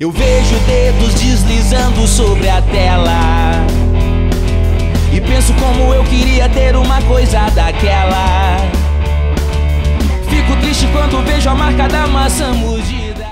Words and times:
Eu 0.00 0.10
vejo 0.10 0.58
dedos 0.60 1.12
deslizando 1.20 2.06
sobre 2.06 2.48
a 2.48 2.62
tela. 2.62 3.20
E 5.12 5.20
penso 5.20 5.52
como 5.54 5.92
eu 5.92 6.02
queria 6.04 6.48
ter 6.48 6.74
uma 6.74 7.02
coisa 7.02 7.50
daquela. 7.50 8.56
Fico 10.30 10.58
triste 10.62 10.86
quando 10.90 11.22
vejo 11.22 11.50
a 11.50 11.54
marca 11.54 11.86
da 11.86 12.06
maçã 12.06 12.54
mordida. 12.54 13.28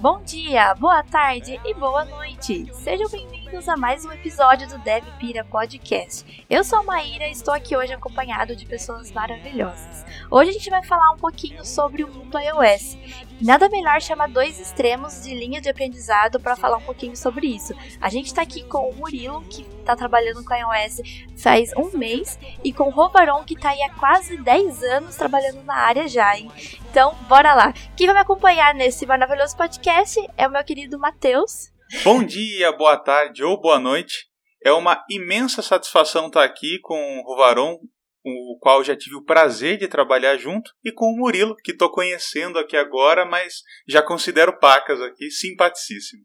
Bom 0.00 0.20
dia, 0.24 0.74
boa 0.74 1.04
tarde 1.04 1.60
e 1.64 1.72
boa 1.74 2.04
noite. 2.04 2.66
Sejam 2.72 3.08
bem-vindos 3.08 3.37
a 3.56 3.76
mais 3.76 4.04
um 4.04 4.12
episódio 4.12 4.68
do 4.68 4.78
Dev 4.78 5.04
Pira 5.18 5.42
Podcast. 5.42 6.44
Eu 6.48 6.62
sou 6.62 6.78
a 6.78 6.82
Maíra 6.82 7.26
e 7.26 7.32
estou 7.32 7.52
aqui 7.52 7.74
hoje 7.74 7.92
acompanhado 7.92 8.54
de 8.54 8.64
pessoas 8.64 9.10
maravilhosas. 9.10 10.04
Hoje 10.30 10.50
a 10.50 10.52
gente 10.52 10.70
vai 10.70 10.84
falar 10.84 11.10
um 11.10 11.16
pouquinho 11.16 11.64
sobre 11.64 12.04
o 12.04 12.08
mundo 12.08 12.38
iOS. 12.38 12.96
Nada 13.40 13.68
melhor 13.68 14.00
chamar 14.00 14.28
dois 14.28 14.60
extremos 14.60 15.24
de 15.24 15.34
linha 15.34 15.60
de 15.60 15.68
aprendizado 15.68 16.38
para 16.38 16.56
falar 16.56 16.76
um 16.76 16.82
pouquinho 16.82 17.16
sobre 17.16 17.46
isso. 17.48 17.74
A 18.00 18.08
gente 18.10 18.26
está 18.26 18.42
aqui 18.42 18.62
com 18.64 18.90
o 18.90 18.94
Murilo, 18.94 19.42
que 19.44 19.62
está 19.62 19.96
trabalhando 19.96 20.44
com 20.44 20.54
iOS 20.54 21.00
faz 21.36 21.72
um 21.76 21.96
mês, 21.96 22.38
e 22.62 22.72
com 22.72 22.84
o 22.84 22.90
Rovaron, 22.90 23.44
que 23.44 23.54
está 23.54 23.70
aí 23.70 23.82
há 23.82 23.94
quase 23.94 24.36
10 24.36 24.82
anos 24.84 25.16
trabalhando 25.16 25.64
na 25.64 25.74
área 25.74 26.06
já, 26.06 26.36
hein? 26.36 26.50
Então, 26.90 27.14
bora 27.28 27.54
lá. 27.54 27.72
Quem 27.96 28.06
vai 28.06 28.14
me 28.14 28.20
acompanhar 28.20 28.74
nesse 28.74 29.06
maravilhoso 29.06 29.56
podcast 29.56 30.20
é 30.36 30.46
o 30.46 30.50
meu 30.50 30.62
querido 30.62 30.98
Matheus. 30.98 31.77
Bom 32.04 32.22
dia, 32.22 32.70
boa 32.70 32.98
tarde 32.98 33.42
ou 33.42 33.58
boa 33.58 33.78
noite. 33.78 34.28
É 34.62 34.70
uma 34.70 35.02
imensa 35.08 35.62
satisfação 35.62 36.26
estar 36.26 36.44
aqui 36.44 36.78
com 36.80 37.18
o 37.18 37.22
Rovaron, 37.22 37.78
o 38.22 38.58
qual 38.60 38.84
já 38.84 38.94
tive 38.94 39.16
o 39.16 39.24
prazer 39.24 39.78
de 39.78 39.88
trabalhar 39.88 40.36
junto, 40.36 40.70
e 40.84 40.92
com 40.92 41.06
o 41.06 41.16
Murilo, 41.16 41.56
que 41.56 41.72
estou 41.72 41.90
conhecendo 41.90 42.58
aqui 42.58 42.76
agora, 42.76 43.24
mas 43.24 43.62
já 43.88 44.02
considero 44.02 44.58
pacas 44.58 45.00
aqui, 45.00 45.30
simpaticíssimo. 45.30 46.22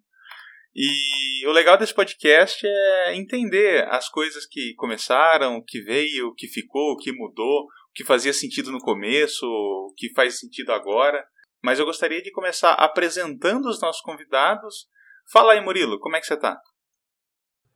E 0.76 1.48
o 1.48 1.52
legal 1.54 1.78
desse 1.78 1.94
podcast 1.94 2.68
é 2.68 3.16
entender 3.16 3.88
as 3.88 4.10
coisas 4.10 4.46
que 4.46 4.74
começaram, 4.74 5.56
o 5.56 5.64
que 5.64 5.80
veio, 5.80 6.28
o 6.28 6.36
que 6.36 6.48
ficou, 6.48 6.92
o 6.92 6.98
que 6.98 7.14
mudou, 7.14 7.62
o 7.62 7.94
que 7.96 8.04
fazia 8.04 8.34
sentido 8.34 8.70
no 8.70 8.80
começo, 8.80 9.46
o 9.46 9.94
que 9.96 10.14
faz 10.14 10.40
sentido 10.40 10.74
agora. 10.74 11.26
Mas 11.64 11.80
eu 11.80 11.86
gostaria 11.86 12.22
de 12.22 12.32
começar 12.32 12.74
apresentando 12.74 13.70
os 13.70 13.80
nossos 13.80 14.02
convidados. 14.02 14.92
Fala 15.32 15.54
aí, 15.54 15.62
Murilo, 15.62 16.00
como 16.00 16.16
é 16.16 16.20
que 16.20 16.28
você 16.28 16.36
está? 16.36 16.62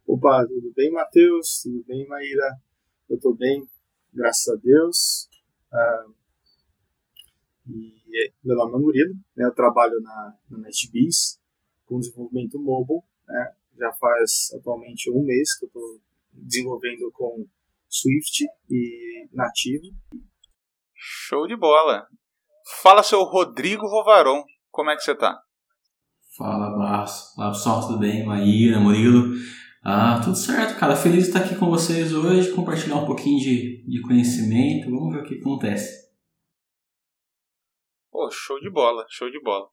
Opa, 0.06 0.46
tudo 0.48 0.72
bem, 0.74 0.92
Matheus? 0.92 1.62
Tudo 1.64 1.84
bem, 1.86 2.08
Maíra? 2.08 2.58
Eu 3.10 3.16
estou 3.16 3.36
bem, 3.36 3.68
graças 4.14 4.48
a 4.48 4.56
Deus. 4.56 5.30
Ah, 5.72 6.06
e 7.68 8.32
meu 8.44 8.56
nome 8.56 8.76
é 8.76 8.80
Murilo, 8.80 9.14
né, 9.36 9.46
eu 9.46 9.54
trabalho 9.54 10.00
na, 10.02 10.34
na 10.50 10.58
NetBees 10.60 11.40
com 11.86 12.00
desenvolvimento 12.00 12.60
mobile. 12.60 13.02
Né, 13.28 13.56
já 13.78 13.92
faz 13.94 14.52
atualmente 14.58 15.12
um 15.12 15.24
mês 15.24 15.58
que 15.58 15.66
eu 15.66 15.68
estou 15.68 16.02
desenvolvendo 16.32 17.12
com 17.12 17.46
Swift 17.90 18.46
e 18.70 19.28
Native. 19.32 19.94
Show 20.94 21.48
de 21.48 21.56
bola! 21.56 22.08
Fala, 22.82 23.04
seu 23.04 23.24
Rodrigo 23.24 23.88
Rovaron, 23.88 24.44
como 24.72 24.90
é 24.90 24.96
que 24.96 25.02
você 25.02 25.12
está? 25.12 25.42
Fala, 26.36 26.70
Barros. 26.98 27.38
Olá, 27.38 27.52
pessoal, 27.52 27.82
tudo 27.82 28.00
bem? 28.00 28.26
Maíra, 28.26 28.80
Murilo. 28.80 29.36
Ah, 29.84 30.20
tudo 30.24 30.36
certo, 30.36 30.80
cara. 30.80 30.96
Feliz 30.96 31.24
de 31.24 31.30
estar 31.30 31.46
aqui 31.46 31.56
com 31.56 31.70
vocês 31.70 32.12
hoje, 32.12 32.52
compartilhar 32.54 32.96
um 32.96 33.06
pouquinho 33.06 33.40
de, 33.40 33.86
de 33.88 34.02
conhecimento. 34.02 34.90
Vamos 34.90 35.14
ver 35.14 35.22
o 35.22 35.24
que 35.24 35.36
acontece. 35.36 36.08
Pô, 38.12 38.30
show 38.32 38.60
de 38.60 38.70
bola, 38.72 39.06
show 39.10 39.30
de 39.30 39.40
bola. 39.42 39.68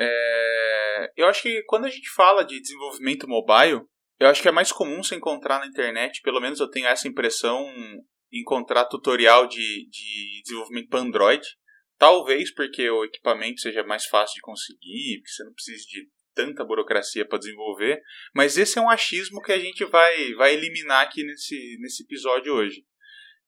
É... 0.00 1.12
Eu 1.16 1.28
acho 1.28 1.42
que 1.42 1.62
quando 1.68 1.84
a 1.84 1.90
gente 1.90 2.10
fala 2.10 2.44
de 2.44 2.60
desenvolvimento 2.60 3.28
mobile, 3.28 3.82
eu 4.18 4.28
acho 4.28 4.42
que 4.42 4.48
é 4.48 4.52
mais 4.52 4.72
comum 4.72 5.04
você 5.04 5.14
encontrar 5.14 5.60
na 5.60 5.66
internet, 5.66 6.20
pelo 6.22 6.40
menos 6.40 6.58
eu 6.58 6.68
tenho 6.68 6.88
essa 6.88 7.06
impressão, 7.06 7.64
encontrar 8.32 8.86
tutorial 8.86 9.46
de, 9.46 9.88
de 9.88 10.42
desenvolvimento 10.42 10.88
para 10.88 11.00
Android. 11.00 11.46
Talvez 12.00 12.50
porque 12.50 12.88
o 12.88 13.04
equipamento 13.04 13.60
seja 13.60 13.84
mais 13.84 14.06
fácil 14.06 14.36
de 14.36 14.40
conseguir, 14.40 15.18
porque 15.18 15.32
você 15.32 15.44
não 15.44 15.52
precisa 15.52 15.84
de 15.86 16.08
tanta 16.34 16.64
burocracia 16.64 17.28
para 17.28 17.38
desenvolver, 17.38 18.00
mas 18.34 18.56
esse 18.56 18.78
é 18.78 18.80
um 18.80 18.88
achismo 18.88 19.42
que 19.42 19.52
a 19.52 19.58
gente 19.58 19.84
vai, 19.84 20.32
vai 20.32 20.54
eliminar 20.54 21.04
aqui 21.04 21.22
nesse, 21.22 21.76
nesse 21.78 22.02
episódio 22.04 22.54
hoje. 22.54 22.86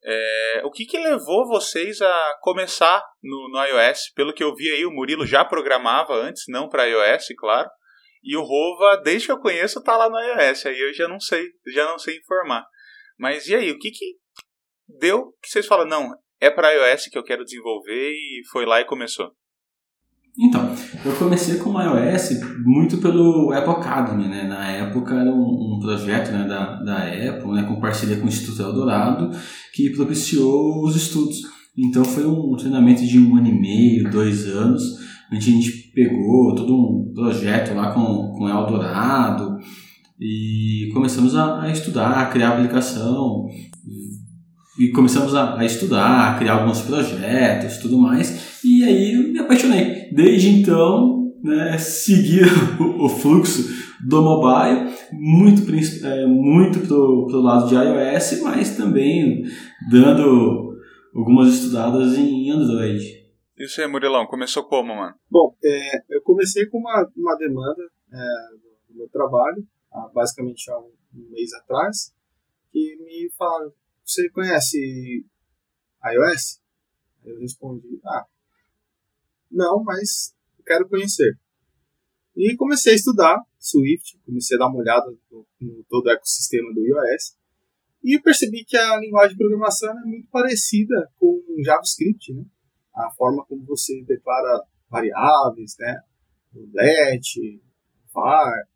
É, 0.04 0.60
o 0.66 0.70
que, 0.70 0.84
que 0.84 0.98
levou 0.98 1.48
vocês 1.48 2.02
a 2.02 2.38
começar 2.42 3.02
no, 3.22 3.48
no 3.48 3.64
iOS? 3.64 4.12
Pelo 4.14 4.34
que 4.34 4.44
eu 4.44 4.54
vi 4.54 4.70
aí, 4.70 4.84
o 4.84 4.90
Murilo 4.90 5.24
já 5.24 5.42
programava 5.46 6.12
antes, 6.14 6.44
não 6.46 6.68
para 6.68 6.84
iOS, 6.84 7.28
claro. 7.38 7.70
E 8.22 8.36
o 8.36 8.42
Rova, 8.42 9.00
desde 9.02 9.28
que 9.28 9.32
eu 9.32 9.40
conheço, 9.40 9.82
tá 9.82 9.96
lá 9.96 10.10
no 10.10 10.20
iOS. 10.20 10.66
Aí 10.66 10.78
eu 10.78 10.92
já 10.92 11.08
não 11.08 11.18
sei, 11.18 11.48
já 11.68 11.86
não 11.86 11.98
sei 11.98 12.18
informar. 12.18 12.66
Mas 13.16 13.48
e 13.48 13.56
aí, 13.56 13.70
o 13.70 13.78
que 13.78 13.90
que 13.90 14.16
deu 14.86 15.32
que 15.40 15.48
vocês 15.48 15.66
falam, 15.66 15.86
não, 15.86 16.12
é 16.42 16.50
para 16.50 16.72
iOS 16.72 17.06
que 17.06 17.16
eu 17.16 17.22
quero 17.22 17.44
desenvolver 17.44 18.10
e 18.10 18.42
foi 18.50 18.66
lá 18.66 18.80
e 18.80 18.84
começou? 18.84 19.30
Então, 20.36 20.74
eu 21.04 21.14
comecei 21.16 21.58
com 21.58 21.70
o 21.70 21.80
iOS 21.80 22.40
muito 22.64 22.98
pelo 22.98 23.52
Apple 23.52 23.74
Academy, 23.74 24.26
né? 24.26 24.42
Na 24.48 24.66
época 24.66 25.14
era 25.14 25.30
um, 25.30 25.76
um 25.76 25.78
projeto 25.80 26.32
né, 26.32 26.48
da, 26.48 26.82
da 26.82 26.98
Apple, 27.04 27.52
né, 27.52 27.62
com 27.62 27.80
parceria 27.80 28.16
com 28.16 28.24
o 28.24 28.28
Instituto 28.28 28.60
Eldorado, 28.60 29.30
que 29.72 29.90
propiciou 29.90 30.84
os 30.84 30.96
estudos. 30.96 31.42
Então 31.78 32.04
foi 32.04 32.26
um 32.26 32.56
treinamento 32.56 33.06
de 33.06 33.20
um 33.20 33.36
ano 33.36 33.46
e 33.46 33.60
meio, 33.60 34.10
dois 34.10 34.46
anos, 34.48 34.82
a 35.30 35.38
gente 35.38 35.92
pegou 35.94 36.54
todo 36.56 36.74
um 36.74 37.12
projeto 37.14 37.72
lá 37.74 37.92
com, 37.94 38.32
com 38.36 38.48
Eldorado 38.48 39.58
e 40.20 40.90
começamos 40.92 41.36
a, 41.36 41.62
a 41.62 41.70
estudar, 41.70 42.20
a 42.20 42.26
criar 42.26 42.50
aplicação, 42.50 43.46
e 44.78 44.88
começamos 44.90 45.34
a, 45.34 45.58
a, 45.58 45.64
estudar, 45.64 46.34
a 46.34 46.38
criar 46.38 46.60
alguns 46.60 46.80
projetos 46.82 47.78
tudo 47.78 47.98
mais, 47.98 48.60
e 48.64 48.84
aí 48.84 49.32
me 49.32 49.38
apaixonei. 49.38 50.08
Desde 50.12 50.48
então, 50.48 51.32
né, 51.42 51.76
segui 51.78 52.40
o, 52.80 53.04
o 53.04 53.08
fluxo 53.08 53.82
do 54.06 54.22
mobile, 54.22 54.92
muito, 55.12 55.62
é, 56.04 56.26
muito 56.26 56.80
pro, 56.80 57.26
pro 57.26 57.40
lado 57.40 57.68
de 57.68 57.74
iOS, 57.74 58.40
mas 58.42 58.76
também 58.76 59.44
dando 59.90 60.76
algumas 61.14 61.54
estudadas 61.54 62.16
em 62.16 62.50
Android. 62.50 63.22
Isso 63.56 63.80
aí, 63.80 63.86
Murilão, 63.86 64.26
começou 64.26 64.64
como, 64.64 64.96
mano? 64.96 65.14
Bom, 65.30 65.54
é, 65.62 65.96
eu 66.10 66.22
comecei 66.22 66.66
com 66.66 66.78
uma, 66.78 67.08
uma 67.16 67.36
demanda 67.36 67.82
é, 68.12 68.88
do 68.88 68.96
meu 68.96 69.08
trabalho, 69.08 69.64
basicamente 70.12 70.70
há 70.70 70.78
um, 70.78 70.90
um 71.14 71.30
mês 71.30 71.52
atrás, 71.52 72.12
que 72.72 72.96
me 73.04 73.30
falaram, 73.38 73.72
você 74.04 74.28
conhece 74.30 75.24
iOS? 76.04 76.60
Eu 77.24 77.38
respondi, 77.38 78.00
ah, 78.04 78.26
não, 79.50 79.82
mas 79.84 80.34
quero 80.66 80.88
conhecer. 80.88 81.38
E 82.36 82.56
comecei 82.56 82.92
a 82.92 82.96
estudar 82.96 83.42
Swift, 83.58 84.18
comecei 84.24 84.56
a 84.56 84.60
dar 84.60 84.68
uma 84.68 84.80
olhada 84.80 85.14
no, 85.30 85.46
no 85.60 85.84
todo 85.84 86.06
o 86.06 86.10
ecossistema 86.10 86.72
do 86.72 86.80
iOS 86.80 87.36
e 88.02 88.18
percebi 88.18 88.64
que 88.64 88.76
a 88.76 88.98
linguagem 88.98 89.36
de 89.36 89.38
programação 89.38 89.96
é 89.96 90.04
muito 90.04 90.28
parecida 90.28 91.08
com 91.18 91.40
JavaScript, 91.64 92.32
né? 92.32 92.44
A 92.94 93.10
forma 93.10 93.44
como 93.46 93.64
você 93.64 94.02
declara 94.02 94.64
variáveis, 94.90 95.76
né? 95.78 96.00
O 96.54 96.68
let, 96.74 97.22
var. 98.12 98.66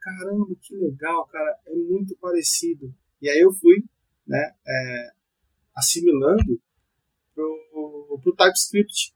Caramba, 0.00 0.54
que 0.60 0.76
legal, 0.76 1.26
cara, 1.26 1.58
é 1.66 1.74
muito 1.74 2.16
parecido. 2.18 2.94
E 3.20 3.28
aí 3.28 3.40
eu 3.40 3.52
fui 3.52 3.82
né, 4.26 4.54
é, 4.66 5.12
assimilando 5.74 6.60
pro, 7.34 8.20
pro 8.22 8.34
TypeScript. 8.34 9.14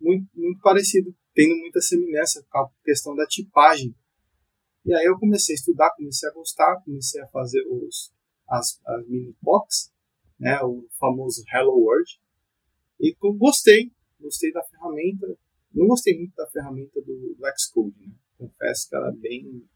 Muito, 0.00 0.28
muito 0.34 0.60
parecido, 0.60 1.14
tendo 1.34 1.56
muita 1.56 1.80
semelhança 1.80 2.44
com 2.48 2.58
a 2.58 2.70
questão 2.84 3.14
da 3.16 3.26
tipagem. 3.26 3.94
E 4.84 4.94
aí 4.94 5.04
eu 5.04 5.18
comecei 5.18 5.54
a 5.54 5.58
estudar, 5.58 5.90
comecei 5.96 6.28
a 6.28 6.32
gostar, 6.32 6.80
comecei 6.84 7.20
a 7.20 7.26
fazer 7.28 7.62
os, 7.68 8.12
as, 8.48 8.80
as 8.86 9.08
mini 9.08 9.34
POCs, 9.42 9.92
né, 10.38 10.60
o 10.62 10.88
famoso 10.98 11.44
Hello 11.52 11.76
World. 11.78 12.20
E 13.00 13.14
gostei, 13.36 13.92
gostei 14.20 14.52
da 14.52 14.62
ferramenta. 14.64 15.26
Não 15.74 15.86
gostei 15.86 16.16
muito 16.16 16.34
da 16.34 16.46
ferramenta 16.48 17.00
do, 17.02 17.34
do 17.34 17.44
Xcode, 17.58 18.06
né? 18.06 18.14
Confesso 18.38 18.88
que 18.88 18.96
ela 18.96 19.08
é 19.08 19.16
bem, 19.16 19.68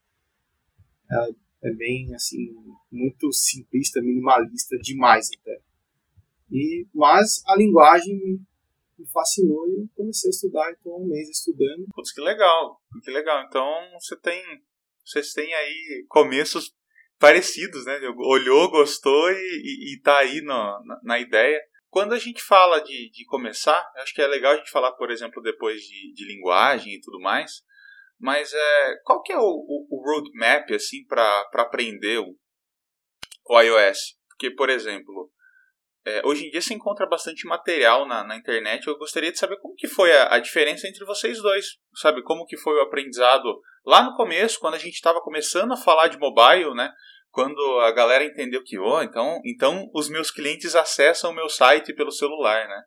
ela 1.10 1.28
é 1.28 1.34
bem 1.70 2.14
assim 2.14 2.54
muito 2.90 3.32
simplista, 3.32 4.00
minimalista 4.00 4.76
demais 4.78 5.28
até. 5.40 5.60
E 6.50 6.86
mas 6.94 7.42
a 7.46 7.56
linguagem 7.56 8.16
me, 8.16 8.40
fascinou 9.12 9.68
e 9.68 9.80
eu 9.80 9.88
comecei 9.94 10.28
a 10.28 10.30
estudar, 10.30 10.70
então 10.72 10.96
um 10.96 11.08
mês 11.08 11.28
estudando. 11.28 11.86
Putz, 11.92 12.12
que 12.12 12.20
legal, 12.20 12.80
que 13.02 13.10
legal. 13.10 13.44
Então 13.46 13.64
você 14.00 14.16
tem 14.16 14.42
vocês 15.04 15.32
têm 15.32 15.52
aí 15.52 16.04
começos 16.08 16.74
parecidos, 17.18 17.84
né? 17.84 18.00
Olhou, 18.16 18.68
gostou 18.70 19.30
e, 19.30 19.34
e, 19.34 19.94
e 19.94 20.00
tá 20.00 20.18
aí 20.18 20.40
no, 20.40 20.84
na, 20.84 21.00
na, 21.04 21.18
ideia. 21.20 21.60
Quando 21.88 22.14
a 22.14 22.18
gente 22.18 22.42
fala 22.42 22.80
de, 22.80 23.10
de 23.10 23.24
começar, 23.26 23.80
acho 23.98 24.14
que 24.14 24.20
é 24.22 24.26
legal 24.26 24.52
a 24.52 24.56
gente 24.56 24.70
falar, 24.70 24.92
por 24.92 25.10
exemplo, 25.10 25.42
depois 25.42 25.82
de, 25.82 26.12
de 26.14 26.24
linguagem 26.24 26.94
e 26.94 27.00
tudo 27.00 27.20
mais, 27.20 27.62
mas 28.22 28.52
é, 28.54 28.96
qual 29.04 29.20
que 29.20 29.32
é 29.32 29.36
o, 29.36 29.42
o, 29.42 29.88
o 29.90 30.02
roadmap, 30.04 30.70
assim, 30.70 31.04
para 31.08 31.44
aprender 31.54 32.18
o, 32.18 32.36
o 33.50 33.60
iOS? 33.60 34.16
Porque, 34.28 34.52
por 34.52 34.70
exemplo, 34.70 35.28
é, 36.06 36.22
hoje 36.24 36.46
em 36.46 36.50
dia 36.50 36.60
se 36.60 36.72
encontra 36.72 37.04
bastante 37.04 37.44
material 37.48 38.06
na, 38.06 38.22
na, 38.22 38.36
internet. 38.36 38.86
Eu 38.86 38.96
gostaria 38.96 39.32
de 39.32 39.38
saber 39.38 39.56
como 39.56 39.74
que 39.74 39.88
foi 39.88 40.16
a, 40.16 40.36
a, 40.36 40.38
diferença 40.38 40.86
entre 40.86 41.04
vocês 41.04 41.42
dois, 41.42 41.66
sabe? 41.96 42.22
Como 42.22 42.46
que 42.46 42.56
foi 42.56 42.76
o 42.76 42.82
aprendizado 42.82 43.60
lá 43.84 44.04
no 44.04 44.14
começo, 44.14 44.60
quando 44.60 44.74
a 44.74 44.78
gente 44.78 44.94
estava 44.94 45.20
começando 45.20 45.72
a 45.72 45.76
falar 45.76 46.06
de 46.06 46.16
mobile, 46.16 46.74
né? 46.74 46.92
Quando 47.28 47.60
a 47.80 47.90
galera 47.90 48.22
entendeu 48.22 48.62
que, 48.62 48.78
oh, 48.78 49.02
então, 49.02 49.40
então 49.44 49.90
os 49.92 50.08
meus 50.08 50.30
clientes 50.30 50.76
acessam 50.76 51.32
o 51.32 51.34
meu 51.34 51.48
site 51.48 51.92
pelo 51.92 52.12
celular, 52.12 52.68
né? 52.68 52.82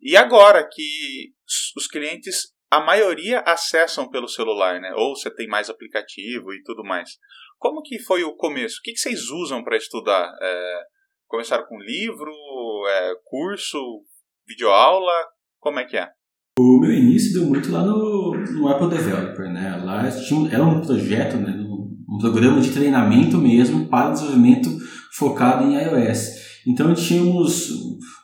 E 0.00 0.16
agora 0.16 0.68
que 0.70 1.32
os 1.76 1.88
clientes, 1.88 2.54
a 2.70 2.80
maioria 2.80 3.40
acessam 3.40 4.08
pelo 4.08 4.28
celular, 4.28 4.80
né? 4.80 4.92
Ou 4.94 5.16
você 5.16 5.30
tem 5.30 5.46
mais 5.46 5.70
aplicativo 5.70 6.52
e 6.52 6.62
tudo 6.62 6.84
mais. 6.84 7.10
Como 7.58 7.82
que 7.82 7.98
foi 7.98 8.24
o 8.24 8.34
começo? 8.36 8.78
O 8.78 8.82
que, 8.82 8.92
que 8.92 8.98
vocês 8.98 9.30
usam 9.30 9.62
para 9.62 9.76
estudar? 9.76 10.30
É, 10.40 10.82
começaram 11.26 11.64
com 11.66 11.78
livro, 11.78 12.32
é, 12.88 13.14
curso, 13.24 13.78
videoaula? 14.46 15.12
Como 15.60 15.78
é 15.78 15.84
que 15.84 15.96
é? 15.96 16.08
O 16.58 16.80
meu 16.80 16.92
início 16.92 17.38
deu 17.38 17.48
muito 17.48 17.70
lá 17.70 17.82
no, 17.82 18.34
no 18.34 18.68
Apple 18.68 18.88
Developer, 18.88 19.52
né? 19.52 19.80
Lá 19.84 20.10
tinha, 20.10 20.52
era 20.52 20.64
um 20.64 20.80
projeto, 20.80 21.36
né? 21.36 21.66
um 22.08 22.18
programa 22.18 22.60
de 22.60 22.72
treinamento 22.72 23.36
mesmo 23.36 23.88
para 23.88 24.10
desenvolvimento 24.10 24.70
focado 25.12 25.64
em 25.64 25.74
iOS. 25.74 26.62
Então 26.66 26.94
tínhamos 26.94 27.70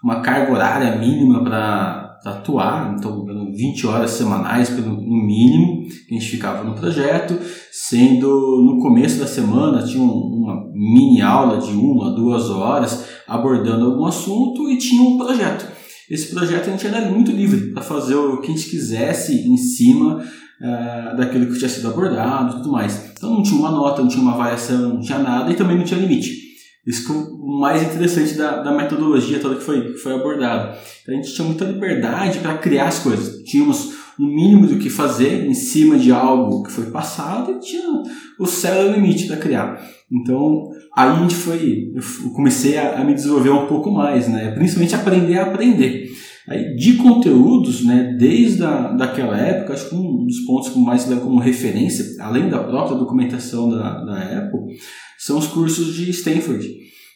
uma 0.02 0.22
carga 0.22 0.52
horária 0.52 0.96
mínima 0.96 1.44
para 1.44 2.11
atuar, 2.24 2.94
então 2.96 3.24
20 3.52 3.86
horas 3.86 4.12
semanais 4.12 4.70
no 4.70 4.96
mínimo 4.96 5.88
que 5.88 6.14
a 6.14 6.18
gente 6.18 6.30
ficava 6.30 6.62
no 6.64 6.74
projeto, 6.74 7.38
sendo 7.70 8.62
no 8.62 8.78
começo 8.80 9.18
da 9.18 9.26
semana 9.26 9.82
tinha 9.82 10.02
uma 10.02 10.70
mini 10.72 11.20
aula 11.20 11.58
de 11.58 11.72
uma, 11.72 12.14
duas 12.14 12.48
horas 12.50 13.06
abordando 13.26 13.86
algum 13.86 14.04
assunto 14.04 14.70
e 14.70 14.78
tinha 14.78 15.02
um 15.02 15.18
projeto. 15.18 15.66
Esse 16.10 16.34
projeto 16.34 16.68
a 16.68 16.72
gente 16.72 16.86
era 16.86 17.10
muito 17.10 17.32
livre 17.32 17.72
para 17.72 17.82
fazer 17.82 18.14
o 18.14 18.40
que 18.40 18.50
a 18.50 18.54
gente 18.54 18.68
quisesse 18.68 19.48
em 19.48 19.56
cima 19.56 20.18
uh, 20.18 21.16
daquilo 21.16 21.46
que 21.46 21.58
tinha 21.58 21.68
sido 21.68 21.88
abordado 21.88 22.52
e 22.52 22.56
tudo 22.58 22.72
mais. 22.72 23.12
Então 23.16 23.30
não 23.30 23.42
tinha 23.42 23.58
uma 23.58 23.70
nota, 23.70 24.02
não 24.02 24.08
tinha 24.08 24.22
uma 24.22 24.34
avaliação, 24.34 24.94
não 24.94 25.00
tinha 25.00 25.18
nada 25.18 25.50
e 25.50 25.54
também 25.54 25.76
não 25.76 25.84
tinha 25.84 25.98
limite. 25.98 26.51
Isso 26.86 27.06
que 27.06 27.12
é 27.12 27.14
o 27.14 27.60
mais 27.60 27.82
interessante 27.82 28.34
da, 28.34 28.60
da 28.60 28.72
metodologia 28.72 29.38
toda 29.38 29.54
que 29.54 29.62
foi, 29.62 29.92
que 29.92 29.98
foi 29.98 30.14
abordada. 30.14 30.76
Então, 31.02 31.14
a 31.14 31.16
gente 31.16 31.32
tinha 31.32 31.46
muita 31.46 31.64
liberdade 31.64 32.38
para 32.40 32.58
criar 32.58 32.88
as 32.88 32.98
coisas. 32.98 33.42
Tínhamos 33.44 33.92
um 34.18 34.26
mínimo 34.26 34.66
do 34.66 34.78
que 34.78 34.90
fazer 34.90 35.46
em 35.46 35.54
cima 35.54 35.96
de 35.96 36.10
algo 36.10 36.62
que 36.62 36.72
foi 36.72 36.86
passado 36.86 37.52
e 37.52 37.60
tinha 37.60 38.02
o 38.38 38.46
céu 38.46 38.88
o 38.88 38.92
limite 38.92 39.26
para 39.26 39.36
criar. 39.36 39.80
Então, 40.10 40.70
aí 40.96 41.08
a 41.08 41.14
gente 41.20 41.34
foi, 41.34 41.92
eu 41.94 42.30
comecei 42.30 42.76
a, 42.76 43.00
a, 43.00 43.04
me 43.04 43.14
desenvolver 43.14 43.50
um 43.50 43.66
pouco 43.66 43.90
mais, 43.90 44.28
né? 44.28 44.50
Principalmente 44.50 44.94
aprender 44.94 45.38
a 45.38 45.44
aprender. 45.44 46.10
Aí, 46.48 46.74
de 46.74 46.94
conteúdos, 46.94 47.84
né, 47.84 48.16
desde 48.18 48.64
a, 48.64 48.92
daquela 48.92 49.38
época, 49.38 49.74
acho 49.74 49.88
que 49.88 49.94
um 49.94 50.26
dos 50.26 50.40
pontos 50.40 50.70
que 50.70 50.78
mais 50.80 51.08
levo 51.08 51.22
como 51.22 51.38
referência, 51.38 52.04
além 52.20 52.48
da 52.48 52.58
própria 52.58 52.98
documentação 52.98 53.70
da, 53.70 54.04
da 54.04 54.18
Apple, 54.38 54.76
são 55.22 55.38
os 55.38 55.46
cursos 55.46 55.94
de 55.94 56.10
Stanford. 56.10 56.68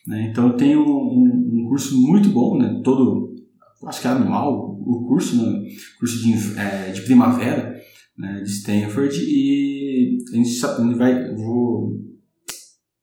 Né? 0.06 0.28
Então, 0.30 0.46
eu 0.46 0.56
tenho 0.56 0.80
um, 0.80 1.64
um, 1.64 1.68
curso 1.68 2.00
muito 2.00 2.28
bom, 2.28 2.56
né, 2.56 2.80
todo, 2.84 3.34
acho 3.84 4.00
que 4.00 4.06
é 4.06 4.10
anual, 4.10 4.78
o 4.80 5.04
curso, 5.08 5.36
né, 5.36 5.64
curso 5.98 6.22
de, 6.22 6.32
é, 6.56 6.92
de 6.92 7.00
primavera 7.02 7.74
né, 8.16 8.42
de 8.42 8.50
Stanford, 8.50 9.16
e 9.18 10.18
a 10.32 10.36
gente 10.36 10.60
vai, 10.96 11.34
vou 11.34 12.06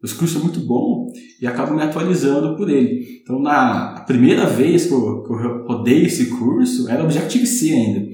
esse 0.01 0.15
curso 0.15 0.37
é 0.37 0.41
muito 0.41 0.59
bom 0.59 1.07
e 1.41 1.47
acabo 1.47 1.73
me 1.73 1.81
atualizando 1.81 2.57
por 2.57 2.69
ele. 2.69 3.21
Então, 3.21 3.39
na 3.39 4.03
primeira 4.05 4.45
vez 4.45 4.85
que 4.85 4.91
eu, 4.91 5.23
que 5.23 5.31
eu 5.31 5.65
rodei 5.65 6.03
esse 6.03 6.25
curso, 6.25 6.89
era 6.89 7.05
Objective-C 7.05 7.71
ainda. 7.71 8.09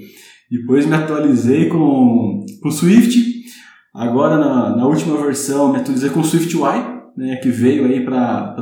Depois 0.51 0.85
me 0.85 0.93
atualizei 0.93 1.67
com, 1.67 2.45
com 2.61 2.71
Swift. 2.71 3.28
Agora, 3.93 4.37
na, 4.37 4.75
na 4.75 4.87
última 4.87 5.17
versão, 5.17 5.71
me 5.71 5.79
atualizei 5.79 6.09
com 6.09 6.23
SwiftUI, 6.23 6.77
né, 7.17 7.37
que 7.37 7.49
veio 7.49 7.85
aí 7.85 8.03
para... 8.03 8.55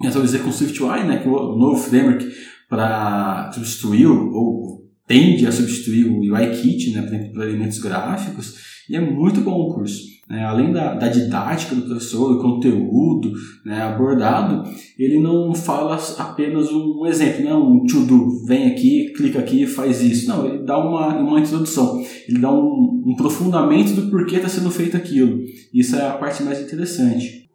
Me 0.00 0.08
atualizei 0.08 0.40
com 0.40 0.52
SwiftUI, 0.52 1.04
né, 1.04 1.18
que 1.18 1.28
é 1.28 1.30
o 1.30 1.56
novo 1.56 1.80
framework 1.80 2.26
para 2.68 3.50
substituir 3.52 4.06
ou 4.06 4.84
tende 5.06 5.46
a 5.46 5.52
substituir 5.52 6.06
o 6.06 6.20
UIKit 6.20 6.92
né, 6.92 7.30
para 7.32 7.44
elementos 7.44 7.78
gráficos. 7.78 8.54
E 8.88 8.96
é 8.96 9.00
muito 9.00 9.40
bom 9.40 9.52
o 9.52 9.74
curso. 9.74 10.15
Né, 10.28 10.42
além 10.44 10.72
da, 10.72 10.94
da, 10.94 11.06
didática 11.06 11.76
do 11.76 11.82
professor, 11.82 12.34
do 12.34 12.42
conteúdo 12.42 13.32
né, 13.64 13.82
abordado, 13.82 14.68
ele 14.98 15.20
não 15.20 15.54
fala 15.54 15.96
apenas 16.18 16.68
um 16.72 17.06
exemplo, 17.06 17.44
não 17.44 17.50
é 17.50 17.54
um 17.54 17.86
to-do, 17.86 18.44
vem 18.44 18.66
aqui, 18.72 19.12
clica 19.12 19.38
aqui 19.38 19.68
faz 19.68 20.02
isso. 20.02 20.28
Não, 20.28 20.44
ele 20.44 20.64
dá 20.64 20.78
uma, 20.78 21.16
uma 21.16 21.38
introdução, 21.38 22.02
ele 22.28 22.40
dá 22.40 22.50
um, 22.50 23.04
um 23.06 23.12
aprofundamento 23.12 23.92
do 23.92 24.10
porquê 24.10 24.36
está 24.36 24.48
sendo 24.48 24.70
feito 24.70 24.96
aquilo. 24.96 25.44
Isso 25.72 25.94
é 25.94 26.08
a 26.08 26.18
parte 26.18 26.42
mais 26.42 26.60
interessante. 26.60 27.48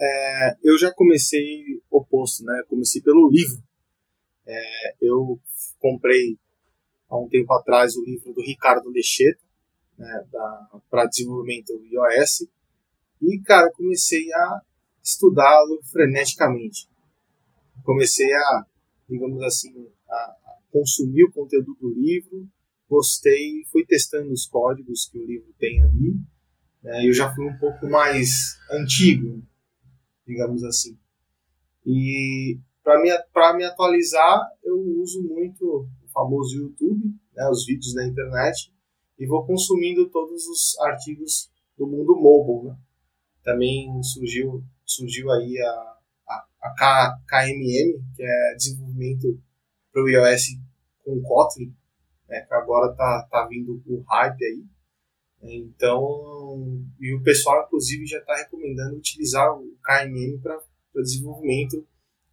É, 0.00 0.56
eu 0.62 0.78
já 0.78 0.92
comecei 0.94 1.80
oposto, 1.90 2.44
né? 2.44 2.62
Comecei 2.68 3.02
pelo 3.02 3.28
livro. 3.28 3.60
É, 4.46 4.94
eu 5.02 5.40
comprei 5.80 6.38
há 7.08 7.18
um 7.18 7.28
tempo 7.28 7.52
atrás 7.52 7.96
o 7.96 8.04
livro 8.04 8.32
do 8.32 8.40
Ricardo 8.40 8.88
Lecheta, 8.90 9.40
né, 10.00 10.26
para 10.90 11.06
desenvolvimento 11.06 11.72
iOS. 11.84 12.48
E, 13.20 13.38
cara, 13.40 13.70
comecei 13.72 14.32
a 14.32 14.62
estudá-lo 15.02 15.80
freneticamente. 15.84 16.88
Comecei 17.84 18.32
a, 18.32 18.66
digamos 19.08 19.42
assim, 19.42 19.86
a 20.08 20.36
consumir 20.72 21.24
o 21.24 21.32
conteúdo 21.32 21.76
do 21.78 21.90
livro, 21.90 22.48
gostei, 22.88 23.64
fui 23.70 23.84
testando 23.84 24.32
os 24.32 24.46
códigos 24.46 25.08
que 25.10 25.18
o 25.18 25.26
livro 25.26 25.52
tem 25.58 25.82
ali. 25.82 26.16
Né, 26.82 27.06
eu 27.06 27.12
já 27.12 27.32
fui 27.34 27.46
um 27.46 27.58
pouco 27.58 27.86
mais 27.86 28.58
antigo, 28.70 29.42
digamos 30.26 30.64
assim. 30.64 30.98
E 31.84 32.58
para 32.82 33.02
me, 33.02 33.58
me 33.58 33.64
atualizar, 33.64 34.48
eu 34.64 34.78
uso 34.98 35.22
muito 35.22 35.62
o 35.64 36.08
famoso 36.12 36.56
YouTube, 36.56 37.14
né, 37.34 37.48
os 37.50 37.66
vídeos 37.66 37.94
na 37.94 38.06
internet, 38.06 38.72
e 39.20 39.26
vou 39.26 39.44
consumindo 39.44 40.08
todos 40.08 40.46
os 40.48 40.78
artigos 40.80 41.50
do 41.76 41.86
mundo 41.86 42.16
mobile. 42.16 42.70
Né? 42.70 42.78
Também 43.44 44.02
surgiu, 44.02 44.64
surgiu 44.84 45.30
aí 45.30 45.58
a, 45.60 45.96
a, 46.26 46.46
a 46.62 46.74
K, 46.74 47.20
KMM, 47.28 48.02
que 48.16 48.22
é 48.22 48.54
desenvolvimento 48.54 49.38
para 49.92 50.02
o 50.02 50.08
iOS 50.08 50.58
com 51.04 51.20
Kotlin, 51.20 51.76
né? 52.26 52.40
que 52.40 52.54
agora 52.54 52.94
tá, 52.94 53.28
tá 53.30 53.46
vindo 53.46 53.82
o 53.86 54.00
hype 54.08 54.42
aí. 54.42 54.64
Então, 55.42 56.82
e 56.98 57.14
o 57.14 57.22
pessoal, 57.22 57.64
inclusive, 57.66 58.06
já 58.06 58.18
está 58.18 58.36
recomendando 58.36 58.96
utilizar 58.96 59.54
o 59.54 59.76
KMM 59.82 60.38
para 60.38 60.58
desenvolvimento 61.02 61.86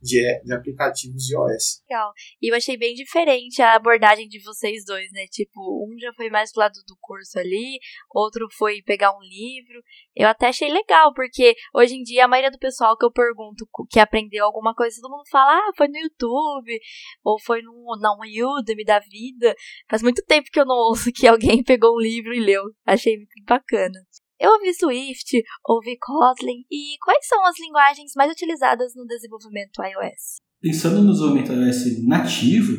de, 0.07 0.41
de 0.43 0.53
aplicativos 0.53 1.29
iOS. 1.29 1.83
Legal. 1.89 2.11
E 2.41 2.51
eu 2.51 2.55
achei 2.55 2.77
bem 2.77 2.95
diferente 2.95 3.61
a 3.61 3.75
abordagem 3.75 4.27
de 4.27 4.41
vocês 4.41 4.85
dois, 4.85 5.11
né? 5.11 5.25
Tipo, 5.29 5.59
um 5.85 5.99
já 5.99 6.13
foi 6.13 6.29
mais 6.29 6.51
pro 6.51 6.61
lado 6.61 6.79
do 6.87 6.97
curso 7.01 7.37
ali, 7.37 7.79
outro 8.13 8.47
foi 8.57 8.81
pegar 8.83 9.11
um 9.11 9.21
livro. 9.21 9.81
Eu 10.15 10.27
até 10.27 10.47
achei 10.47 10.69
legal, 10.71 11.13
porque 11.13 11.55
hoje 11.75 11.95
em 11.95 12.03
dia 12.03 12.25
a 12.25 12.27
maioria 12.27 12.51
do 12.51 12.59
pessoal 12.59 12.97
que 12.97 13.05
eu 13.05 13.11
pergunto 13.11 13.67
que 13.89 13.99
aprendeu 13.99 14.45
alguma 14.45 14.73
coisa, 14.73 15.01
todo 15.01 15.11
mundo 15.11 15.27
fala, 15.29 15.57
ah, 15.57 15.71
foi 15.75 15.87
no 15.87 15.97
YouTube, 15.97 16.79
ou 17.23 17.39
foi 17.39 17.61
no, 17.61 17.97
não, 17.99 18.17
Udemy 18.57 18.85
da 18.85 18.99
vida. 18.99 19.55
Faz 19.89 20.01
muito 20.01 20.23
tempo 20.25 20.49
que 20.51 20.59
eu 20.59 20.65
não 20.65 20.75
ouço 20.75 21.11
que 21.11 21.27
alguém 21.27 21.63
pegou 21.63 21.95
um 21.95 21.99
livro 21.99 22.33
e 22.33 22.39
leu. 22.39 22.63
Achei 22.85 23.17
muito 23.17 23.43
bacana. 23.45 23.99
Eu 24.39 24.51
ouvi 24.51 24.71
Swift, 24.71 25.43
ouvi 25.67 25.97
Kotlin 25.97 26.63
e 26.71 26.95
quais 27.03 27.27
são 27.27 27.43
as 27.47 27.59
linguagens 27.59 28.11
mais 28.15 28.31
utilizadas 28.31 28.93
no 28.95 29.03
desenvolvimento 29.07 29.81
iOS? 29.81 30.37
Pensando 30.61 31.01
no 31.01 31.11
desenvolvimento 31.11 31.53
iOS 31.53 32.05
nativo, 32.05 32.77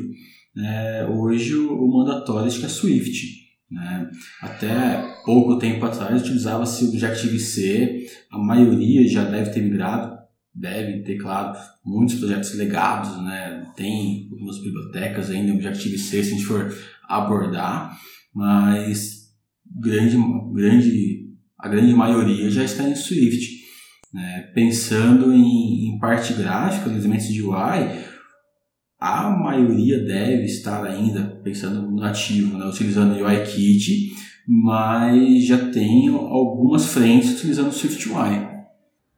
é, 0.57 1.05
hoje 1.07 1.57
o, 1.57 1.89
mandatório 1.89 2.47
é 2.47 2.69
Swift. 2.69 3.49
Né? 3.69 4.09
Até 4.41 5.17
pouco 5.25 5.59
tempo 5.59 5.85
atrás 5.85 6.23
utilizava-se 6.23 6.85
o 6.85 6.89
Objective-C, 6.91 8.07
a 8.31 8.39
maioria 8.39 9.07
já 9.09 9.25
deve 9.25 9.51
ter 9.51 9.61
migrado, 9.61 10.17
deve 10.55 11.03
ter, 11.03 11.17
claro, 11.17 11.59
muitos 11.85 12.21
projetos 12.21 12.55
legados, 12.55 13.21
né? 13.25 13.73
tem 13.77 14.29
algumas 14.31 14.63
bibliotecas 14.63 15.29
ainda 15.29 15.51
em 15.51 15.57
Objective-C 15.57 16.23
se 16.23 16.31
a 16.31 16.35
gente 16.35 16.45
for 16.45 16.73
abordar, 17.09 17.99
mas 18.33 19.29
grande, 19.77 20.17
grande 20.53 21.18
a 21.59 21.69
grande 21.69 21.93
maioria 21.93 22.49
já 22.51 22.63
está 22.63 22.85
em 22.85 22.95
Swift. 22.95 23.59
Né? 24.13 24.51
Pensando 24.55 25.33
em, 25.33 25.89
em 25.89 25.99
parte 25.99 26.33
gráfica, 26.35 26.89
elementos 26.89 27.27
de 27.27 27.43
UI, 27.43 28.09
a 28.99 29.31
maioria 29.31 30.05
deve 30.05 30.45
estar 30.45 30.85
ainda 30.85 31.41
pensando 31.43 31.83
no 31.83 31.97
nativo, 31.97 32.57
né? 32.57 32.67
utilizando 32.67 33.15
o 33.15 33.27
UIKit, 33.27 34.13
mas 34.47 35.45
já 35.47 35.71
tem 35.71 36.09
algumas 36.09 36.87
frentes 36.87 37.33
utilizando 37.33 37.69
o 37.69 37.73
SwiftUI. 37.73 38.49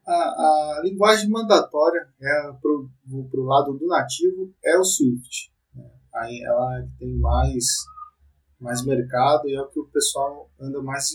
A, 0.05 0.13
a 0.13 0.81
linguagem 0.83 1.29
mandatória 1.29 2.07
é, 2.21 2.51
para 2.59 3.39
o 3.39 3.45
lado 3.45 3.73
do 3.77 3.87
nativo 3.87 4.53
é 4.63 4.77
o 4.77 4.83
Swift. 4.83 5.53
Né? 5.73 5.85
Aí 6.15 6.43
ela 6.43 6.85
tem 6.99 7.17
mais, 7.17 7.65
mais 8.59 8.83
mercado 8.83 9.47
e 9.47 9.55
é 9.55 9.61
o 9.61 9.69
que 9.69 9.79
o 9.79 9.87
pessoal 9.87 10.49
anda 10.59 10.81
mais 10.81 11.11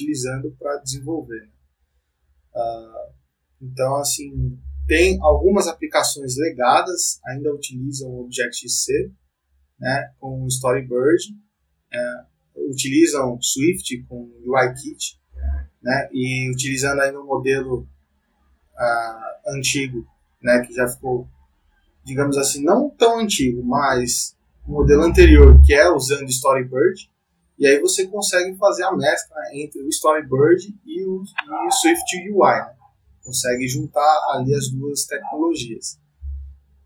utilizando 0.00 0.54
para 0.58 0.78
desenvolver. 0.78 1.40
Né? 1.40 1.50
Uh, 2.54 3.12
então, 3.62 3.96
assim, 3.96 4.58
tem 4.86 5.18
algumas 5.22 5.68
aplicações 5.68 6.36
legadas, 6.36 7.20
ainda 7.26 7.54
utilizam 7.54 8.10
o 8.10 8.24
Objective-C, 8.24 9.12
né, 9.78 10.12
com 10.18 10.42
o 10.42 10.48
Storybird, 10.48 11.22
é, 11.92 12.24
utilizam 12.68 13.40
Swift 13.40 14.02
com 14.08 14.30
UIKit, 14.44 15.18
né, 15.82 16.08
e 16.12 16.50
utilizando 16.50 17.00
ainda 17.00 17.20
um 17.20 17.26
modelo 17.26 17.88
uh, 18.74 19.56
antigo, 19.56 20.06
né, 20.42 20.64
que 20.66 20.74
já 20.74 20.88
ficou, 20.88 21.28
digamos 22.04 22.36
assim, 22.36 22.62
não 22.62 22.90
tão 22.90 23.20
antigo, 23.20 23.62
mas 23.62 24.36
o 24.66 24.72
modelo 24.72 25.02
anterior, 25.02 25.60
que 25.64 25.72
é 25.72 25.88
usando 25.90 26.28
Storybird, 26.28 27.10
e 27.60 27.66
aí 27.66 27.78
você 27.78 28.06
consegue 28.06 28.56
fazer 28.56 28.84
a 28.84 28.96
mescla 28.96 29.36
entre 29.52 29.82
o 29.82 29.88
Storybird 29.88 30.74
e 30.82 31.04
o, 31.04 31.22
e 31.22 31.66
o 31.66 31.70
Swift 31.70 32.16
UI. 32.32 32.56
Né? 32.56 32.74
Consegue 33.22 33.68
juntar 33.68 34.18
ali 34.30 34.54
as 34.54 34.70
duas 34.70 35.04
tecnologias. 35.04 36.00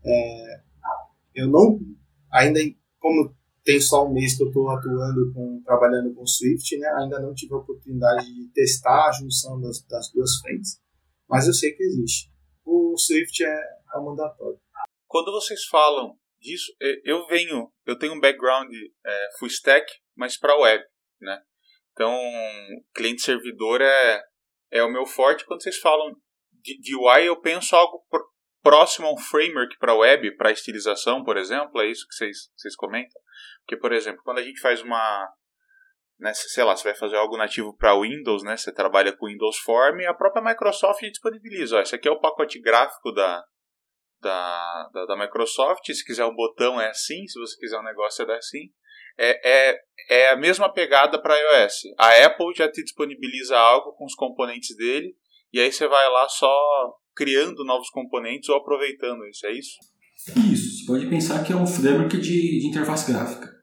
É, 0.03 0.61
eu 1.33 1.47
não, 1.47 1.79
ainda 2.29 2.59
como 2.99 3.33
tem 3.63 3.79
só 3.79 4.05
um 4.05 4.13
mês 4.13 4.35
que 4.35 4.43
eu 4.43 4.47
estou 4.47 4.69
atuando 4.69 5.31
com, 5.33 5.61
trabalhando 5.63 6.13
com 6.13 6.27
Swift, 6.27 6.77
né? 6.77 6.87
ainda 6.99 7.21
não 7.21 7.33
tive 7.33 7.53
a 7.53 7.57
oportunidade 7.57 8.25
de 8.25 8.49
testar 8.49 9.07
a 9.07 9.11
junção 9.13 9.61
das, 9.61 9.81
das 9.87 10.11
duas 10.11 10.35
frentes, 10.41 10.77
mas 11.29 11.47
eu 11.47 11.53
sei 11.53 11.71
que 11.71 11.83
existe. 11.83 12.29
O 12.65 12.97
Swift 12.97 13.45
é, 13.45 13.47
é 13.95 13.99
mandatório. 14.01 14.59
Quando 15.07 15.31
vocês 15.31 15.63
falam 15.67 16.17
disso, 16.41 16.73
eu 17.05 17.25
venho, 17.27 17.71
eu 17.85 17.97
tenho 17.97 18.13
um 18.13 18.19
background 18.19 18.69
é, 18.73 19.29
full 19.39 19.47
stack, 19.47 19.85
mas 20.15 20.37
para 20.37 20.57
web, 20.57 20.83
né? 21.19 21.41
Então, 21.95 22.13
cliente 22.93 23.21
servidor 23.21 23.81
é, 23.81 24.23
é 24.71 24.83
o 24.83 24.91
meu 24.91 25.05
forte. 25.05 25.45
Quando 25.45 25.63
vocês 25.63 25.77
falam 25.77 26.13
de, 26.51 26.77
de 26.79 26.95
UI, 26.95 27.27
eu 27.27 27.39
penso 27.39 27.75
algo 27.75 28.05
próximo 28.61 29.07
a 29.07 29.13
um 29.13 29.17
framework 29.17 29.77
para 29.77 29.95
web, 29.95 30.35
para 30.35 30.51
estilização, 30.51 31.23
por 31.23 31.37
exemplo. 31.37 31.81
É 31.81 31.87
isso 31.87 32.05
que 32.07 32.15
vocês, 32.15 32.51
vocês 32.55 32.75
comentam? 32.75 33.21
Porque, 33.61 33.77
por 33.77 33.93
exemplo, 33.93 34.21
quando 34.23 34.39
a 34.39 34.43
gente 34.43 34.59
faz 34.59 34.81
uma. 34.81 35.29
Né, 36.17 36.33
sei 36.33 36.63
lá, 36.63 36.75
você 36.75 36.83
vai 36.83 36.95
fazer 36.95 37.17
algo 37.17 37.37
nativo 37.37 37.75
para 37.75 37.99
Windows, 37.99 38.43
né? 38.43 38.55
Você 38.55 38.73
trabalha 38.73 39.11
com 39.15 39.27
Windows 39.27 39.57
Form 39.59 40.01
a 40.05 40.13
própria 40.13 40.43
Microsoft 40.43 41.01
disponibiliza. 41.01 41.77
Ó, 41.77 41.81
esse 41.81 41.95
aqui 41.95 42.07
é 42.07 42.11
o 42.11 42.19
pacote 42.19 42.59
gráfico 42.59 43.11
da, 43.11 43.43
da, 44.21 44.89
da, 44.93 45.05
da, 45.07 45.17
Microsoft. 45.17 45.85
Se 45.91 46.05
quiser 46.05 46.25
um 46.25 46.35
botão 46.35 46.79
é 46.79 46.89
assim, 46.89 47.27
se 47.27 47.37
você 47.37 47.57
quiser 47.57 47.77
um 47.79 47.83
negócio 47.83 48.29
é 48.29 48.37
assim 48.37 48.69
é, 49.17 49.71
é, 49.71 49.79
é 50.09 50.29
a 50.29 50.35
mesma 50.35 50.71
pegada 50.71 51.21
para 51.21 51.35
iOS. 51.35 51.73
A 51.97 52.25
Apple 52.25 52.53
já 52.55 52.69
te 52.71 52.83
disponibiliza 52.83 53.57
algo 53.57 53.93
com 53.93 54.05
os 54.05 54.15
componentes 54.15 54.75
dele, 54.75 55.15
e 55.53 55.59
aí 55.59 55.71
você 55.71 55.87
vai 55.87 56.09
lá 56.09 56.27
só 56.27 56.53
criando 57.15 57.63
novos 57.63 57.89
componentes 57.89 58.49
ou 58.49 58.57
aproveitando 58.57 59.25
isso, 59.25 59.45
é 59.47 59.51
isso? 59.53 59.77
Isso, 60.51 60.79
você 60.79 60.85
pode 60.85 61.07
pensar 61.07 61.43
que 61.43 61.53
é 61.53 61.55
um 61.55 61.67
framework 61.67 62.17
de, 62.17 62.59
de 62.59 62.67
interface 62.67 63.11
gráfica. 63.11 63.54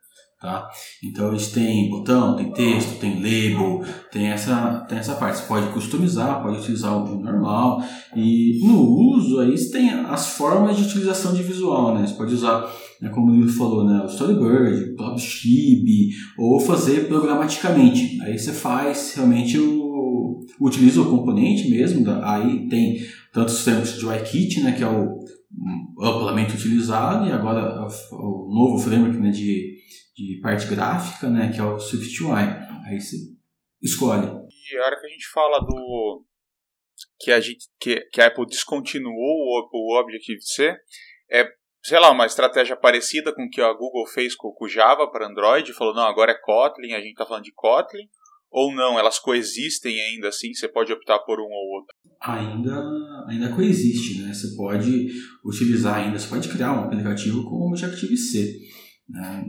Tá? 0.42 0.68
Então 1.04 1.30
a 1.30 1.36
gente 1.36 1.52
tem 1.52 1.88
botão, 1.88 2.34
tem 2.34 2.52
texto, 2.52 2.98
tem 2.98 3.14
label, 3.14 3.80
tem 4.10 4.26
essa, 4.26 4.84
tem 4.88 4.98
essa 4.98 5.14
parte. 5.14 5.38
Você 5.38 5.46
pode 5.46 5.68
customizar, 5.68 6.42
pode 6.42 6.58
utilizar 6.58 6.96
o 6.96 7.16
normal. 7.22 7.80
E 8.16 8.58
no 8.64 8.82
uso 8.82 9.38
aí 9.38 9.56
você 9.56 9.70
tem 9.70 9.90
as 9.90 10.30
formas 10.30 10.76
de 10.76 10.82
utilização 10.82 11.32
de 11.32 11.44
visual, 11.44 11.94
né? 11.94 12.04
Você 12.04 12.14
pode 12.14 12.34
usar, 12.34 12.68
né, 13.00 13.08
como 13.10 13.30
o 13.30 13.36
Livro 13.36 13.52
falou, 13.52 13.84
né, 13.84 14.02
o 14.02 14.06
Storyboard, 14.06 14.96
o 14.98 15.16
Chibi, 15.16 16.08
ou 16.36 16.58
fazer 16.58 17.06
programaticamente. 17.06 18.20
Aí 18.22 18.36
você 18.36 18.52
faz 18.52 19.14
realmente 19.14 19.56
o. 19.56 20.40
utiliza 20.60 21.02
o 21.02 21.08
componente 21.08 21.70
mesmo, 21.70 22.04
aí 22.20 22.68
tem 22.68 22.98
tanto 23.32 23.50
os 23.50 23.60
frameworks 23.60 23.96
de 23.96 24.06
UIKit, 24.06 24.60
né, 24.60 24.72
que 24.72 24.82
é 24.82 24.88
o 24.88 25.22
amplamente 26.00 26.54
utilizado, 26.54 27.26
e 27.26 27.32
agora 27.32 27.86
o 28.12 28.54
novo 28.54 28.78
framework 28.78 29.18
né, 29.18 29.30
de 29.30 29.82
de 30.14 30.40
parte 30.42 30.66
gráfica, 30.66 31.28
né, 31.28 31.50
que 31.52 31.60
é 31.60 31.64
o 31.64 31.78
SwiftUI. 31.78 32.44
Aí 32.86 33.00
você 33.00 33.16
escolhe. 33.80 34.26
E 34.26 34.76
a 34.76 34.86
hora 34.86 35.00
que 35.00 35.06
a 35.06 35.10
gente 35.10 35.26
fala 35.28 35.58
do 35.60 36.24
que 37.18 37.32
a 37.32 37.40
gente 37.40 37.66
que, 37.80 38.00
que 38.12 38.20
a 38.20 38.26
Apple 38.26 38.46
descontinuou 38.46 39.14
o, 39.14 39.68
o 39.72 40.00
Objective-C, 40.00 40.76
é, 41.30 41.48
sei 41.82 41.98
lá, 41.98 42.10
uma 42.10 42.26
estratégia 42.26 42.76
parecida 42.76 43.34
com 43.34 43.44
o 43.44 43.50
que 43.50 43.60
a 43.60 43.72
Google 43.72 44.06
fez 44.06 44.36
com, 44.36 44.52
com 44.52 44.66
o 44.66 44.68
Java 44.68 45.10
para 45.10 45.26
Android, 45.26 45.72
falou, 45.72 45.94
não, 45.94 46.04
agora 46.04 46.32
é 46.32 46.38
Kotlin, 46.38 46.92
a 46.92 47.00
gente 47.00 47.12
está 47.12 47.26
falando 47.26 47.44
de 47.44 47.52
Kotlin, 47.52 48.08
ou 48.52 48.74
não, 48.74 48.98
elas 48.98 49.18
coexistem 49.18 49.98
ainda 50.00 50.28
assim, 50.28 50.52
você 50.52 50.68
pode 50.68 50.92
optar 50.92 51.18
por 51.20 51.40
um 51.40 51.48
ou 51.50 51.78
outro? 51.78 51.94
Ainda, 52.20 52.80
ainda 53.26 53.52
coexiste, 53.54 54.20
né? 54.20 54.32
Você 54.32 54.54
pode 54.54 55.08
utilizar 55.44 55.96
ainda, 55.96 56.18
você 56.18 56.28
pode 56.28 56.48
criar 56.48 56.72
um 56.72 56.84
aplicativo 56.84 57.42
com 57.44 57.56
o 57.56 57.68
Objective-C. 57.70 58.58
Né? 59.08 59.44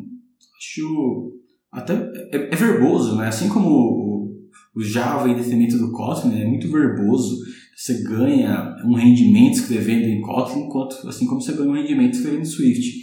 acho 0.58 1.34
até 1.72 1.94
é, 2.32 2.54
é, 2.54 2.56
verboso, 2.56 3.18
né? 3.18 3.28
Assim 3.28 3.50
como 3.50 3.70
o, 3.70 4.50
o 4.76 4.84
Java 4.84 5.30
em 5.30 5.36
detrimento 5.36 5.78
do 5.78 5.92
Kotlin 5.92 6.40
é 6.40 6.46
muito 6.46 6.72
verboso. 6.72 7.44
Você 7.76 8.04
ganha 8.04 8.76
um 8.86 8.94
rendimento 8.94 9.56
escrevendo 9.56 10.06
em 10.06 10.22
Kotlin, 10.22 10.62
enquanto, 10.62 11.08
assim 11.08 11.26
como 11.26 11.42
você 11.42 11.54
ganha 11.54 11.70
um 11.70 11.74
rendimento 11.74 12.14
escrevendo 12.14 12.44
em 12.44 12.46
Swift. 12.46 13.03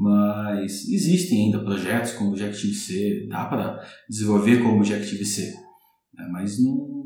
Mas 0.00 0.88
existem 0.88 1.44
ainda 1.44 1.62
projetos 1.62 2.12
como 2.12 2.30
Objective-C, 2.30 3.26
dá 3.28 3.44
para 3.44 3.86
desenvolver 4.08 4.62
com 4.62 4.78
Objective-C. 4.78 5.52
Né? 6.14 6.26
Mas 6.32 6.58
não, 6.58 7.04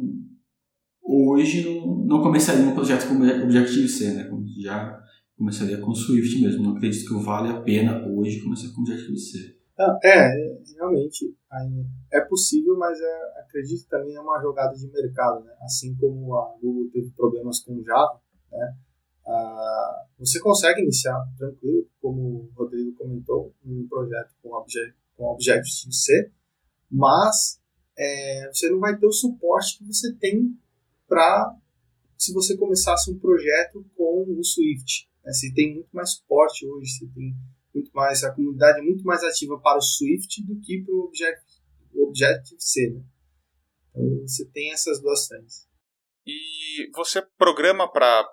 hoje 1.03 1.65
não, 1.65 2.05
não 2.05 2.23
começaria 2.23 2.65
um 2.65 2.73
projeto 2.73 3.09
com 3.09 3.15
Objective-C, 3.15 4.13
né? 4.13 4.31
Já 4.63 4.97
começaria 5.37 5.79
com 5.79 5.93
Swift 5.93 6.41
mesmo. 6.41 6.63
Não 6.63 6.77
acredito 6.77 7.09
que 7.09 7.25
vale 7.25 7.49
a 7.49 7.63
pena 7.63 8.07
hoje 8.07 8.41
começar 8.41 8.73
com 8.73 8.83
Objective-C. 8.83 9.57
É, 10.05 10.31
realmente 10.77 11.35
é 12.13 12.21
possível, 12.21 12.79
mas 12.79 12.97
é, 13.01 13.41
acredito 13.41 13.89
também 13.89 14.15
é 14.15 14.21
uma 14.21 14.41
jogada 14.41 14.73
de 14.73 14.89
mercado, 14.89 15.43
né? 15.43 15.53
Assim 15.63 15.97
como 15.97 16.33
a 16.37 16.57
Google 16.63 16.89
teve 16.93 17.11
problemas 17.11 17.59
com 17.59 17.83
Java, 17.83 18.21
né? 18.53 18.77
Ah, 19.27 20.07
você 20.19 20.39
consegue 20.41 20.83
iniciar 20.83 21.19
tranquilo, 21.37 21.89
como 22.01 22.21
o 22.21 22.53
Rodrigo 22.55 22.95
comentou, 22.97 23.55
um 23.65 23.87
projeto 23.89 24.35
com, 24.43 24.53
obje 24.53 24.95
com 25.17 25.25
Objective-C, 25.27 26.31
mas 26.91 27.61
é, 27.97 28.51
você 28.53 28.69
não 28.69 28.81
vai 28.81 28.99
ter 28.99 29.07
o 29.07 29.13
suporte 29.13 29.79
que 29.79 29.85
você 29.85 30.13
tem 30.15 30.59
para 31.07 31.57
se 32.19 32.33
você 32.33 32.57
começasse 32.57 33.11
um 33.11 33.19
projeto 33.19 33.85
com 33.97 34.25
o 34.29 34.45
Swift. 34.45 35.09
Né? 35.25 35.33
Você 35.33 35.53
tem 35.53 35.75
muito 35.75 35.91
mais 35.93 36.13
suporte 36.13 36.67
hoje, 36.67 36.91
você 36.91 37.07
tem 37.15 37.35
muito 37.75 37.91
mais, 37.93 38.23
a 38.25 38.33
comunidade 38.33 38.79
é 38.79 38.83
muito 38.83 39.05
mais 39.05 39.23
ativa 39.23 39.59
para 39.59 39.79
o 39.79 39.83
Swift 39.83 40.43
do 40.45 40.61
que 40.61 40.83
para 40.83 40.95
o 40.95 42.09
Objective-C. 42.09 42.91
Né? 42.91 43.03
Então 43.91 44.21
você 44.27 44.45
tem 44.47 44.73
essas 44.73 45.01
duas 45.01 45.27
frentes. 45.27 45.67
E 46.27 46.91
você 46.95 47.21
programa 47.37 47.91
para. 47.91 48.31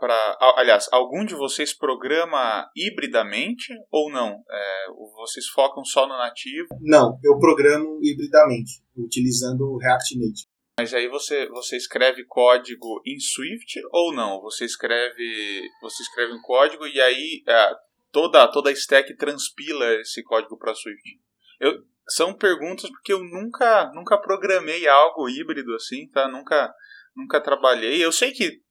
Aliás, 0.55 0.87
algum 0.91 1.25
de 1.25 1.35
vocês 1.35 1.73
programa 1.73 2.69
hibridamente 2.75 3.73
ou 3.91 4.09
não? 4.09 4.41
É, 4.49 4.85
vocês 5.15 5.47
focam 5.47 5.83
só 5.83 6.07
no 6.07 6.17
nativo? 6.17 6.69
Não, 6.79 7.19
eu 7.23 7.37
programo 7.37 7.99
hibridamente, 8.01 8.81
utilizando 8.95 9.61
o 9.61 9.77
React 9.77 10.17
Native. 10.17 10.51
Mas 10.79 10.93
aí 10.93 11.07
você, 11.07 11.47
você 11.49 11.75
escreve 11.75 12.23
código 12.25 13.01
em 13.05 13.19
Swift 13.19 13.79
ou 13.91 14.13
não? 14.13 14.41
Você 14.41 14.65
escreve 14.65 15.61
você 15.81 16.01
escreve 16.01 16.33
um 16.33 16.41
código 16.41 16.87
e 16.87 16.99
aí 16.99 17.43
é, 17.47 17.71
toda, 18.11 18.47
toda 18.47 18.69
a 18.69 18.73
stack 18.73 19.15
transpila 19.15 19.85
esse 19.95 20.23
código 20.23 20.57
para 20.57 20.73
Swift? 20.73 21.19
Eu, 21.59 21.83
são 22.07 22.33
perguntas 22.33 22.89
porque 22.89 23.13
eu 23.13 23.23
nunca, 23.23 23.91
nunca 23.93 24.17
programei 24.17 24.87
algo 24.87 25.29
híbrido 25.29 25.75
assim, 25.75 26.07
tá? 26.07 26.27
Nunca, 26.27 26.73
nunca 27.15 27.41
trabalhei. 27.41 28.03
Eu 28.03 28.11
sei 28.11 28.31
que 28.31 28.61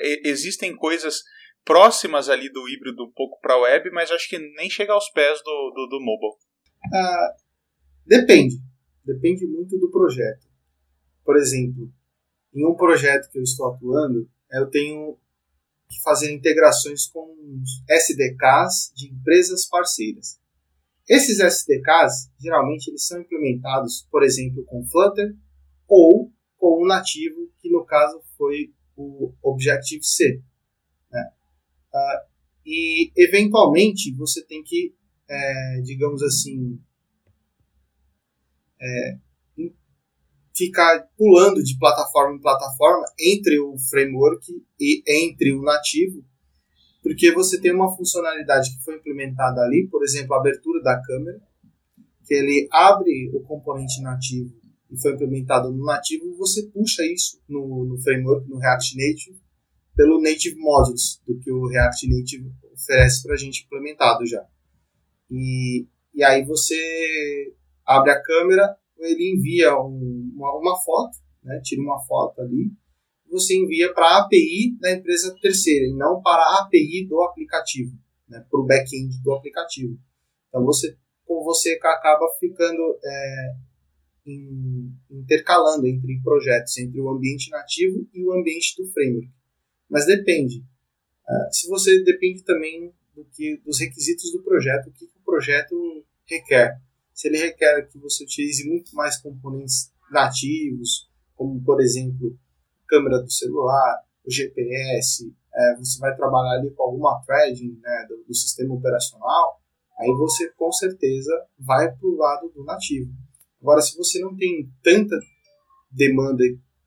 é, 0.00 0.28
existem 0.28 0.74
coisas 0.76 1.22
próximas 1.64 2.28
ali 2.28 2.50
do 2.50 2.68
híbrido 2.68 3.04
um 3.04 3.12
pouco 3.12 3.40
para 3.40 3.58
web, 3.58 3.90
mas 3.90 4.10
acho 4.10 4.28
que 4.28 4.38
nem 4.38 4.70
chega 4.70 4.92
aos 4.92 5.10
pés 5.10 5.38
do, 5.42 5.72
do, 5.74 5.86
do 5.86 6.00
mobile. 6.00 6.38
Ah, 6.92 7.36
depende. 8.06 8.56
Depende 9.04 9.46
muito 9.46 9.78
do 9.78 9.90
projeto. 9.90 10.46
Por 11.24 11.36
exemplo, 11.36 11.90
em 12.54 12.66
um 12.66 12.74
projeto 12.74 13.30
que 13.30 13.38
eu 13.38 13.42
estou 13.42 13.72
atuando, 13.72 14.28
eu 14.50 14.70
tenho 14.70 15.18
que 15.88 16.02
fazer 16.02 16.32
integrações 16.32 17.06
com 17.06 17.34
SDKs 17.88 18.92
de 18.94 19.10
empresas 19.10 19.66
parceiras. 19.66 20.38
Esses 21.08 21.40
SDKs, 21.40 22.30
geralmente, 22.38 22.88
eles 22.88 23.06
são 23.06 23.20
implementados, 23.20 24.06
por 24.10 24.22
exemplo, 24.22 24.62
com 24.66 24.84
Flutter 24.84 25.34
ou 25.86 26.30
com 26.58 26.82
o 26.82 26.86
nativo, 26.86 27.50
que 27.60 27.70
no 27.70 27.84
caso 27.84 28.20
foi 28.36 28.72
o 28.96 29.32
Objective-C. 29.42 30.42
Né? 31.10 31.30
Uh, 31.94 32.28
e, 32.66 33.12
eventualmente, 33.16 34.12
você 34.14 34.44
tem 34.44 34.62
que, 34.62 34.94
é, 35.28 35.80
digamos 35.82 36.22
assim, 36.22 36.78
é, 38.80 39.18
ficar 40.54 41.08
pulando 41.16 41.62
de 41.62 41.78
plataforma 41.78 42.36
em 42.36 42.40
plataforma 42.40 43.04
entre 43.18 43.60
o 43.60 43.78
framework 43.78 44.44
e 44.78 45.02
entre 45.06 45.52
o 45.52 45.62
nativo, 45.62 46.24
porque 47.00 47.32
você 47.32 47.60
tem 47.60 47.72
uma 47.72 47.96
funcionalidade 47.96 48.76
que 48.76 48.84
foi 48.84 48.96
implementada 48.96 49.62
ali, 49.62 49.86
por 49.88 50.02
exemplo, 50.02 50.34
a 50.34 50.40
abertura 50.40 50.82
da 50.82 51.00
câmera, 51.00 51.40
que 52.26 52.34
ele 52.34 52.68
abre 52.72 53.30
o 53.32 53.40
componente 53.40 54.02
nativo 54.02 54.52
e 54.90 55.00
foi 55.00 55.12
implementado 55.12 55.70
no 55.70 55.84
nativo, 55.84 56.34
você 56.36 56.62
puxa 56.68 57.02
isso 57.04 57.40
no, 57.48 57.84
no 57.84 58.00
framework, 58.00 58.48
no 58.48 58.58
React 58.58 58.96
Native, 58.96 59.38
pelo 59.94 60.20
Native 60.20 60.56
Modules, 60.56 61.20
do 61.26 61.38
que 61.38 61.50
o 61.50 61.66
React 61.66 62.08
Native 62.08 62.52
oferece 62.72 63.22
para 63.22 63.34
a 63.34 63.36
gente 63.36 63.64
implementado 63.64 64.24
já. 64.26 64.44
E, 65.30 65.86
e 66.14 66.24
aí 66.24 66.44
você 66.44 67.52
abre 67.84 68.12
a 68.12 68.22
câmera, 68.22 68.76
ele 68.98 69.34
envia 69.34 69.76
um, 69.78 70.32
uma, 70.34 70.56
uma, 70.58 70.82
foto, 70.82 71.18
né, 71.42 71.60
tira 71.62 71.82
uma 71.82 72.00
foto 72.06 72.40
ali, 72.40 72.72
você 73.30 73.56
envia 73.56 73.92
para 73.92 74.06
a 74.06 74.18
API 74.22 74.76
da 74.80 74.92
empresa 74.92 75.36
terceira 75.40 75.86
e 75.86 75.94
não 75.94 76.22
para 76.22 76.42
a 76.42 76.62
API 76.62 77.06
do 77.06 77.20
aplicativo, 77.22 77.92
né, 78.28 78.44
para 78.50 78.60
o 78.60 78.64
back-end 78.64 79.20
do 79.22 79.32
aplicativo. 79.32 79.98
Então 80.48 80.64
você, 80.64 80.96
você 81.26 81.78
acaba 81.82 82.26
ficando 82.40 82.98
é, 83.04 83.54
in, 84.30 84.92
intercalando 85.10 85.86
entre 85.86 86.20
projetos, 86.22 86.76
entre 86.78 87.00
o 87.00 87.10
ambiente 87.10 87.50
nativo 87.50 88.06
e 88.12 88.24
o 88.24 88.32
ambiente 88.32 88.74
do 88.76 88.90
framework. 88.92 89.30
Mas 89.88 90.06
depende. 90.06 90.58
Uh, 90.58 91.52
se 91.52 91.68
você 91.68 92.02
depende 92.02 92.42
também 92.44 92.92
do 93.14 93.24
que, 93.24 93.58
dos 93.64 93.80
requisitos 93.80 94.32
do 94.32 94.42
projeto, 94.42 94.88
o 94.88 94.92
que, 94.92 95.06
que 95.06 95.18
o 95.18 95.24
projeto 95.24 96.04
requer 96.26 96.80
se 97.18 97.26
ele 97.26 97.38
requer 97.38 97.82
que 97.88 97.98
você 97.98 98.22
utilize 98.22 98.64
muito 98.68 98.94
mais 98.94 99.20
componentes 99.20 99.92
nativos, 100.08 101.10
como 101.34 101.60
por 101.64 101.80
exemplo 101.80 102.38
câmera 102.86 103.18
do 103.18 103.28
celular, 103.28 104.04
o 104.24 104.30
GPS, 104.30 105.34
é, 105.52 105.76
você 105.76 105.98
vai 105.98 106.14
trabalhar 106.14 106.60
ali 106.60 106.70
com 106.70 106.84
alguma 106.84 107.20
threading 107.26 107.76
né, 107.82 108.06
do, 108.08 108.22
do, 108.22 108.32
sistema 108.32 108.72
operacional, 108.72 109.60
aí 109.98 110.08
você 110.12 110.48
com 110.50 110.70
certeza 110.70 111.32
vai 111.58 111.90
para 111.90 112.08
o 112.08 112.16
lado 112.16 112.50
do 112.50 112.62
nativo. 112.62 113.10
Agora, 113.60 113.80
se 113.80 113.96
você 113.96 114.20
não 114.20 114.36
tem 114.36 114.70
tanta 114.82 115.18
demanda 115.90 116.44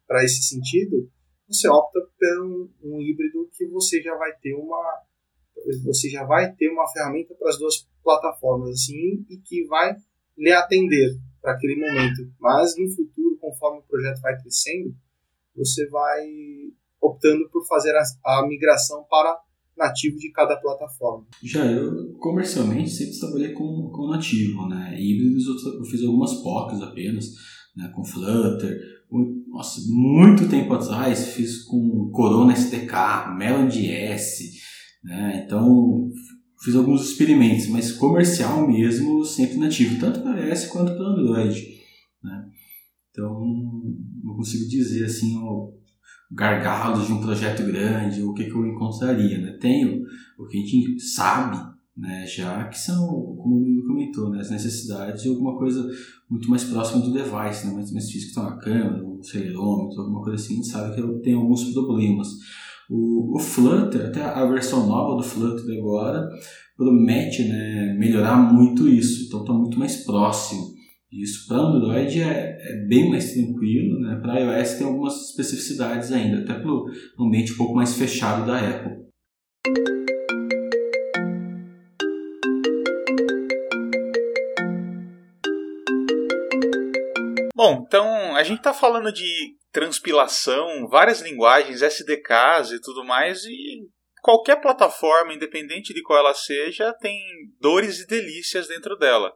para 0.07 0.23
esse 0.23 0.43
sentido, 0.43 1.09
você 1.47 1.67
opta 1.67 1.99
por 1.99 2.45
um, 2.45 2.69
um 2.83 3.01
híbrido 3.01 3.49
que 3.53 3.65
você 3.67 4.01
já 4.01 4.15
vai 4.15 4.33
ter 4.37 4.53
uma 4.53 5.01
você 5.83 6.09
já 6.09 6.23
vai 6.23 6.51
ter 6.53 6.69
uma 6.69 6.87
ferramenta 6.87 7.35
para 7.35 7.49
as 7.49 7.57
duas 7.59 7.87
plataformas 8.03 8.71
assim 8.71 9.25
e 9.29 9.37
que 9.37 9.65
vai 9.65 9.95
lhe 10.37 10.51
atender 10.51 11.19
para 11.41 11.53
aquele 11.53 11.75
momento. 11.75 12.31
Mas 12.39 12.75
no 12.77 12.89
futuro, 12.89 13.37
conforme 13.37 13.79
o 13.79 13.83
projeto 13.83 14.21
vai 14.21 14.39
crescendo, 14.39 14.95
você 15.55 15.87
vai 15.87 16.27
optando 16.99 17.49
por 17.49 17.65
fazer 17.67 17.93
a, 17.95 18.03
a 18.39 18.47
migração 18.47 19.03
para 19.09 19.39
nativo 19.81 20.17
de 20.17 20.31
cada 20.31 20.55
plataforma. 20.57 21.25
Já 21.43 21.65
eu 21.65 22.13
comercialmente 22.19 22.89
sempre 22.89 23.19
trabalhei 23.19 23.53
com, 23.53 23.89
com 23.91 24.07
nativo, 24.07 24.67
né? 24.67 24.95
Híbridos 24.99 25.45
eu, 25.47 25.85
fiz 25.85 26.03
algumas 26.03 26.33
POCs 26.35 26.81
apenas, 26.81 27.25
né? 27.75 27.91
com 27.95 28.03
Flutter. 28.03 28.79
Nossa, 29.49 29.81
muito 29.89 30.47
tempo 30.47 30.73
atrás 30.73 31.33
fiz 31.33 31.63
com 31.63 32.09
Corona 32.11 32.53
SDK, 32.53 33.35
Melon.js, 33.37 34.39
né? 35.03 35.43
Então 35.45 36.09
fiz 36.63 36.75
alguns 36.75 37.09
experimentos, 37.09 37.67
mas 37.67 37.91
comercial 37.91 38.67
mesmo, 38.67 39.25
sempre 39.25 39.57
nativo, 39.57 39.99
tanto 39.99 40.21
para 40.21 40.39
iOS 40.45 40.67
quanto 40.67 40.95
para 40.95 41.07
Android. 41.07 41.81
Né? 42.23 42.45
Então, 43.09 43.41
não 44.23 44.35
consigo 44.35 44.69
dizer 44.69 45.05
assim 45.05 45.37
o 45.37 45.80
gargalo 46.31 47.05
de 47.05 47.11
um 47.11 47.21
projeto 47.21 47.63
grande, 47.63 48.23
o 48.23 48.33
que, 48.33 48.45
que 48.45 48.55
eu 48.55 48.65
encontraria. 48.65 49.37
Né? 49.39 49.57
Tenho 49.59 50.01
o 50.37 50.47
que 50.47 50.57
a 50.57 50.61
gente 50.61 50.99
sabe 50.99 51.71
né, 51.95 52.25
já 52.25 52.67
que 52.67 52.79
são, 52.79 53.05
como 53.37 53.57
o 53.57 53.59
Murilo 53.59 53.85
comentou, 53.85 54.29
né, 54.29 54.39
as 54.39 54.49
necessidades 54.49 55.23
de 55.23 55.29
alguma 55.29 55.57
coisa 55.57 55.87
muito 56.29 56.49
mais 56.49 56.63
próxima 56.63 57.01
do 57.01 57.11
device, 57.11 57.67
né, 57.67 57.73
mais, 57.73 57.91
mais 57.91 58.09
físico, 58.09 58.31
então 58.31 58.47
a 58.47 58.57
câmera, 58.57 59.05
um 59.05 59.19
acelerômetro, 59.19 60.01
alguma 60.01 60.23
coisa 60.23 60.41
assim, 60.41 60.53
a 60.53 60.55
gente 60.57 60.67
sabe 60.67 60.95
que 60.95 61.19
tenho 61.21 61.39
alguns 61.39 61.63
problemas. 61.73 62.27
O, 62.89 63.35
o 63.35 63.39
Flutter, 63.39 64.07
até 64.07 64.23
a 64.23 64.45
versão 64.45 64.87
nova 64.87 65.15
do 65.15 65.23
Flutter 65.23 65.77
agora, 65.77 66.27
promete 66.75 67.43
né, 67.43 67.95
melhorar 67.99 68.37
muito 68.37 68.87
isso, 68.87 69.27
então 69.27 69.41
está 69.41 69.53
muito 69.53 69.77
mais 69.77 69.97
próximo. 70.03 70.80
Isso 71.11 71.45
para 71.45 71.57
Android 71.57 72.21
é, 72.21 72.57
é, 72.57 72.75
bem 72.87 73.09
mais 73.09 73.33
tranquilo, 73.33 73.99
né? 73.99 74.17
para 74.21 74.39
iOS 74.39 74.75
tem 74.75 74.87
algumas 74.87 75.29
especificidades 75.29 76.09
ainda, 76.09 76.39
até 76.41 76.57
pelo 76.57 76.89
ambiente 77.19 77.51
um 77.51 77.57
pouco 77.57 77.75
mais 77.75 77.97
fechado 77.97 78.45
da 78.45 78.57
Apple. 78.57 79.11
Bom, 87.53 87.83
então 87.85 88.33
a 88.37 88.43
gente 88.43 88.59
está 88.59 88.73
falando 88.73 89.11
de 89.11 89.57
transpilação, 89.69 90.87
várias 90.87 91.19
linguagens, 91.19 91.81
SDKs 91.81 92.71
e 92.71 92.79
tudo 92.79 93.03
mais, 93.03 93.43
e 93.43 93.89
qualquer 94.21 94.61
plataforma, 94.61 95.33
independente 95.33 95.93
de 95.93 96.01
qual 96.03 96.19
ela 96.19 96.33
seja, 96.33 96.93
tem 97.01 97.19
dores 97.59 97.99
e 97.99 98.07
delícias 98.07 98.69
dentro 98.69 98.97
dela. 98.97 99.33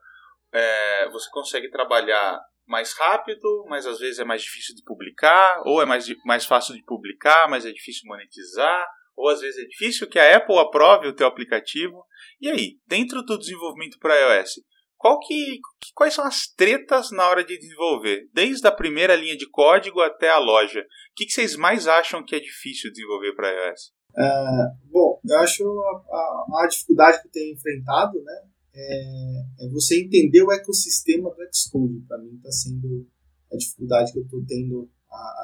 É, 0.56 1.10
você 1.10 1.30
consegue 1.32 1.70
trabalhar 1.70 2.40
mais 2.66 2.94
rápido, 2.94 3.66
mas 3.68 3.86
às 3.86 4.00
vezes 4.00 4.20
é 4.20 4.24
mais 4.24 4.42
difícil 4.42 4.76
de 4.76 4.84
publicar, 4.84 5.62
ou 5.66 5.82
é 5.82 5.86
mais, 5.86 6.08
mais 6.26 6.46
fácil 6.46 6.74
de 6.74 6.84
publicar, 6.84 7.50
mas 7.50 7.66
é 7.66 7.72
difícil 7.72 8.04
monetizar, 8.06 8.88
ou 9.16 9.30
às 9.30 9.42
vezes 9.42 9.64
é 9.64 9.68
difícil 9.68 10.08
que 10.08 10.20
a 10.20 10.38
Apple 10.38 10.58
aprove 10.58 11.08
o 11.08 11.16
teu 11.16 11.28
aplicativo. 11.28 12.06
E 12.42 12.50
aí, 12.50 12.78
dentro 12.88 13.22
do 13.22 13.38
desenvolvimento 13.38 13.98
para 14.00 14.16
iOS, 14.16 14.62
qual 14.98 15.20
que, 15.20 15.60
quais 15.94 16.14
são 16.14 16.26
as 16.26 16.48
tretas 16.48 17.12
na 17.12 17.28
hora 17.30 17.44
de 17.44 17.58
desenvolver? 17.58 18.28
Desde 18.34 18.66
a 18.68 18.72
primeira 18.72 19.16
linha 19.16 19.38
de 19.38 19.48
código 19.50 20.02
até 20.02 20.30
a 20.30 20.40
loja. 20.40 20.82
O 20.82 21.16
que, 21.16 21.26
que 21.26 21.32
vocês 21.32 21.56
mais 21.56 21.88
acham 21.88 22.24
que 22.24 22.36
é 22.36 22.40
difícil 22.40 22.92
desenvolver 22.92 23.36
para 23.36 23.52
iOS? 23.52 23.94
Uh, 24.18 24.90
bom, 24.90 25.20
eu 25.26 25.38
acho 25.40 25.64
a, 25.64 26.16
a, 26.16 26.64
a, 26.64 26.68
dificuldade 26.68 27.22
que 27.22 27.28
eu 27.28 27.32
tenho 27.32 27.54
enfrentado 27.54 28.14
né, 28.24 28.42
é, 28.76 29.46
é 29.62 29.70
você 29.70 30.04
entender 30.04 30.44
o 30.44 30.52
ecossistema 30.52 31.30
do 31.30 31.38
Xcode. 31.54 32.02
Para 32.08 32.18
mim 32.20 32.36
está 32.36 32.52
sendo 32.52 33.08
a 33.52 33.56
dificuldade 33.56 34.12
que 34.12 34.20
eu 34.20 34.24
estou 34.24 34.44
tendo 34.46 34.90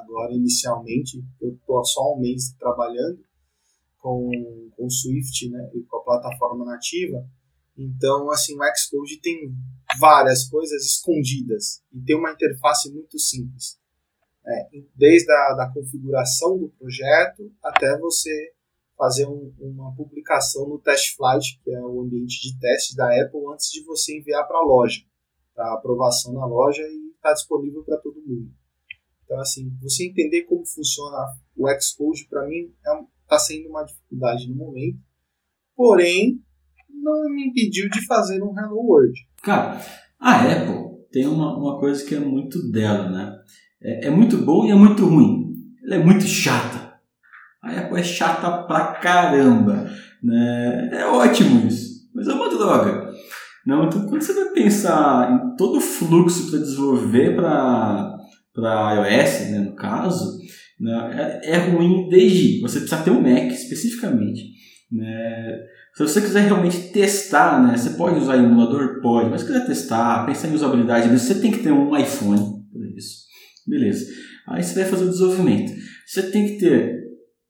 agora 0.01 0.33
inicialmente. 0.33 1.23
Eu 1.39 1.53
estou 1.53 1.83
só 1.85 2.13
um 2.13 2.19
mês 2.19 2.53
trabalhando 2.59 3.23
com, 3.97 4.69
com 4.75 4.89
Swift 4.89 5.49
né, 5.49 5.71
e 5.73 5.83
com 5.83 5.97
a 5.97 6.03
plataforma 6.03 6.65
nativa. 6.65 7.25
Então, 7.77 8.29
assim, 8.29 8.55
o 8.55 8.61
Xcode 8.75 9.21
tem 9.21 9.55
várias 9.99 10.47
coisas 10.49 10.83
escondidas 10.85 11.81
e 11.93 12.01
tem 12.01 12.17
uma 12.17 12.31
interface 12.31 12.91
muito 12.91 13.17
simples. 13.17 13.79
É, 14.45 14.69
desde 14.95 15.31
a 15.31 15.53
da 15.53 15.71
configuração 15.71 16.57
do 16.57 16.69
projeto 16.69 17.51
até 17.63 17.97
você 17.99 18.51
fazer 19.01 19.25
um, 19.25 19.51
uma 19.59 19.91
publicação 19.95 20.69
no 20.69 20.77
Test 20.77 21.15
Flight, 21.15 21.59
que 21.63 21.73
é 21.73 21.81
o 21.81 22.01
ambiente 22.01 22.39
de 22.39 22.59
teste 22.59 22.95
da 22.95 23.05
Apple, 23.05 23.41
antes 23.51 23.71
de 23.71 23.83
você 23.83 24.19
enviar 24.19 24.47
para 24.47 24.59
a 24.59 24.63
loja, 24.63 25.01
para 25.55 25.73
aprovação 25.73 26.33
na 26.33 26.45
loja 26.45 26.83
e 26.83 27.09
está 27.15 27.33
disponível 27.33 27.83
para 27.83 27.97
todo 27.97 28.21
mundo. 28.21 28.51
Então, 29.25 29.39
assim, 29.39 29.75
você 29.81 30.05
entender 30.05 30.43
como 30.43 30.63
funciona 30.67 31.17
o 31.57 31.67
Xcode, 31.81 32.27
para 32.29 32.45
mim, 32.45 32.71
está 32.77 32.93
é, 32.93 33.03
tá 33.27 33.39
sendo 33.39 33.69
uma 33.69 33.83
dificuldade 33.83 34.47
no 34.47 34.55
momento. 34.55 34.99
Porém, 35.75 36.39
não 36.87 37.27
me 37.33 37.47
impediu 37.47 37.89
de 37.89 38.05
fazer 38.05 38.43
um 38.43 38.55
Hello 38.55 38.85
World. 38.85 39.19
Cara, 39.41 39.81
a 40.19 40.43
Apple 40.43 41.07
tem 41.11 41.25
uma, 41.25 41.57
uma 41.57 41.79
coisa 41.79 42.05
que 42.05 42.13
é 42.13 42.19
muito 42.19 42.69
dela, 42.69 43.09
né? 43.09 43.35
É, 43.81 44.07
é 44.07 44.09
muito 44.11 44.37
bom 44.37 44.63
e 44.63 44.69
é 44.69 44.75
muito 44.75 45.03
ruim. 45.05 45.55
Ela 45.83 45.95
é 45.95 46.03
muito 46.03 46.25
chata. 46.25 46.80
A 47.63 47.71
Apple 47.71 47.99
é 47.99 48.03
chata 48.03 48.63
pra 48.63 48.93
caramba. 48.93 49.89
Né? 50.23 50.89
É 50.93 51.05
ótimo 51.05 51.67
isso, 51.67 52.09
mas 52.13 52.27
é 52.27 52.33
uma 52.33 52.49
droga. 52.49 53.11
Não, 53.65 53.85
então 53.85 54.07
quando 54.07 54.21
você 54.21 54.33
vai 54.33 54.53
pensar 54.53 55.31
em 55.31 55.55
todo 55.55 55.77
o 55.77 55.81
fluxo 55.81 56.49
para 56.49 56.59
desenvolver 56.59 57.35
para 57.35 58.17
iOS, 58.95 59.51
né, 59.51 59.59
no 59.59 59.75
caso, 59.75 60.39
Né? 60.79 61.39
É, 61.43 61.51
é 61.51 61.57
ruim 61.57 62.09
desde 62.09 62.59
você 62.61 62.79
precisa 62.79 63.03
ter 63.03 63.11
um 63.11 63.21
Mac 63.21 63.51
especificamente. 63.51 64.41
Né? 64.91 65.59
Se 65.93 66.01
você 66.01 66.21
quiser 66.21 66.45
realmente 66.45 66.91
testar, 66.91 67.61
né, 67.61 67.77
você 67.77 67.91
pode 67.91 68.19
usar 68.19 68.37
emulador? 68.37 68.99
Pode, 68.99 69.29
mas 69.29 69.41
se 69.41 69.47
quiser 69.47 69.65
testar, 69.67 70.25
pensar 70.25 70.47
em 70.47 70.55
usabilidade, 70.55 71.09
você 71.09 71.35
tem 71.35 71.51
que 71.51 71.59
ter 71.59 71.71
um 71.71 71.95
iPhone 71.95 72.39
para 72.73 72.87
isso. 72.97 73.25
Beleza. 73.67 74.07
Aí 74.47 74.63
você 74.63 74.73
vai 74.73 74.89
fazer 74.89 75.05
o 75.05 75.09
desenvolvimento. 75.09 75.71
Você 76.07 76.23
tem 76.31 76.47
que 76.47 76.57
ter 76.57 77.00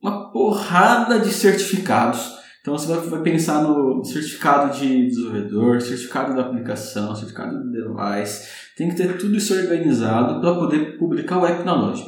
uma 0.01 0.31
porrada 0.31 1.19
de 1.19 1.31
certificados. 1.31 2.41
Então 2.61 2.77
você 2.77 2.93
vai 2.93 3.21
pensar 3.21 3.63
no 3.63 4.03
certificado 4.03 4.77
de 4.77 5.07
desenvolvedor, 5.07 5.81
certificado 5.81 6.35
da 6.35 6.41
aplicação, 6.41 7.15
certificado 7.15 7.57
do 7.57 7.71
device. 7.71 8.47
Tem 8.77 8.89
que 8.89 8.95
ter 8.95 9.17
tudo 9.17 9.35
isso 9.35 9.53
organizado 9.53 10.39
para 10.39 10.55
poder 10.55 10.97
publicar 10.97 11.39
o 11.39 11.45
app 11.45 11.63
na 11.63 11.73
loja. 11.73 12.05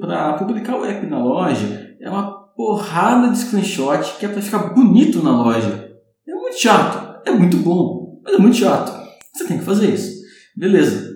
Para 0.00 0.34
publicar 0.34 0.76
o 0.76 0.84
app 0.84 1.06
na 1.06 1.22
loja 1.22 1.96
é 2.00 2.08
uma 2.08 2.42
porrada 2.54 3.30
de 3.30 3.38
screenshot 3.38 4.18
que 4.18 4.26
é 4.26 4.28
para 4.28 4.42
ficar 4.42 4.74
bonito 4.74 5.22
na 5.22 5.42
loja. 5.42 5.90
É 6.26 6.34
muito 6.34 6.58
chato, 6.58 7.28
é 7.28 7.30
muito 7.30 7.58
bom, 7.58 8.20
mas 8.24 8.34
é 8.34 8.38
muito 8.38 8.56
chato. 8.56 8.92
Você 9.32 9.46
tem 9.46 9.58
que 9.58 9.64
fazer 9.64 9.92
isso. 9.92 10.22
Beleza. 10.56 11.12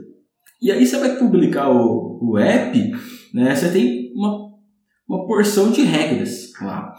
E 0.61 0.70
aí 0.70 0.87
você 0.87 0.99
vai 0.99 1.16
publicar 1.16 1.70
o, 1.70 2.18
o 2.22 2.38
app, 2.38 2.92
né? 3.35 3.55
Você 3.55 3.70
tem 3.70 4.12
uma, 4.14 4.45
uma 5.08 5.26
porção 5.26 5.70
de 5.70 5.82
regras 5.82 6.52
lá. 6.60 6.94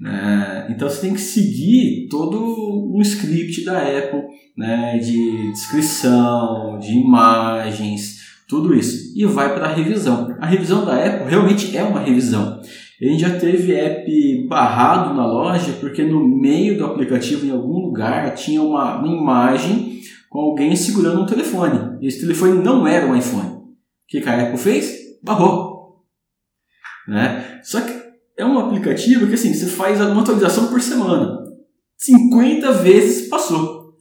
Né? 0.00 0.68
Então 0.70 0.88
você 0.88 1.02
tem 1.02 1.14
que 1.14 1.20
seguir 1.20 2.08
todo 2.08 2.90
um 2.94 3.00
script 3.02 3.64
da 3.64 3.78
Apple, 3.82 4.22
né? 4.56 4.98
De 4.98 5.52
descrição, 5.52 6.78
de 6.78 6.92
imagens, 6.92 8.20
tudo 8.48 8.74
isso. 8.74 9.12
E 9.14 9.26
vai 9.26 9.54
para 9.54 9.66
a 9.66 9.74
revisão. 9.74 10.34
A 10.40 10.46
revisão 10.46 10.84
da 10.84 11.04
Apple 11.04 11.28
realmente 11.28 11.76
é 11.76 11.82
uma 11.82 12.00
revisão. 12.00 12.60
A 13.00 13.04
gente 13.04 13.20
já 13.20 13.38
teve 13.38 13.74
app 13.74 14.46
barrado 14.48 15.14
na 15.14 15.26
loja 15.26 15.72
porque 15.80 16.02
no 16.02 16.26
meio 16.28 16.76
do 16.76 16.84
aplicativo, 16.84 17.46
em 17.46 17.50
algum 17.50 17.78
lugar, 17.78 18.34
tinha 18.34 18.60
uma, 18.62 18.98
uma 18.98 19.08
imagem 19.08 20.00
com 20.28 20.38
alguém 20.38 20.76
segurando 20.76 21.22
um 21.22 21.26
telefone. 21.26 21.98
E 22.00 22.06
esse 22.06 22.20
telefone 22.20 22.62
não 22.62 22.86
era 22.86 23.06
um 23.06 23.16
iPhone. 23.16 23.48
O 23.48 23.66
que 24.06 24.18
a 24.18 24.42
Apple 24.42 24.58
fez? 24.58 24.94
Barrou. 25.22 25.69
Né? 27.10 27.58
Só 27.64 27.80
que 27.80 27.92
é 28.38 28.44
um 28.44 28.56
aplicativo 28.56 29.26
que 29.26 29.34
assim, 29.34 29.52
você 29.52 29.66
faz 29.66 30.00
uma 30.00 30.22
atualização 30.22 30.68
por 30.68 30.80
semana. 30.80 31.40
50 31.98 32.72
vezes 32.74 33.28
passou. 33.28 33.96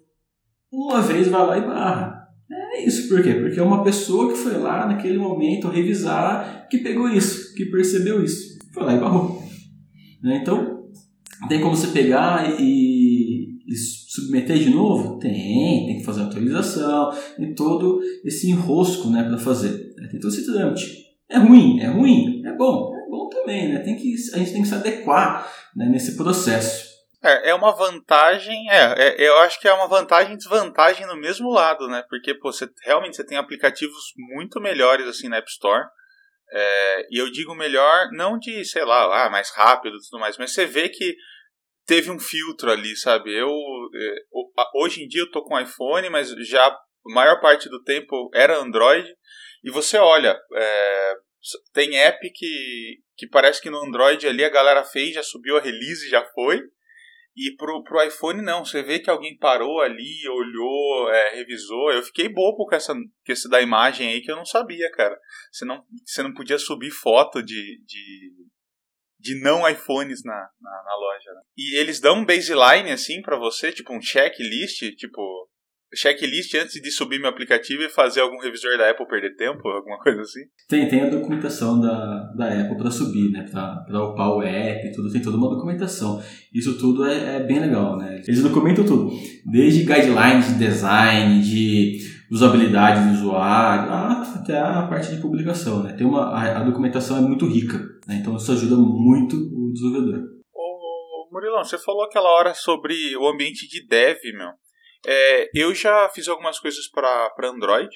Uma 0.72 1.02
vez 1.02 1.28
vai 1.28 1.46
lá 1.48 1.58
e 1.58 1.62
barra. 1.62 2.28
É 2.52 2.86
isso, 2.86 3.10
por 3.10 3.24
quê? 3.24 3.34
Porque 3.34 3.60
é 3.60 3.64
uma 3.64 3.84
pessoa 3.84 4.32
que 4.32 4.38
foi 4.38 4.60
lá 4.60 4.86
naquele 4.86 5.18
momento 5.18 5.70
revisar 5.70 6.68
que 6.70 6.78
pegou 6.78 7.10
isso, 7.10 7.56
que 7.56 7.66
percebeu 7.66 8.24
isso. 8.24 8.60
Foi 8.72 8.84
lá 8.84 8.94
e 8.94 9.00
barrou. 9.00 9.42
Né? 10.22 10.40
Então, 10.44 10.84
tem 11.48 11.62
como 11.62 11.76
você 11.76 11.88
pegar 11.88 12.60
e, 12.60 13.58
e 13.68 13.76
submeter 14.08 14.60
de 14.60 14.70
novo? 14.70 15.18
Tem, 15.18 15.88
tem 15.88 15.98
que 15.98 16.06
fazer 16.06 16.22
atualização, 16.22 17.10
tem 17.38 17.56
todo 17.56 18.02
esse 18.24 18.52
enrosco 18.52 19.10
né, 19.10 19.24
para 19.24 19.40
fazer. 19.40 19.96
Tem 20.12 20.20
todo 20.20 20.32
esse 20.32 20.46
trâmite. 20.46 21.10
É 21.30 21.38
ruim, 21.38 21.80
é 21.80 21.88
ruim, 21.88 22.42
é 22.44 22.56
bom, 22.56 22.89
também, 23.30 23.70
né? 23.70 23.80
Tem 23.80 23.96
que, 23.96 24.14
a 24.34 24.38
gente 24.38 24.54
tem 24.54 24.62
que 24.62 24.68
se 24.68 24.76
adequar 24.76 25.52
né, 25.76 25.86
nesse 25.86 26.16
processo. 26.18 26.90
É, 27.22 27.50
é 27.50 27.54
uma 27.54 27.72
vantagem, 27.72 28.70
é, 28.72 28.94
é, 28.98 29.28
eu 29.28 29.38
acho 29.40 29.60
que 29.60 29.68
é 29.68 29.74
uma 29.74 29.88
vantagem 29.88 30.34
e 30.34 30.38
desvantagem 30.38 31.06
no 31.06 31.18
mesmo 31.18 31.50
lado, 31.50 31.88
né? 31.88 32.04
Porque 32.10 32.34
pô, 32.34 32.52
você, 32.52 32.70
realmente 32.84 33.18
você 33.18 33.26
tem 33.26 33.38
aplicativos 33.38 34.14
muito 34.18 34.62
melhores 34.62 35.08
assim 35.08 35.28
na 35.28 35.38
App 35.38 35.50
Store. 35.50 35.86
É, 36.52 37.08
e 37.12 37.20
eu 37.20 37.30
digo 37.32 37.54
melhor, 37.54 38.10
não 38.12 38.40
de, 38.40 38.66
sei 38.66 38.84
lá, 38.84 39.26
ah, 39.26 39.30
mais 39.30 39.52
rápido 39.52 39.96
e 39.96 40.10
tudo 40.10 40.20
mais, 40.20 40.38
mas 40.38 40.52
você 40.52 40.66
vê 40.66 40.90
que 40.90 41.16
teve 41.86 42.10
um 42.10 42.20
filtro 42.20 42.72
ali, 42.72 42.96
sabe? 42.96 43.32
Eu 43.38 43.50
é, 43.50 44.16
hoje 44.76 45.04
em 45.04 45.08
dia 45.08 45.22
eu 45.22 45.32
tô 45.32 45.44
com 45.44 45.60
iPhone, 45.60 46.10
mas 46.10 46.30
já 46.48 46.66
a 46.66 46.80
maior 47.14 47.42
parte 47.42 47.68
do 47.70 47.84
tempo 47.84 48.30
era 48.34 48.58
Android. 48.58 49.08
E 49.64 49.70
você 49.70 49.98
olha, 49.98 50.40
é, 50.54 51.14
tem 51.74 51.98
app 51.98 52.18
que, 52.32 52.98
que 53.20 53.28
parece 53.28 53.62
que 53.62 53.70
no 53.70 53.84
Android 53.86 54.26
ali 54.26 54.46
a 54.46 54.50
galera 54.50 54.82
fez, 54.86 55.14
já 55.14 55.22
subiu 55.22 55.58
a 55.58 55.62
release, 55.62 56.10
já 56.10 56.24
foi. 56.34 56.62
E 57.36 57.54
pro, 57.58 57.84
pro 57.84 58.02
iPhone 58.02 58.42
não, 58.42 58.64
você 58.64 58.82
vê 58.82 59.00
que 59.00 59.10
alguém 59.10 59.38
parou 59.38 59.82
ali, 59.82 60.28
olhou, 60.30 61.10
é, 61.10 61.36
revisou. 61.36 61.92
Eu 61.92 62.02
fiquei 62.02 62.30
bobo 62.30 62.66
com 62.66 62.76
essa 62.76 62.94
com 62.94 63.32
esse 63.32 63.50
da 63.50 63.62
imagem 63.62 64.08
aí 64.08 64.22
que 64.22 64.32
eu 64.32 64.38
não 64.38 64.46
sabia, 64.46 64.90
cara. 64.92 65.20
Você 65.52 65.66
não, 65.66 65.84
você 66.06 66.24
não 66.24 66.34
podia 66.34 66.58
subir 66.58 66.92
foto 66.92 67.44
de, 67.44 67.84
de 67.86 68.32
de 69.20 69.38
não 69.42 69.68
iPhones 69.68 70.24
na, 70.24 70.50
na, 70.62 70.84
na 70.84 70.96
loja. 70.96 71.34
Né? 71.34 71.42
E 71.58 71.78
eles 71.78 72.00
dão 72.00 72.20
um 72.20 72.26
baseline 72.26 72.90
assim 72.90 73.22
para 73.22 73.38
você, 73.38 73.74
tipo 73.74 73.94
um 73.94 74.02
checklist, 74.02 74.96
tipo 74.96 75.50
checklist 75.94 76.54
antes 76.56 76.82
de 76.82 76.92
subir 76.92 77.20
meu 77.20 77.30
aplicativo 77.30 77.84
e 77.84 77.90
fazer 77.90 78.22
algum 78.22 78.40
revisor 78.40 78.78
da 78.78 78.90
Apple 78.90 79.08
perder 79.08 79.36
tempo, 79.36 79.68
alguma 79.68 79.98
coisa 80.00 80.22
assim? 80.22 80.42
Tem, 80.68 80.88
tem 80.88 81.02
a 81.02 81.10
documentação 81.10 81.80
da, 81.80 82.32
da 82.36 82.62
Apple 82.62 82.78
para 82.78 82.92
subir, 82.92 83.32
né? 83.32 83.46
Para 83.50 84.04
upar 84.06 84.36
o 84.36 84.42
app, 84.42 84.92
tudo, 84.96 85.12
tem 85.12 85.22
toda 85.22 85.38
uma 85.38 85.50
documentação. 85.50 86.22
Isso 86.54 86.78
tudo 86.78 87.06
é, 87.06 87.38
é, 87.38 87.40
bem 87.40 87.60
legal, 87.60 87.98
né? 87.98 88.22
Eles 88.28 88.42
documentam 88.42 88.86
tudo, 88.86 89.12
desde 89.46 89.80
guidelines 89.80 90.48
de 90.48 90.60
design, 90.60 91.42
de 91.42 91.98
usabilidade 92.32 93.08
do 93.08 93.14
usuário, 93.16 93.92
até 94.50 94.60
a 94.60 94.88
parte 94.88 95.14
de 95.16 95.22
publicação, 95.22 95.84
né? 95.84 95.94
Tem 95.94 96.06
uma, 96.06 96.30
a, 96.30 96.60
a 96.60 96.64
documentação 96.64 97.18
é 97.18 97.22
muito 97.22 97.46
rica, 97.46 97.78
né? 98.08 98.20
Então 98.22 98.36
isso 98.36 98.52
ajuda 98.52 98.76
muito 98.76 99.36
o 99.36 99.72
desenvolvedor. 99.74 100.24
Ô, 100.54 101.30
Murilão, 101.32 101.64
você 101.64 101.78
falou 101.78 102.04
aquela 102.04 102.30
hora 102.30 102.54
sobre 102.54 103.16
o 103.18 103.28
ambiente 103.28 103.68
de 103.68 103.86
dev, 103.88 104.18
meu. 104.36 104.50
É, 105.06 105.50
eu 105.54 105.74
já 105.74 106.10
fiz 106.10 106.28
algumas 106.28 106.60
coisas 106.60 106.90
para 106.90 107.32
Android. 107.44 107.90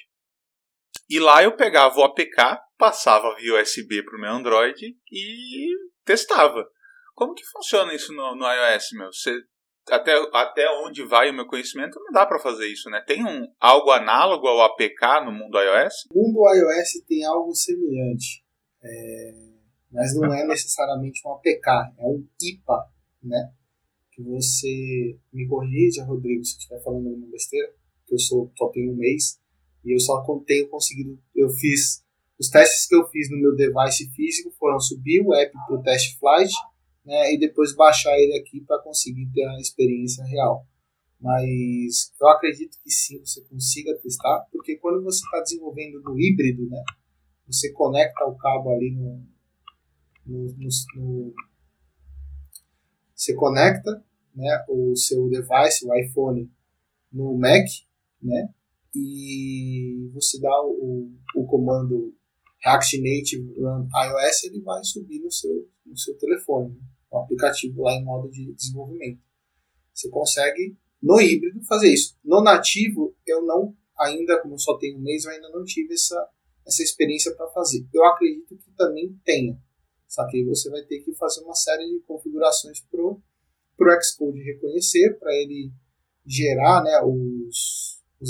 E 1.10 1.20
lá 1.20 1.44
eu 1.44 1.56
pegava 1.56 2.00
o 2.00 2.04
APK, 2.04 2.60
passava 2.78 3.36
via 3.36 3.62
USB 3.62 4.04
para 4.04 4.18
o 4.18 4.22
meu 4.22 4.32
Android 4.32 4.96
e 5.12 5.70
testava. 6.06 6.66
Como 7.16 7.34
que 7.34 7.46
funciona 7.46 7.94
isso 7.94 8.14
no, 8.14 8.36
no 8.36 8.46
iOS, 8.46 8.92
meu? 8.94 9.08
Você, 9.12 9.38
até, 9.90 10.14
até 10.34 10.70
onde 10.84 11.04
vai 11.04 11.30
o 11.30 11.34
meu 11.34 11.46
conhecimento, 11.46 12.00
não 12.00 12.12
dá 12.12 12.26
para 12.26 12.40
fazer 12.40 12.68
isso, 12.68 12.90
né? 12.90 13.04
Tem 13.06 13.24
um, 13.24 13.48
algo 13.60 13.92
análogo 13.92 14.48
ao 14.48 14.62
APK 14.62 15.26
no 15.26 15.32
mundo 15.32 15.60
iOS? 15.60 15.94
No 16.12 16.22
mundo 16.22 16.54
iOS 16.54 17.04
tem 17.08 17.24
algo 17.26 17.54
semelhante, 17.54 18.44
é, 18.82 19.32
mas 19.92 20.16
não 20.16 20.34
é 20.34 20.46
necessariamente 20.48 21.22
um 21.26 21.34
APK, 21.34 21.68
é 22.00 22.06
um 22.06 22.28
IPA, 22.42 22.86
né? 23.24 23.52
Que 24.16 24.22
você 24.22 25.18
me 25.32 25.48
corrija, 25.48 26.04
Rodrigo, 26.04 26.44
se 26.44 26.58
estiver 26.58 26.82
falando 26.84 27.08
alguma 27.08 27.28
besteira, 27.28 27.74
que 28.06 28.14
eu 28.14 28.20
sou, 28.20 28.52
só 28.58 28.70
tenho 28.70 28.92
um 28.92 28.96
mês 28.96 29.40
e 29.84 29.94
eu 29.94 30.00
só 30.00 30.24
tenho 30.46 30.70
conseguido, 30.70 31.20
eu 31.36 31.50
fiz, 31.50 32.04
os 32.40 32.50
testes 32.50 32.88
que 32.88 32.96
eu 32.96 33.08
fiz 33.10 33.30
no 33.30 33.38
meu 33.38 33.56
device 33.56 34.10
físico 34.12 34.52
foram 34.58 34.80
subir 34.80 35.22
o 35.22 35.34
app 35.34 35.52
para 35.52 35.76
o 35.76 35.82
test 35.82 36.18
flight 36.20 36.52
né, 37.06 37.34
e 37.34 37.40
depois 37.40 37.76
baixar 37.76 38.18
ele 38.18 38.38
aqui 38.40 38.62
para 38.62 38.82
conseguir 38.82 39.30
ter 39.34 39.46
a 39.46 39.60
experiência 39.60 40.24
real. 40.26 40.66
Mas 41.20 42.14
eu 42.20 42.28
acredito 42.28 42.78
que 42.84 42.92
sim, 42.92 43.20
você 43.20 43.42
consiga 43.42 43.98
testar, 43.98 44.46
porque 44.52 44.78
quando 44.78 45.04
você 45.04 45.24
está 45.24 45.42
desenvolvendo 45.42 46.02
no 46.02 46.20
híbrido, 46.20 46.68
né, 46.70 46.84
você 47.48 47.72
conecta 47.72 48.26
o 48.26 48.36
cabo 48.38 48.72
ali 48.72 48.92
no, 48.92 49.26
no, 50.26 50.54
no, 50.58 50.70
no 50.96 51.34
você 53.24 53.34
conecta 53.34 54.04
né, 54.36 54.66
o 54.68 54.96
seu 54.96 55.30
device, 55.30 55.86
o 55.86 55.96
iPhone, 55.96 56.52
no 57.12 57.38
Mac, 57.38 57.66
né, 58.22 58.50
e 58.94 60.10
você 60.14 60.40
dá 60.40 60.62
o, 60.64 61.10
o 61.36 61.46
comando 61.46 62.14
React 62.64 62.98
Native 62.98 63.54
Run 63.58 63.88
iOS, 63.88 64.44
ele 64.46 64.62
vai 64.62 64.84
subir 64.84 65.20
no 65.20 65.32
seu, 65.32 65.70
no 65.86 65.98
seu 65.98 66.18
telefone, 66.18 66.70
né, 66.70 66.82
o 67.12 67.20
aplicativo 67.20 67.84
lá 67.84 67.94
em 67.94 68.04
modo 68.04 68.30
de 68.30 68.52
desenvolvimento. 68.54 69.22
Você 69.94 70.10
consegue, 70.10 70.76
no 71.02 71.22
híbrido, 71.22 71.64
fazer 71.66 71.94
isso. 71.94 72.18
No 72.24 72.42
nativo, 72.42 73.16
eu 73.26 73.46
não, 73.46 73.76
ainda, 74.00 74.42
como 74.42 74.58
só 74.60 74.78
tenho 74.78 74.98
um 74.98 75.02
mês, 75.02 75.24
eu 75.24 75.32
ainda 75.32 75.50
não 75.50 75.64
tive 75.64 75.94
essa, 75.94 76.28
essa 76.66 76.82
experiência 76.82 77.34
para 77.36 77.48
fazer. 77.50 77.86
Eu 77.94 78.04
acredito 78.06 78.58
que 78.58 78.72
também 78.72 79.16
tenha. 79.24 79.56
Só 80.14 80.28
que 80.28 80.38
aí 80.38 80.44
você 80.44 80.70
vai 80.70 80.84
ter 80.84 81.00
que 81.00 81.12
fazer 81.16 81.42
uma 81.42 81.56
série 81.56 81.90
de 81.90 82.00
configurações 82.06 82.82
pro, 82.92 83.20
pro 83.76 84.00
Xcode 84.00 84.44
reconhecer, 84.44 85.18
para 85.18 85.34
ele 85.34 85.72
gerar 86.24 86.84
né, 86.84 87.02
os, 87.04 88.00
os, 88.22 88.30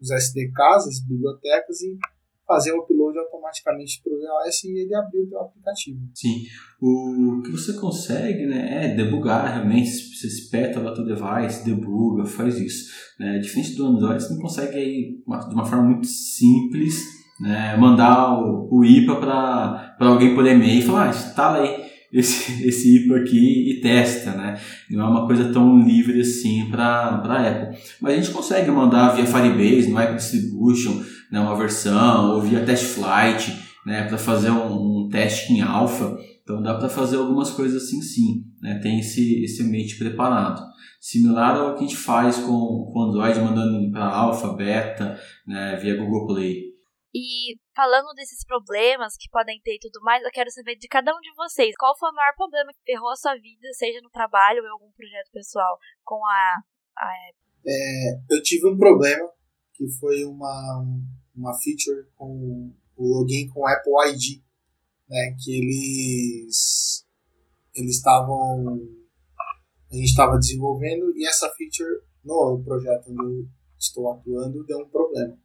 os 0.00 0.10
SDKs, 0.10 0.86
as 0.88 1.00
bibliotecas, 1.06 1.82
e 1.82 1.98
fazer 2.46 2.72
o 2.72 2.80
upload 2.80 3.18
automaticamente 3.18 4.00
para 4.02 4.14
o 4.14 4.46
iOS 4.46 4.64
e 4.64 4.78
ele 4.78 4.94
abrir 4.94 5.20
o 5.20 5.28
teu 5.28 5.40
aplicativo. 5.40 6.00
Sim. 6.14 6.46
O 6.80 7.42
que 7.44 7.50
você 7.50 7.74
consegue 7.74 8.46
né, 8.46 8.86
é 8.86 8.94
debugar 8.94 9.56
realmente, 9.56 9.90
você 9.90 10.26
espeta 10.26 10.80
lá 10.80 10.94
teu 10.94 11.04
device, 11.04 11.66
debuga, 11.66 12.24
faz 12.24 12.56
isso. 12.58 12.90
Né? 13.18 13.38
Diferente 13.40 13.74
do 13.74 13.84
Android, 13.84 14.22
você 14.22 14.32
não 14.32 14.40
consegue 14.40 14.74
aí, 14.74 15.18
de 15.18 15.54
uma 15.54 15.66
forma 15.66 15.84
muito 15.84 16.06
simples 16.06 17.19
né, 17.40 17.76
mandar 17.76 18.38
o, 18.38 18.68
o 18.70 18.84
IPA 18.84 19.16
para 19.16 19.96
alguém 20.00 20.34
por 20.34 20.46
e-mail 20.46 20.80
e 20.80 20.82
falar, 20.82 21.06
ah, 21.06 21.10
instala 21.10 21.58
aí 21.58 21.90
esse, 22.12 22.62
esse 22.66 22.96
IPA 22.96 23.16
aqui 23.16 23.70
e 23.70 23.80
testa, 23.80 24.32
né? 24.32 24.60
Não 24.90 25.06
é 25.06 25.08
uma 25.08 25.26
coisa 25.26 25.52
tão 25.52 25.80
livre 25.82 26.20
assim 26.20 26.68
para 26.70 27.16
Apple. 27.16 27.78
Mas 28.00 28.12
a 28.12 28.16
gente 28.16 28.30
consegue 28.30 28.70
mandar 28.70 29.14
via 29.14 29.26
Firebase, 29.26 29.90
no 29.90 29.98
Apple 29.98 30.16
Distribution, 30.16 31.02
né, 31.30 31.40
uma 31.40 31.56
versão, 31.56 32.34
ou 32.34 32.42
via 32.42 32.64
Test 32.64 32.84
Flight, 32.84 33.56
né, 33.86 34.02
para 34.02 34.18
fazer 34.18 34.50
um, 34.50 35.04
um 35.04 35.08
teste 35.08 35.52
em 35.52 35.62
alfa. 35.62 36.16
Então 36.42 36.62
dá 36.62 36.74
para 36.74 36.88
fazer 36.88 37.16
algumas 37.16 37.50
coisas 37.50 37.84
assim 37.84 38.02
sim, 38.02 38.44
né? 38.60 38.80
tem 38.82 38.98
esse, 38.98 39.44
esse 39.44 39.62
ambiente 39.62 39.96
preparado. 39.96 40.60
Similar 41.00 41.56
ao 41.56 41.74
que 41.74 41.84
a 41.84 41.86
gente 41.86 41.96
faz 41.96 42.38
com 42.38 42.52
o 42.52 43.02
Android 43.02 43.38
mandando 43.40 43.90
para 43.92 44.04
alfa, 44.04 44.52
beta, 44.54 45.16
né, 45.46 45.78
via 45.80 45.96
Google 45.96 46.26
Play. 46.26 46.69
E 47.14 47.58
falando 47.74 48.14
desses 48.14 48.44
problemas 48.44 49.16
que 49.16 49.28
podem 49.30 49.60
ter 49.62 49.74
e 49.74 49.80
tudo 49.80 50.00
mais, 50.02 50.22
eu 50.22 50.30
quero 50.30 50.50
saber 50.50 50.76
de 50.76 50.86
cada 50.86 51.12
um 51.12 51.20
de 51.20 51.34
vocês, 51.34 51.74
qual 51.76 51.98
foi 51.98 52.10
o 52.10 52.14
maior 52.14 52.34
problema 52.36 52.72
que 52.72 52.92
ferrou 52.92 53.10
a 53.10 53.16
sua 53.16 53.34
vida, 53.34 53.68
seja 53.72 54.00
no 54.00 54.10
trabalho 54.10 54.60
ou 54.60 54.66
em 54.66 54.70
algum 54.70 54.92
projeto 54.92 55.30
pessoal, 55.32 55.78
com 56.04 56.24
a, 56.24 56.62
a 56.96 57.10
é, 57.66 58.14
eu 58.30 58.42
tive 58.42 58.68
um 58.68 58.76
problema 58.76 59.28
que 59.74 59.88
foi 59.98 60.24
uma, 60.24 60.84
uma 61.34 61.58
feature 61.58 62.06
com 62.16 62.72
o 62.96 63.06
login 63.06 63.48
com 63.48 63.66
Apple 63.66 63.92
ID, 64.12 64.42
né, 65.08 65.36
que 65.42 65.58
eles 65.58 67.06
eles 67.74 67.96
estavam 67.96 68.78
a 69.90 69.94
gente 69.94 70.08
estava 70.08 70.38
desenvolvendo 70.38 71.16
e 71.16 71.26
essa 71.26 71.48
feature 71.50 72.02
no 72.24 72.62
projeto 72.64 73.10
onde 73.10 73.24
eu 73.24 73.48
estou 73.78 74.12
atuando 74.12 74.64
deu 74.64 74.78
um 74.78 74.88
problema. 74.88 75.36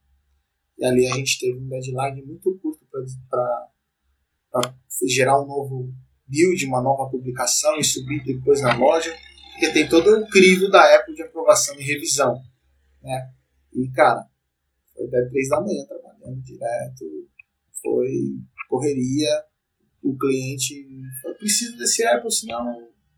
E 0.78 0.86
ali 0.86 1.08
a 1.08 1.16
gente 1.16 1.40
teve 1.40 1.58
um 1.58 1.68
deadline 1.68 2.22
muito 2.24 2.58
curto 2.60 2.86
para 3.30 4.74
gerar 5.08 5.42
um 5.42 5.46
novo 5.46 5.94
build, 6.28 6.66
uma 6.66 6.82
nova 6.82 7.10
publicação 7.10 7.78
e 7.78 7.84
subir 7.84 8.24
depois 8.24 8.62
na 8.62 8.76
loja, 8.76 9.16
porque 9.52 9.72
tem 9.72 9.88
todo 9.88 10.08
o 10.08 10.28
crivo 10.28 10.70
da 10.70 10.96
Apple 10.96 11.16
de 11.16 11.24
aprovação 11.24 11.80
e 11.80 11.84
revisão. 11.84 12.42
Né? 13.02 13.34
E, 13.74 13.90
cara, 13.92 14.26
foi 14.94 15.06
até 15.08 15.26
três 15.30 15.50
da 15.50 15.62
manhã 15.62 15.86
trabalhando 15.86 16.42
direto, 16.42 17.06
foi 17.82 18.40
correria, 18.68 19.44
o 20.02 20.18
cliente 20.18 20.86
falou, 21.22 21.38
preciso 21.38 21.78
desse 21.78 22.06
Apple, 22.06 22.32
senão 22.32 22.68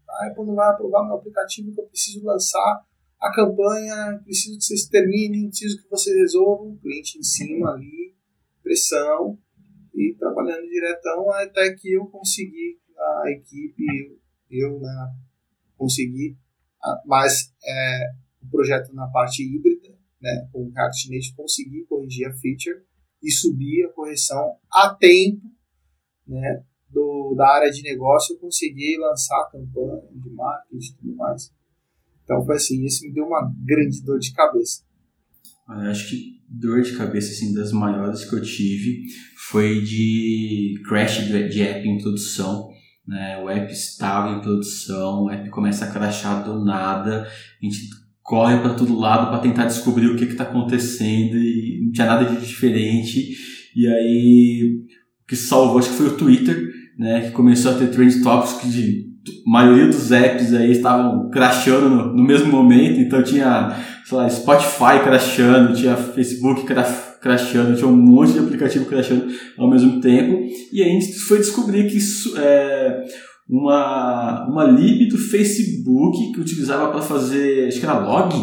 a 0.10 0.28
Apple 0.28 0.46
não 0.46 0.56
vai 0.56 0.70
aprovar 0.70 1.06
meu 1.06 1.16
aplicativo 1.16 1.74
que 1.74 1.82
eu 1.82 1.88
preciso 1.88 2.26
lançar 2.26 2.86
a 3.20 3.32
campanha, 3.32 4.22
preciso 4.24 4.58
que 4.58 4.64
vocês 4.64 4.88
terminem, 4.88 5.50
preciso 5.50 5.82
que 5.82 5.90
vocês 5.90 6.16
resolvam, 6.16 6.78
cliente 6.78 7.18
em 7.18 7.24
cima 7.24 7.72
ali, 7.72 8.16
pressão, 8.62 9.38
e 9.94 10.16
trabalhando 10.18 10.70
diretão 10.70 11.32
até 11.32 11.74
que 11.74 11.94
eu 11.94 12.06
consegui, 12.06 12.80
a 12.98 13.32
equipe, 13.32 14.20
eu 14.50 14.80
né, 14.80 15.16
consegui, 15.76 16.38
mas 17.06 17.54
é, 17.66 18.12
o 18.44 18.50
projeto 18.50 18.94
na 18.94 19.08
parte 19.08 19.44
híbrida, 19.44 19.98
né, 20.22 20.48
com 20.52 20.66
o 20.66 20.72
React 20.72 21.10
Native, 21.10 21.36
consegui 21.36 21.86
corrigir 21.86 22.28
a 22.28 22.34
feature 22.34 22.84
e 23.22 23.32
subir 23.32 23.86
a 23.86 23.94
correção 23.94 24.58
a 24.72 24.94
tempo 24.94 25.42
né, 26.28 26.64
do, 26.90 27.34
da 27.36 27.48
área 27.56 27.72
de 27.72 27.82
negócio, 27.82 28.36
eu 28.36 28.40
consegui 28.40 28.98
lançar 28.98 29.40
a 29.42 29.50
campanha 29.52 30.02
de 30.12 30.30
marketing 30.30 30.92
e 30.92 30.96
tudo 30.98 31.16
mais. 31.16 31.52
Então 32.28 32.46
foi 32.46 32.58
assim, 32.58 32.84
isso 32.84 33.06
me 33.06 33.14
deu 33.14 33.24
uma 33.24 33.50
grande 33.64 34.04
dor 34.04 34.20
de 34.20 34.34
cabeça. 34.34 34.82
Eu 35.70 35.90
acho 35.90 36.10
que 36.10 36.42
dor 36.50 36.82
de 36.82 36.98
cabeça 36.98 37.32
assim 37.32 37.54
das 37.54 37.72
maiores 37.72 38.26
que 38.26 38.36
eu 38.36 38.42
tive 38.42 39.04
foi 39.50 39.82
de 39.82 40.74
crash 40.86 41.26
de 41.26 41.62
app 41.62 41.88
em 41.88 42.02
produção. 42.02 42.68
Né? 43.08 43.42
O 43.42 43.50
app 43.50 43.72
estava 43.72 44.36
em 44.36 44.42
produção, 44.42 45.24
o 45.24 45.30
app 45.30 45.50
começa 45.50 45.86
a 45.86 45.92
crashar 45.92 46.44
do 46.44 46.66
nada, 46.66 47.24
a 47.24 47.66
gente 47.66 47.90
corre 48.22 48.60
para 48.60 48.74
todo 48.74 49.00
lado 49.00 49.30
para 49.30 49.40
tentar 49.40 49.66
descobrir 49.66 50.08
o 50.08 50.18
que 50.18 50.26
está 50.26 50.44
acontecendo 50.44 51.38
e 51.38 51.82
não 51.86 51.92
tinha 51.94 52.08
nada 52.08 52.26
de 52.26 52.46
diferente. 52.46 53.38
E 53.74 53.88
aí 53.88 54.84
o 54.84 55.26
que 55.26 55.36
salvou 55.38 55.80
acho 55.80 55.92
que 55.92 55.96
foi 55.96 56.08
o 56.08 56.18
Twitter, 56.18 56.74
né, 56.98 57.28
que 57.28 57.32
começou 57.32 57.72
a 57.72 57.78
ter 57.78 57.90
trend 57.90 58.22
topics 58.22 58.74
de 58.74 59.07
a 59.46 59.50
maioria 59.50 59.88
dos 59.88 60.12
apps 60.12 60.54
aí 60.54 60.72
estavam 60.72 61.30
crashando 61.30 61.90
no, 61.90 62.14
no, 62.14 62.24
mesmo 62.24 62.52
momento, 62.52 63.00
então 63.00 63.24
tinha, 63.24 63.76
sei 64.06 64.18
lá, 64.18 64.30
Spotify 64.30 65.04
crashando, 65.04 65.76
tinha 65.76 65.96
Facebook 65.96 66.66
crashando, 67.22 67.76
tinha 67.76 67.88
um 67.88 67.96
monte 67.96 68.34
de 68.34 68.40
aplicativo 68.40 68.86
crashando 68.86 69.28
ao 69.58 69.70
mesmo 69.70 70.00
tempo, 70.02 70.44
e 70.72 70.82
aí 70.82 70.90
a 70.90 70.94
gente 70.94 71.20
foi 71.20 71.38
descobrir 71.38 71.90
que 71.90 71.98
é 72.38 73.04
uma, 73.50 74.46
uma 74.48 74.64
lib 74.66 75.08
do 75.10 75.18
Facebook 75.18 76.34
que 76.34 76.42
utilizava 76.42 76.92
para 76.92 77.02
fazer, 77.02 77.68
acho 77.68 77.80
que 77.80 77.86
era 77.86 78.00
log, 78.00 78.36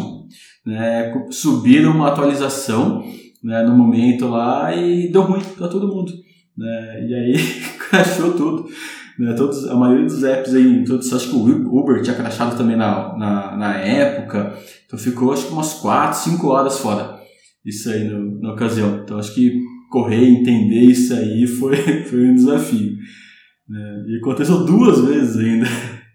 né, 0.65 1.13
subiram 1.29 1.91
uma 1.91 2.07
atualização 2.09 3.03
né, 3.43 3.61
no 3.63 3.77
momento 3.77 4.27
lá 4.27 4.75
e 4.75 5.11
deu 5.11 5.21
ruim 5.21 5.43
para 5.55 5.67
todo 5.67 5.87
mundo. 5.87 6.11
Né, 6.57 7.07
e 7.07 7.13
aí 7.13 7.33
crashou 7.89 8.33
tudo. 8.33 8.67
Né? 9.19 9.33
Todos, 9.33 9.67
a 9.67 9.75
maioria 9.75 10.05
dos 10.05 10.23
apps 10.23 10.53
aí, 10.53 10.83
todos, 10.83 11.11
acho 11.13 11.29
que 11.29 11.35
o 11.35 11.79
Uber 11.79 12.01
tinha 12.01 12.15
crashado 12.15 12.57
também 12.57 12.75
na, 12.75 13.17
na, 13.17 13.57
na 13.57 13.77
época, 13.77 14.57
então 14.85 14.99
ficou 14.99 15.31
acho 15.31 15.47
que 15.47 15.53
umas 15.53 15.73
4, 15.75 16.19
5 16.19 16.47
horas 16.47 16.79
fora 16.79 17.15
isso 17.65 17.89
aí 17.89 18.03
no, 18.03 18.39
na 18.39 18.53
ocasião. 18.53 19.01
Então 19.03 19.17
acho 19.17 19.33
que 19.33 19.59
correr, 19.89 20.23
entender 20.23 20.81
isso 20.81 21.13
aí 21.13 21.47
foi, 21.47 21.75
foi 22.05 22.19
um 22.19 22.35
desafio. 22.35 22.91
Né? 23.67 24.05
E 24.07 24.19
aconteceu 24.19 24.63
duas 24.63 25.01
vezes 25.01 25.37
ainda. 25.37 25.65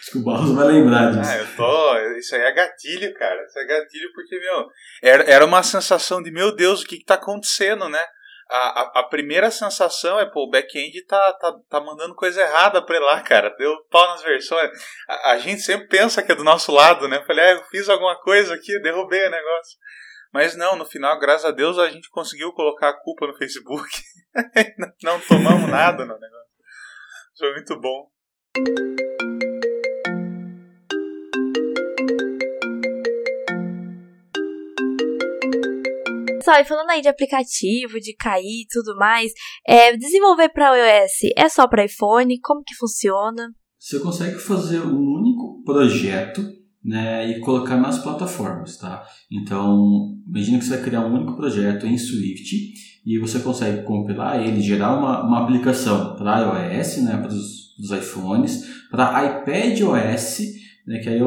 acho 0.00 0.10
que 0.10 0.18
o 0.18 0.24
Barros 0.24 0.52
vai 0.52 0.68
lembrar 0.68 1.10
disso. 1.10 1.30
Ah, 1.30 1.36
eu 1.36 1.56
tô. 1.56 2.18
Isso 2.18 2.34
aí 2.34 2.40
é 2.40 2.54
gatilho, 2.54 3.12
cara. 3.14 3.44
Isso 3.44 3.58
é 3.58 3.66
gatilho 3.66 4.10
porque, 4.14 4.38
meu, 4.38 4.66
era, 5.02 5.22
era 5.24 5.44
uma 5.44 5.62
sensação 5.62 6.22
de, 6.22 6.30
meu 6.30 6.56
Deus, 6.56 6.82
o 6.82 6.86
que, 6.86 6.96
que 6.96 7.04
tá 7.04 7.14
acontecendo, 7.14 7.88
né? 7.88 8.00
A, 8.50 8.56
a, 8.56 9.00
a, 9.00 9.02
primeira 9.04 9.50
sensação 9.50 10.20
é, 10.20 10.26
pô, 10.26 10.44
o 10.44 10.50
back-end 10.50 11.02
tá, 11.06 11.32
tá, 11.34 11.54
tá 11.68 11.80
mandando 11.80 12.14
coisa 12.14 12.42
errada 12.42 12.84
pra 12.84 12.98
lá, 13.00 13.20
cara. 13.22 13.50
Deu 13.56 13.74
pau 13.90 14.06
nas 14.08 14.22
versões. 14.22 14.70
A, 15.08 15.32
a, 15.32 15.38
gente 15.38 15.62
sempre 15.62 15.88
pensa 15.88 16.22
que 16.22 16.32
é 16.32 16.34
do 16.34 16.44
nosso 16.44 16.72
lado, 16.72 17.08
né? 17.08 17.22
Falei, 17.26 17.44
ah, 17.44 17.52
eu 17.52 17.64
fiz 17.64 17.88
alguma 17.88 18.20
coisa 18.20 18.54
aqui, 18.54 18.78
derrubei 18.80 19.26
o 19.26 19.30
negócio. 19.30 19.78
Mas 20.32 20.56
não, 20.56 20.76
no 20.76 20.84
final, 20.84 21.18
graças 21.18 21.44
a 21.44 21.52
Deus, 21.52 21.78
a 21.78 21.88
gente 21.88 22.10
conseguiu 22.10 22.52
colocar 22.52 22.90
a 22.90 23.00
culpa 23.00 23.26
no 23.26 23.36
Facebook. 23.36 23.88
não 25.02 25.20
tomamos 25.20 25.70
nada 25.70 26.04
no 26.04 26.18
negócio. 26.18 26.44
Foi 27.38 27.52
muito 27.52 27.80
bom. 27.80 29.03
Pessoal, 36.44 36.60
e 36.60 36.64
falando 36.66 36.90
aí 36.90 37.00
de 37.00 37.08
aplicativo, 37.08 37.98
de 37.98 38.14
cair 38.14 38.64
e 38.64 38.66
tudo 38.70 38.94
mais, 38.98 39.32
é, 39.66 39.96
desenvolver 39.96 40.50
para 40.50 40.76
iOS 40.76 41.32
é 41.38 41.48
só 41.48 41.66
para 41.66 41.86
iPhone? 41.86 42.38
Como 42.40 42.62
que 42.62 42.74
funciona? 42.74 43.50
Você 43.78 43.98
consegue 43.98 44.38
fazer 44.38 44.80
um 44.80 44.94
único 44.94 45.62
projeto 45.64 46.46
né, 46.84 47.30
e 47.30 47.40
colocar 47.40 47.78
nas 47.78 47.98
plataformas, 47.98 48.76
tá? 48.76 49.02
Então, 49.32 50.18
imagina 50.28 50.58
que 50.58 50.66
você 50.66 50.74
vai 50.76 50.84
criar 50.84 51.06
um 51.06 51.14
único 51.14 51.34
projeto 51.34 51.86
em 51.86 51.96
Swift 51.96 52.74
e 53.06 53.18
você 53.18 53.38
consegue 53.38 53.82
compilar 53.84 54.46
ele, 54.46 54.60
gerar 54.60 54.98
uma, 54.98 55.26
uma 55.26 55.44
aplicação 55.44 56.14
para 56.14 56.40
iOS, 56.40 57.04
né, 57.04 57.16
para 57.16 57.32
os 57.32 57.90
iPhones, 57.90 58.66
para 58.90 59.40
iPadOS, 59.40 60.40
né, 60.86 60.98
que 60.98 61.08
aí 61.08 61.20
é 61.20 61.24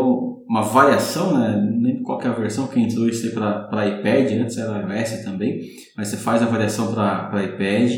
uma 0.47 0.61
variação, 0.61 1.37
né, 1.37 1.69
nem 1.77 2.01
qual 2.01 2.21
é 2.21 2.27
a 2.27 2.31
versão 2.31 2.67
que 2.67 2.79
entrou 2.79 3.07
isso 3.07 3.29
para 3.31 3.87
iPad, 3.87 4.31
antes 4.41 4.57
era 4.57 4.79
iOS 4.79 5.23
também, 5.23 5.61
mas 5.95 6.07
você 6.07 6.17
faz 6.17 6.41
a 6.41 6.45
variação 6.45 6.93
para 6.93 7.43
iPad. 7.43 7.91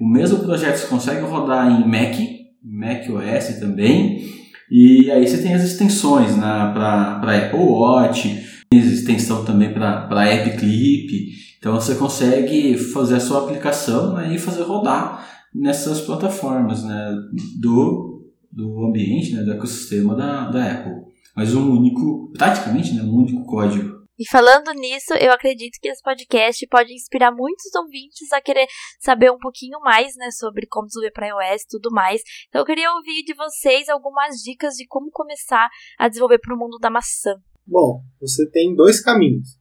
O 0.00 0.08
mesmo 0.08 0.38
projeto 0.38 0.78
você 0.78 0.86
consegue 0.86 1.20
rodar 1.20 1.70
em 1.70 1.86
Mac, 1.86 2.16
Mac 2.64 3.06
OS 3.10 3.60
também, 3.60 4.24
e 4.70 5.10
aí 5.10 5.26
você 5.26 5.42
tem 5.42 5.52
as 5.52 5.62
extensões 5.62 6.36
né, 6.36 6.70
para 6.72 7.36
Apple 7.36 7.58
Watch, 7.58 8.46
extensão 8.72 9.44
também 9.44 9.74
para 9.74 10.26
App 10.26 10.56
Clip, 10.56 11.28
então 11.58 11.74
você 11.74 11.96
consegue 11.96 12.78
fazer 12.78 13.16
a 13.16 13.20
sua 13.20 13.44
aplicação 13.44 14.14
né, 14.14 14.34
e 14.34 14.38
fazer 14.38 14.62
rodar 14.62 15.28
nessas 15.54 16.00
plataformas 16.00 16.82
né, 16.82 17.14
do, 17.60 18.30
do 18.50 18.86
ambiente, 18.86 19.34
né, 19.34 19.42
do 19.42 19.52
ecossistema 19.52 20.14
da, 20.14 20.48
da 20.48 20.72
Apple 20.72 21.09
mas 21.36 21.54
um 21.54 21.70
único, 21.72 22.30
praticamente, 22.32 22.94
né, 22.94 23.02
um 23.02 23.14
único 23.14 23.44
código. 23.44 24.00
E 24.18 24.28
falando 24.28 24.70
nisso, 24.72 25.14
eu 25.14 25.32
acredito 25.32 25.78
que 25.80 25.88
esse 25.88 26.02
podcast 26.02 26.66
pode 26.66 26.92
inspirar 26.92 27.32
muitos 27.32 27.74
ouvintes 27.74 28.30
a 28.34 28.40
querer 28.42 28.66
saber 29.00 29.30
um 29.30 29.38
pouquinho 29.38 29.80
mais, 29.80 30.14
né, 30.16 30.30
sobre 30.30 30.66
como 30.66 30.86
desenvolver 30.86 31.12
para 31.12 31.28
iOS 31.28 31.62
e 31.62 31.68
tudo 31.70 31.90
mais. 31.90 32.20
Então 32.48 32.60
eu 32.60 32.66
queria 32.66 32.92
ouvir 32.92 33.24
de 33.24 33.32
vocês 33.32 33.88
algumas 33.88 34.36
dicas 34.42 34.74
de 34.74 34.86
como 34.86 35.10
começar 35.10 35.70
a 35.98 36.06
desenvolver 36.06 36.38
para 36.38 36.54
o 36.54 36.58
mundo 36.58 36.76
da 36.78 36.90
maçã. 36.90 37.34
Bom, 37.66 38.04
você 38.20 38.46
tem 38.50 38.74
dois 38.74 39.00
caminhos: 39.00 39.58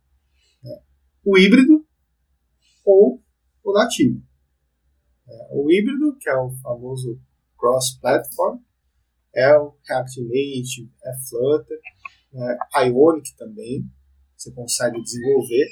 né? 0.61 0.75
o 1.23 1.37
híbrido 1.37 1.85
ou 2.83 3.23
o 3.63 3.71
nativo. 3.71 4.21
É, 5.25 5.47
o 5.51 5.71
híbrido, 5.71 6.17
que 6.19 6.29
é 6.29 6.35
o 6.35 6.51
famoso 6.61 7.17
cross-platform, 7.57 8.59
é 9.39 9.57
React 9.87 10.21
Native, 10.21 10.91
é 11.03 11.11
Flutter, 11.29 11.79
é, 12.33 12.87
Ionic 12.87 13.35
também, 13.37 13.89
você 14.35 14.51
consegue 14.51 15.01
desenvolver. 15.01 15.67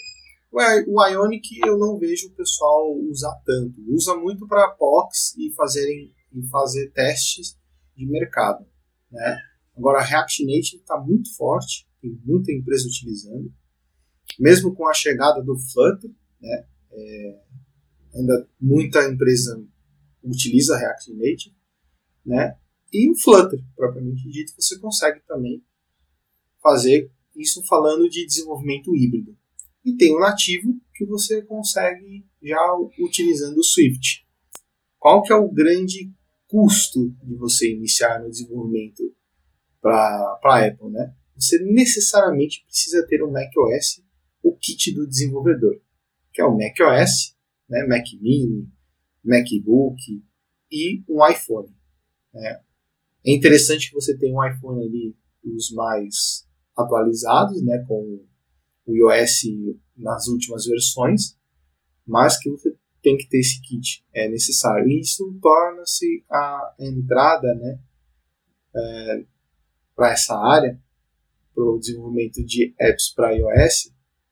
O 0.88 1.06
Ionic 1.06 1.60
eu 1.66 1.78
não 1.78 2.00
vejo 2.00 2.30
o 2.30 2.36
pessoal 2.36 2.98
usar 3.10 3.36
tanto. 3.46 3.76
Usa 3.94 4.16
muito 4.16 4.48
para 4.48 4.72
POCs 4.72 5.36
e, 5.38 5.54
fazerem, 5.54 6.14
e 6.34 6.48
fazer 6.48 6.90
testes 6.92 7.58
de 7.96 8.06
mercado. 8.08 8.66
Né? 9.12 9.38
Agora, 9.78 10.02
React 10.02 10.46
Native 10.46 10.78
está 10.78 11.00
muito 11.00 11.36
forte, 11.36 11.88
tem 12.02 12.20
muita 12.26 12.52
empresa 12.52 12.88
utilizando. 12.88 13.54
Mesmo 14.40 14.74
com 14.74 14.88
a 14.88 14.94
chegada 14.94 15.42
do 15.42 15.58
Flutter, 15.58 16.12
né? 16.42 16.66
É, 16.92 17.42
ainda 18.16 18.50
muita 18.60 19.08
empresa 19.08 19.64
utiliza 20.24 20.78
React 20.78 21.14
Native. 21.14 21.56
Né? 22.26 22.58
E 22.92 23.10
o 23.12 23.16
Flutter, 23.16 23.60
propriamente 23.76 24.30
dito, 24.30 24.54
você 24.58 24.80
consegue 24.80 25.20
também 25.28 25.64
fazer 26.62 27.12
isso 27.36 27.64
falando 27.66 28.10
de 28.10 28.26
desenvolvimento 28.26 28.96
híbrido. 28.96 29.38
E 29.84 29.96
tem 29.96 30.16
o 30.16 30.20
nativo 30.20 30.76
que 30.94 31.06
você 31.06 31.42
consegue 31.44 32.26
já 32.42 32.60
utilizando 33.00 33.58
o 33.58 33.64
Swift. 33.64 34.26
Qual 35.00 35.22
que 35.22 35.32
é 35.32 35.36
o 35.36 35.52
grande 35.52 36.12
custo 36.48 37.10
de 37.24 37.36
você 37.36 37.72
iniciar 37.72 38.22
no 38.22 38.30
desenvolvimento 38.30 39.14
para 39.82 40.40
a 40.44 40.68
Apple, 40.68 40.90
né? 40.90 41.14
Você 41.36 41.60
necessariamente 41.60 42.64
precisa 42.66 43.06
ter 43.06 43.24
um 43.24 43.32
macOS, 43.32 44.02
o 44.42 44.56
kit 44.56 44.94
do 44.94 45.06
desenvolvedor, 45.06 45.80
que 46.34 46.42
é 46.42 46.46
o 46.46 46.58
macOS, 46.58 47.36
né, 47.70 47.86
Mac 47.86 48.06
Mini, 48.20 48.68
MacBook 49.24 50.02
e 50.72 51.04
um 51.08 51.26
iPhone. 51.28 51.70
Né? 52.34 52.62
É 53.28 53.34
interessante 53.34 53.90
que 53.90 53.96
você 53.96 54.18
tenha 54.18 54.34
um 54.34 54.46
iPhone 54.46 54.82
ali 54.82 55.14
dos 55.44 55.72
mais 55.72 56.48
atualizados, 56.78 57.62
né, 57.62 57.84
com 57.86 58.24
o 58.86 58.96
iOS 58.96 59.42
nas 59.98 60.28
últimas 60.28 60.66
versões, 60.66 61.38
mas 62.06 62.40
que 62.40 62.50
você 62.50 62.74
tem 63.02 63.18
que 63.18 63.28
ter 63.28 63.40
esse 63.40 63.62
kit, 63.62 64.06
é 64.14 64.30
necessário. 64.30 64.88
E 64.88 65.02
isso 65.02 65.38
torna-se 65.42 66.24
a 66.32 66.74
entrada 66.80 67.54
né, 67.56 67.80
é, 68.74 69.26
para 69.94 70.12
essa 70.12 70.34
área, 70.38 70.80
para 71.54 71.64
o 71.66 71.80
desenvolvimento 71.80 72.42
de 72.46 72.74
apps 72.80 73.14
para 73.14 73.34
iOS, 73.34 73.92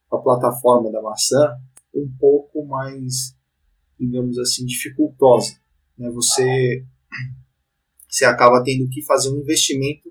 a 0.09 0.17
plataforma 0.17 0.89
da 0.89 1.01
maçã, 1.01 1.57
um 1.93 2.09
pouco 2.17 2.65
mais, 2.65 3.35
digamos 3.99 4.37
assim, 4.39 4.65
dificultosa. 4.65 5.59
Né? 5.97 6.09
Você, 6.11 6.85
você 8.15 8.23
acaba 8.23 8.63
tendo 8.63 8.87
que 8.89 9.03
fazer 9.03 9.29
um 9.29 9.41
investimento 9.41 10.09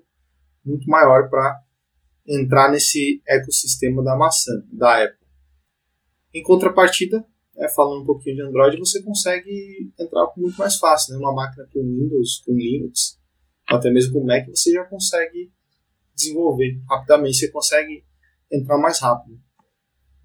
muito 0.63 0.87
maior 0.87 1.27
para 1.27 1.59
entrar 2.27 2.71
nesse 2.71 3.21
ecossistema 3.27 4.03
da 4.03 4.15
maçã, 4.15 4.51
da 4.71 5.03
Apple. 5.03 5.25
Em 6.31 6.43
contrapartida, 6.43 7.25
é, 7.57 7.67
falando 7.69 8.03
um 8.03 8.05
pouquinho 8.05 8.35
de 8.35 8.41
Android, 8.43 8.77
você 8.77 9.01
consegue 9.01 9.91
entrar 9.99 10.31
muito 10.37 10.55
mais 10.55 10.77
fácil. 10.77 11.13
Né? 11.13 11.19
Uma 11.19 11.33
máquina 11.33 11.67
com 11.73 11.79
Windows, 11.79 12.43
com 12.45 12.53
Linux, 12.53 13.19
até 13.67 13.89
mesmo 13.89 14.13
com 14.13 14.25
Mac, 14.25 14.47
você 14.49 14.71
já 14.71 14.83
consegue 14.83 15.51
desenvolver 16.15 16.79
rapidamente, 16.87 17.37
você 17.37 17.49
consegue 17.49 18.03
entrar 18.51 18.77
mais 18.77 18.99
rápido. 18.99 19.39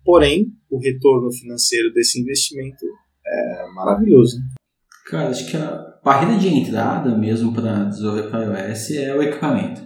Porém, 0.05 0.53
o 0.69 0.79
retorno 0.79 1.33
financeiro 1.33 1.93
desse 1.95 2.21
investimento 2.21 2.85
é 3.27 3.67
maravilhoso. 3.73 4.39
Né? 4.39 4.45
Cara, 5.07 5.31
acho 5.31 5.51
que 5.51 5.57
a 5.57 5.90
barreira 6.05 6.39
de 6.39 6.49
entrada 6.49 7.17
mesmo 7.17 7.53
para 7.53 7.85
desenvolver 7.85 8.25
para 8.25 8.69
iOS 8.69 8.91
é 8.93 9.15
o 9.15 9.23
equipamento. 9.23 9.83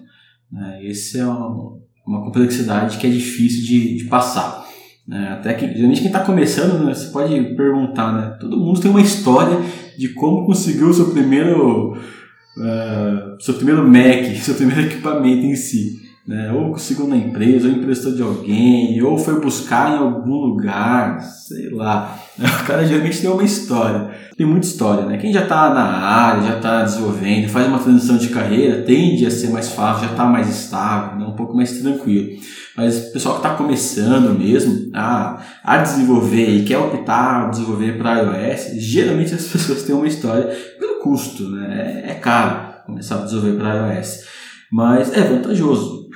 Né? 0.51 0.85
Esse 0.85 1.19
é 1.19 1.27
um, 1.27 1.81
uma 2.07 2.23
complexidade 2.23 2.99
que 2.99 3.07
é 3.07 3.11
difícil 3.11 3.65
de, 3.65 3.99
de 3.99 4.05
passar. 4.05 4.65
Né? 5.07 5.29
Até 5.33 5.55
que, 5.55 5.67
geralmente, 5.67 6.01
quem 6.01 6.07
está 6.07 6.21
começando, 6.21 6.85
né, 6.85 6.95
você 6.95 7.11
pode 7.11 7.55
perguntar, 7.57 8.13
né? 8.13 8.37
Todo 8.41 8.59
mundo 8.59 8.81
tem 8.81 8.91
uma 8.91 9.03
história 9.03 9.59
de 9.99 10.09
como 10.11 10.47
conseguiu 10.47 10.89
o 10.89 10.95
seu 10.95 11.11
primeiro, 11.11 11.93
uh, 11.93 13.41
seu 13.43 13.55
primeiro 13.55 13.87
Mac, 13.87 14.35
seu 14.41 14.55
primeiro 14.55 14.83
equipamento 14.83 15.45
em 15.45 15.57
si 15.57 16.05
né? 16.27 16.51
ou 16.53 16.73
conseguiu 16.73 17.07
na 17.07 17.17
empresa, 17.17 17.69
ou 17.69 17.75
emprestou 17.75 18.15
de 18.15 18.23
alguém, 18.23 19.01
ou 19.03 19.19
foi 19.19 19.41
buscar 19.41 19.93
em 19.93 19.99
algum 19.99 20.37
lugar, 20.37 21.21
sei 21.21 21.71
lá. 21.71 22.19
O 22.37 22.67
cara 22.67 22.85
geralmente 22.85 23.21
tem 23.21 23.31
uma 23.31 23.45
história, 23.45 24.11
tem 24.37 24.47
muita 24.47 24.67
história, 24.67 25.07
né? 25.07 25.17
Quem 25.17 25.33
já 25.33 25.43
está 25.43 25.73
na 25.73 25.83
área, 25.83 26.43
já 26.43 26.57
está 26.57 26.83
desenvolvendo, 26.83 27.49
faz 27.49 27.69
uma 27.69 27.79
transição 27.79 28.17
de 28.17 28.29
carreira, 28.29 28.83
tende 28.83 29.25
a 29.25 29.31
ser 29.31 29.49
mais 29.51 29.69
fácil, 29.71 30.07
já 30.07 30.11
está 30.13 30.25
mais 30.25 30.49
estável, 30.49 31.19
né? 31.19 31.27
um 31.27 31.37
pouco 31.37 31.55
mais 31.55 31.79
tranquilo. 31.79 32.41
Mas 32.77 33.09
o 33.09 33.13
pessoal 33.13 33.37
que 33.37 33.47
está 33.47 33.55
começando 33.55 34.37
mesmo 34.37 34.91
a, 34.93 35.41
a 35.63 35.79
desenvolver 35.79 36.49
e 36.49 36.65
quer 36.65 36.79
optar 36.79 37.45
a 37.45 37.49
desenvolver 37.49 37.97
para 37.97 38.23
iOS, 38.23 38.83
geralmente 38.83 39.35
as 39.35 39.47
pessoas 39.47 39.85
têm 39.85 39.95
uma 39.95 40.09
história 40.09 40.47
pelo 40.79 41.01
custo, 41.01 41.49
né? 41.51 42.03
É, 42.07 42.15
caro 42.15 42.75
começar 42.87 43.21
a 43.21 43.25
desenvolver 43.25 43.57
para 43.57 43.95
iOS. 43.95 44.25
Mas 44.73 45.13
é 45.13 45.23
vantajoso. 45.23 46.09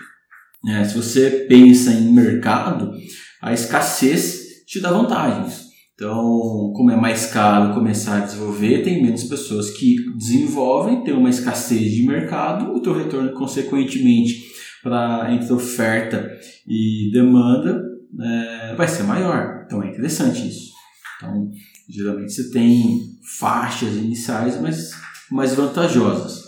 É, 0.69 0.85
se 0.85 0.97
você 0.97 1.47
pensa 1.49 1.93
em 1.93 2.13
mercado, 2.13 2.93
a 3.41 3.53
escassez 3.53 4.65
te 4.67 4.81
dá 4.81 4.91
vantagens. 4.91 5.68
Então, 5.99 6.73
como 6.77 6.93
é 6.93 6.97
mais 6.97 7.27
caro 7.27 7.75
começar 7.75 8.19
a 8.19 8.25
desenvolver, 8.25 8.85
tem 8.85 9.03
menos 9.03 9.25
pessoas 9.25 9.69
que 9.71 9.97
desenvolvem, 10.17 11.03
tem 11.03 11.13
uma 11.13 11.29
escassez 11.29 11.91
de 11.91 12.07
mercado, 12.07 12.73
o 12.73 12.81
teu 12.81 12.97
retorno, 12.97 13.33
consequentemente, 13.33 14.45
para 14.81 15.35
entre 15.35 15.53
oferta 15.53 16.31
e 16.65 17.11
demanda, 17.13 17.83
é, 18.21 18.77
vai 18.77 18.87
ser 18.87 19.03
maior. 19.03 19.65
Então, 19.67 19.83
é 19.83 19.89
interessante 19.89 20.47
isso. 20.47 20.71
Então, 21.17 21.51
geralmente 21.91 22.33
você 22.33 22.49
tem 22.53 23.01
faixas 23.41 23.97
iniciais 23.97 24.61
mais, 24.61 24.93
mais 25.33 25.53
vantajosas. 25.57 26.45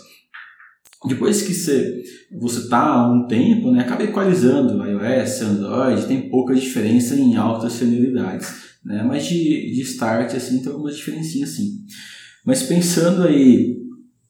Depois 1.09 1.41
que 1.41 1.53
você 1.53 2.01
você 2.39 2.59
está 2.59 2.79
há 2.79 3.11
um 3.11 3.27
tempo, 3.27 3.69
né, 3.69 3.81
acaba 3.81 4.03
equalizando 4.03 4.81
iOS, 4.85 5.41
Android, 5.41 6.07
tem 6.07 6.29
pouca 6.29 6.55
diferença 6.55 7.15
em 7.15 7.35
altas 7.35 7.73
senioridades, 7.73 8.70
né, 8.83 9.03
mas 9.03 9.25
de, 9.25 9.73
de 9.73 9.81
start 9.81 10.33
assim 10.33 10.61
tem 10.61 10.71
algumas 10.71 10.95
diferencinhas 10.95 11.49
sim. 11.51 11.85
Mas 12.45 12.63
pensando 12.63 13.23
aí, 13.23 13.77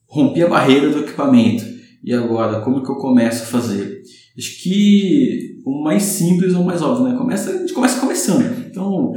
rompi 0.05 0.43
a 0.43 0.49
barreira 0.49 0.89
do 0.89 0.99
equipamento 0.99 1.63
e 2.03 2.13
agora 2.13 2.61
como 2.61 2.83
que 2.83 2.91
eu 2.91 2.95
começo 2.95 3.43
a 3.43 3.47
fazer? 3.47 4.01
Acho 4.37 4.61
que 4.61 5.61
o 5.65 5.83
mais 5.83 6.03
simples 6.03 6.53
ou 6.53 6.63
mais 6.63 6.81
óbvio, 6.81 7.09
né? 7.09 7.17
Começa, 7.17 7.51
a 7.51 7.57
gente 7.57 7.73
começa 7.73 7.99
começando. 7.99 8.65
Então, 8.67 9.13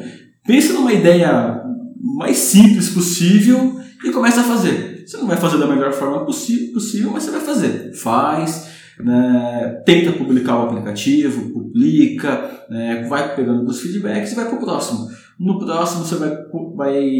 pensa 0.47 0.73
numa 0.73 0.92
ideia 0.92 1.62
mais 2.01 2.37
simples 2.37 2.90
possível 2.90 3.81
e 4.05 4.11
começa 4.11 4.40
a 4.40 4.44
fazer. 4.44 5.05
Você 5.07 5.16
não 5.16 5.27
vai 5.27 5.37
fazer 5.37 5.59
da 5.59 5.66
melhor 5.66 5.92
forma 5.92 6.25
possível, 6.25 6.73
possível 6.73 7.11
mas 7.12 7.23
você 7.23 7.31
vai 7.31 7.40
fazer. 7.40 7.92
Faz, 7.94 8.68
né, 9.01 9.83
tenta 9.85 10.12
publicar 10.12 10.59
o 10.59 10.62
aplicativo, 10.68 11.51
publica, 11.51 12.66
né, 12.70 13.07
vai 13.09 13.35
pegando 13.35 13.68
os 13.68 13.81
feedbacks 13.81 14.33
e 14.33 14.35
vai 14.35 14.47
para 14.47 14.57
o 14.57 14.61
próximo. 14.61 15.09
No 15.38 15.59
próximo 15.59 16.05
você 16.05 16.14
vai, 16.16 16.37
vai 16.77 17.11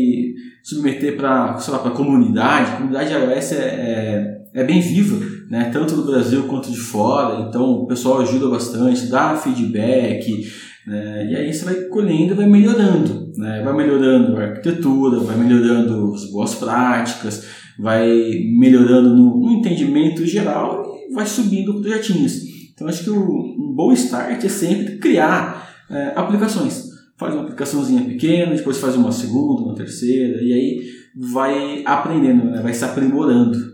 submeter 0.63 1.17
para 1.17 1.57
a 1.57 1.91
comunidade. 1.91 2.71
A 2.71 2.77
comunidade 2.77 3.13
iOS 3.13 3.53
é, 3.53 3.57
é, 3.57 4.61
é 4.61 4.65
bem 4.65 4.81
viva, 4.81 5.25
né, 5.51 5.71
tanto 5.73 5.97
no 5.97 6.05
Brasil 6.05 6.45
quanto 6.45 6.71
de 6.71 6.79
fora, 6.79 7.49
então 7.49 7.73
o 7.73 7.87
pessoal 7.87 8.21
ajuda 8.21 8.49
bastante, 8.49 9.07
dá 9.07 9.37
feedback, 9.37 10.47
né, 10.87 11.29
e 11.29 11.37
aí 11.37 11.53
você 11.53 11.65
vai 11.65 11.75
colhendo 11.89 12.37
vai 12.37 12.47
melhorando. 12.47 13.25
Né, 13.37 13.63
vai 13.65 13.75
melhorando 13.75 14.37
a 14.37 14.45
arquitetura, 14.45 15.19
vai 15.19 15.37
melhorando 15.37 16.15
as 16.15 16.31
boas 16.31 16.55
práticas, 16.55 17.45
vai 17.77 18.09
melhorando 18.57 19.09
no, 19.09 19.41
no 19.41 19.51
entendimento 19.51 20.25
geral 20.25 20.97
e 21.11 21.13
vai 21.13 21.27
subindo 21.27 21.81
projetinhos. 21.81 22.43
Então 22.73 22.87
acho 22.87 23.03
que 23.03 23.11
o, 23.11 23.19
um 23.19 23.75
bom 23.75 23.93
start 23.93 24.45
é 24.45 24.49
sempre 24.49 24.99
criar 24.99 25.69
é, 25.91 26.13
aplicações. 26.15 26.94
Faz 27.17 27.35
uma 27.35 27.45
aplicaçãozinha 27.45 28.05
pequena, 28.05 28.55
depois 28.55 28.79
faz 28.79 28.97
uma 28.97 29.13
segunda, 29.13 29.63
uma 29.63 29.75
terceira, 29.75 30.43
e 30.43 30.53
aí 30.53 31.05
vai 31.31 31.83
aprendendo, 31.87 32.51
né? 32.51 32.61
vai 32.61 32.73
se 32.73 32.85
aprimorando. 32.85 33.73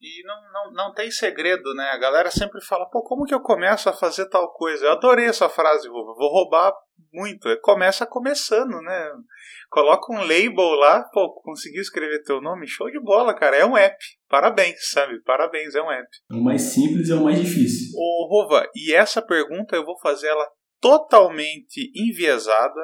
E 0.00 0.24
não, 0.26 0.36
não, 0.52 0.72
não 0.72 0.94
tem 0.94 1.10
segredo, 1.10 1.74
né? 1.74 1.90
A 1.92 1.98
galera 1.98 2.30
sempre 2.30 2.64
fala, 2.64 2.86
pô, 2.86 3.02
como 3.02 3.24
que 3.24 3.34
eu 3.34 3.40
começo 3.40 3.88
a 3.88 3.92
fazer 3.92 4.26
tal 4.28 4.50
coisa? 4.54 4.86
Eu 4.86 4.92
adorei 4.92 5.26
essa 5.26 5.48
frase, 5.48 5.88
Ruva. 5.88 6.14
Vou 6.14 6.32
roubar 6.32 6.72
muito. 7.12 7.48
Começa 7.60 8.06
começando, 8.06 8.80
né? 8.80 9.10
Coloca 9.68 10.12
um 10.12 10.20
label 10.20 10.70
lá, 10.76 11.04
pô, 11.12 11.32
conseguiu 11.42 11.82
escrever 11.82 12.22
teu 12.22 12.40
nome? 12.40 12.66
Show 12.66 12.90
de 12.90 12.98
bola, 12.98 13.34
cara. 13.34 13.56
É 13.56 13.64
um 13.64 13.76
app. 13.76 13.96
Parabéns, 14.28 14.90
sabe? 14.90 15.20
Parabéns, 15.22 15.74
é 15.74 15.82
um 15.82 15.90
app. 15.90 16.08
É 16.30 16.34
o 16.34 16.42
mais 16.42 16.62
simples 16.62 17.10
é 17.10 17.14
o 17.14 17.24
mais 17.24 17.38
difícil. 17.38 17.92
Ô, 17.96 18.26
Rova, 18.28 18.66
e 18.74 18.94
essa 18.94 19.20
pergunta 19.20 19.76
eu 19.76 19.84
vou 19.84 19.98
fazer 20.00 20.28
ela 20.28 20.48
totalmente 20.80 21.90
enviesada, 21.94 22.80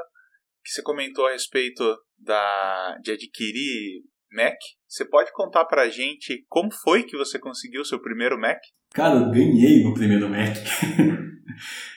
que 0.63 0.71
você 0.71 0.83
comentou 0.83 1.27
a 1.27 1.33
respeito 1.33 1.83
da, 2.19 2.99
de 3.03 3.13
adquirir 3.13 4.03
Mac. 4.33 4.57
Você 4.87 5.05
pode 5.05 5.33
contar 5.33 5.65
pra 5.65 5.89
gente 5.89 6.45
como 6.49 6.73
foi 6.73 7.05
que 7.05 7.17
você 7.17 7.39
conseguiu 7.39 7.83
o 7.83 7.85
seu 7.85 8.01
primeiro 8.01 8.39
Mac? 8.39 8.59
Cara, 8.93 9.17
eu 9.17 9.31
ganhei 9.31 9.83
meu 9.83 9.95
primeiro 9.95 10.29
Mac. 10.29 10.57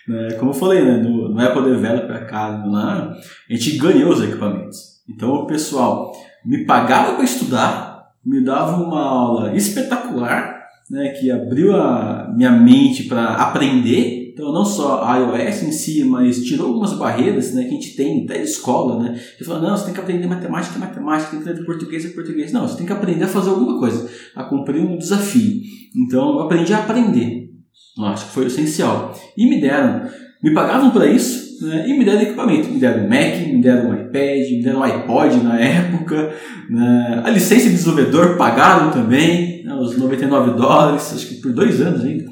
Né, 0.07 0.35
como 0.39 0.51
eu 0.51 0.55
falei, 0.55 0.81
né, 0.81 0.97
no, 0.97 1.27
no 1.27 1.41
Apple 1.41 1.63
Developer 1.63 2.15
Academy 2.15 2.71
lá, 2.71 3.11
a 3.49 3.53
gente 3.53 3.77
ganhou 3.77 4.11
os 4.11 4.23
equipamentos. 4.23 5.03
Então 5.09 5.31
o 5.31 5.47
pessoal 5.47 6.13
me 6.45 6.65
pagava 6.65 7.15
para 7.15 7.25
estudar, 7.25 8.05
me 8.25 8.41
dava 8.41 8.77
uma 8.77 9.01
aula 9.01 9.53
espetacular, 9.53 10.65
né, 10.89 11.09
que 11.09 11.29
abriu 11.29 11.75
a 11.75 12.31
minha 12.33 12.51
mente 12.51 13.03
para 13.03 13.35
aprender 13.35 14.18
então, 14.39 14.53
não 14.53 14.63
só 14.63 15.03
a 15.03 15.17
iOS 15.17 15.63
em 15.63 15.71
si, 15.73 16.01
mas 16.05 16.41
tirou 16.45 16.67
algumas 16.67 16.93
barreiras 16.93 17.53
né, 17.53 17.63
que 17.63 17.67
a 17.67 17.71
gente 17.71 17.93
tem 17.97 18.23
até 18.23 18.37
de 18.37 18.45
escola, 18.45 19.03
né? 19.03 19.19
Que 19.37 19.43
fala, 19.43 19.59
não, 19.59 19.75
você 19.75 19.83
tem 19.83 19.93
que 19.93 19.99
aprender 19.99 20.27
matemática, 20.27 20.79
matemática, 20.79 21.31
tem 21.31 21.41
que 21.41 21.49
aprender 21.49 21.65
português, 21.65 22.05
é 22.05 22.09
português. 22.09 22.53
Não, 22.53 22.65
você 22.65 22.77
tem 22.77 22.85
que 22.85 22.93
aprender 22.93 23.25
a 23.25 23.27
fazer 23.27 23.49
alguma 23.49 23.77
coisa, 23.77 24.09
a 24.33 24.45
cumprir 24.45 24.81
um 24.81 24.97
desafio. 24.97 25.61
Então, 25.93 26.35
eu 26.35 26.39
aprendi 26.39 26.73
a 26.73 26.77
aprender. 26.77 27.49
Eu 27.97 28.05
acho 28.05 28.27
que 28.27 28.31
foi 28.31 28.45
o 28.45 28.47
essencial. 28.47 29.13
E 29.35 29.45
me 29.45 29.59
deram, 29.59 30.09
me 30.41 30.53
pagavam 30.53 30.91
para 30.91 31.05
isso, 31.05 31.61
né, 31.65 31.89
e 31.89 31.99
me 31.99 32.05
deram 32.05 32.21
equipamento. 32.21 32.69
Me 32.69 32.79
deram 32.79 33.03
um 33.03 33.09
Mac, 33.09 33.45
me 33.45 33.61
deram 33.61 33.89
um 33.89 33.93
iPad, 33.93 34.51
me 34.51 34.63
deram 34.63 34.79
um 34.79 34.83
iPod 34.83 35.43
na 35.43 35.59
época. 35.59 36.33
Né, 36.69 37.21
a 37.25 37.29
licença 37.29 37.65
de 37.65 37.71
desenvolvedor 37.71 38.37
pagaram 38.37 38.89
também, 38.89 39.65
né, 39.65 39.75
os 39.75 39.97
99 39.97 40.51
dólares, 40.51 41.11
acho 41.13 41.27
que 41.27 41.35
por 41.41 41.51
dois 41.51 41.81
anos 41.81 42.05
ainda, 42.05 42.31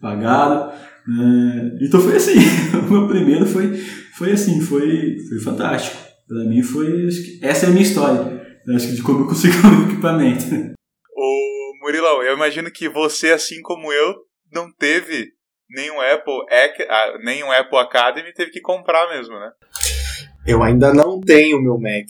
pagaram. 0.00 0.80
É, 1.08 1.84
então 1.84 2.00
foi 2.00 2.16
assim, 2.16 2.34
o 2.78 2.90
meu 2.90 3.08
primeiro 3.08 3.46
foi, 3.46 3.76
foi 4.16 4.32
assim, 4.32 4.60
foi, 4.60 5.18
foi 5.28 5.40
fantástico. 5.40 5.96
Para 6.28 6.44
mim 6.44 6.62
foi, 6.62 7.08
essa 7.42 7.66
é 7.66 7.68
a 7.68 7.72
minha 7.72 7.82
história, 7.82 8.60
acho 8.74 8.88
que 8.88 8.94
de 8.94 9.02
como 9.02 9.24
eu 9.24 9.26
consegui 9.26 9.56
o 9.66 9.90
equipamento. 9.90 10.44
Ô 11.14 11.72
Murilão, 11.80 12.22
eu 12.22 12.34
imagino 12.34 12.70
que 12.70 12.88
você, 12.88 13.32
assim 13.32 13.60
como 13.60 13.92
eu, 13.92 14.14
não 14.52 14.72
teve 14.72 15.32
nenhum 15.68 16.00
Apple, 16.00 16.46
ah, 16.88 17.18
nenhum 17.22 17.50
Apple 17.50 17.78
Academy, 17.78 18.32
teve 18.32 18.50
que 18.50 18.60
comprar 18.60 19.08
mesmo, 19.10 19.34
né? 19.34 19.52
Eu 20.46 20.62
ainda 20.62 20.92
não 20.92 21.20
tenho 21.20 21.60
meu 21.60 21.78
Mac, 21.78 22.06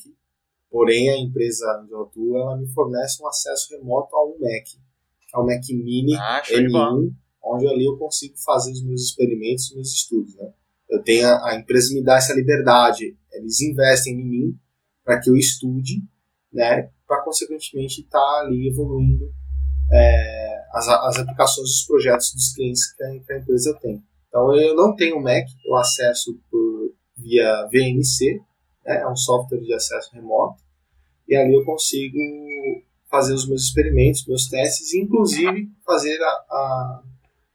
porém 0.70 1.11
a 1.11 1.16
empresa 1.16 1.64
onde 1.82 1.93
eu 1.93 2.03
atuo, 2.03 2.36
ela 2.36 2.57
me 2.57 2.66
fornece 2.72 3.22
um 3.22 3.28
acesso 3.28 3.74
remoto 3.76 4.14
a 4.14 4.24
um 4.24 4.36
Mac, 4.40 4.64
que 4.64 5.36
é 5.36 5.38
o 5.38 5.47
Mac 5.47 5.62
Mini 5.70 6.14
ah, 6.16 6.43
M1, 6.47 7.12
onde 7.45 7.66
ali 7.66 7.84
eu 7.84 7.97
consigo 7.97 8.34
fazer 8.38 8.72
os 8.72 8.82
meus 8.82 9.03
experimentos, 9.03 9.68
os 9.68 9.74
meus 9.74 9.93
estudos, 9.93 10.34
né? 10.36 10.53
Eu 10.88 11.03
tenho 11.03 11.26
a, 11.26 11.51
a 11.51 11.57
empresa 11.57 11.95
me 11.95 12.03
dá 12.03 12.16
essa 12.16 12.34
liberdade, 12.34 13.16
eles 13.32 13.61
investem 13.61 14.14
em 14.14 14.24
mim 14.24 14.59
para 15.05 15.20
que 15.20 15.30
eu 15.30 15.36
estude, 15.36 16.03
né? 16.53 16.90
Para 17.07 17.22
consequentemente 17.22 18.03
estar 18.03 18.18
tá 18.18 18.40
ali 18.40 18.68
evoluindo 18.68 19.32
é, 19.90 20.64
as, 20.72 20.88
as 20.88 21.18
aplicações 21.18 21.68
dos 21.68 21.86
projetos 21.86 22.32
dos 22.34 22.55
clientes 22.55 22.93
que 22.95 23.03
a, 23.03 23.20
que 23.20 23.32
a, 23.32 23.38
empresa 23.38 23.78
tem. 23.80 24.03
Então 24.28 24.55
eu 24.55 24.74
não 24.74 24.95
tenho 24.95 25.20
Mac, 25.20 25.47
eu 25.66 25.76
acesso 25.76 26.38
por 26.51 26.95
via 27.16 27.66
VNC, 27.66 28.40
né? 28.84 29.01
É 29.01 29.09
um 29.09 29.16
software 29.16 29.61
de 29.61 29.72
acesso 29.74 30.14
remoto 30.14 30.62
e 31.28 31.36
ali 31.36 31.55
eu 31.55 31.64
consigo 31.64 32.18
fazer 33.11 33.34
os 33.34 33.47
meus 33.47 33.64
experimentos, 33.64 34.26
meus 34.26 34.49
testes, 34.49 34.93
e 34.93 35.01
inclusive 35.01 35.70
fazer 35.84 36.18
a, 36.22 36.28
a 36.28 37.03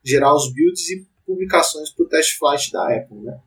gerar 0.08 0.34
os 0.34 0.53
builds 0.53 0.89
e 0.89 1.08
publicações 1.26 1.91
para 1.91 2.05
o 2.05 2.08
test 2.08 2.38
flight 2.38 2.72
da 2.72 2.95
Apple, 2.95 3.18
né? 3.18 3.39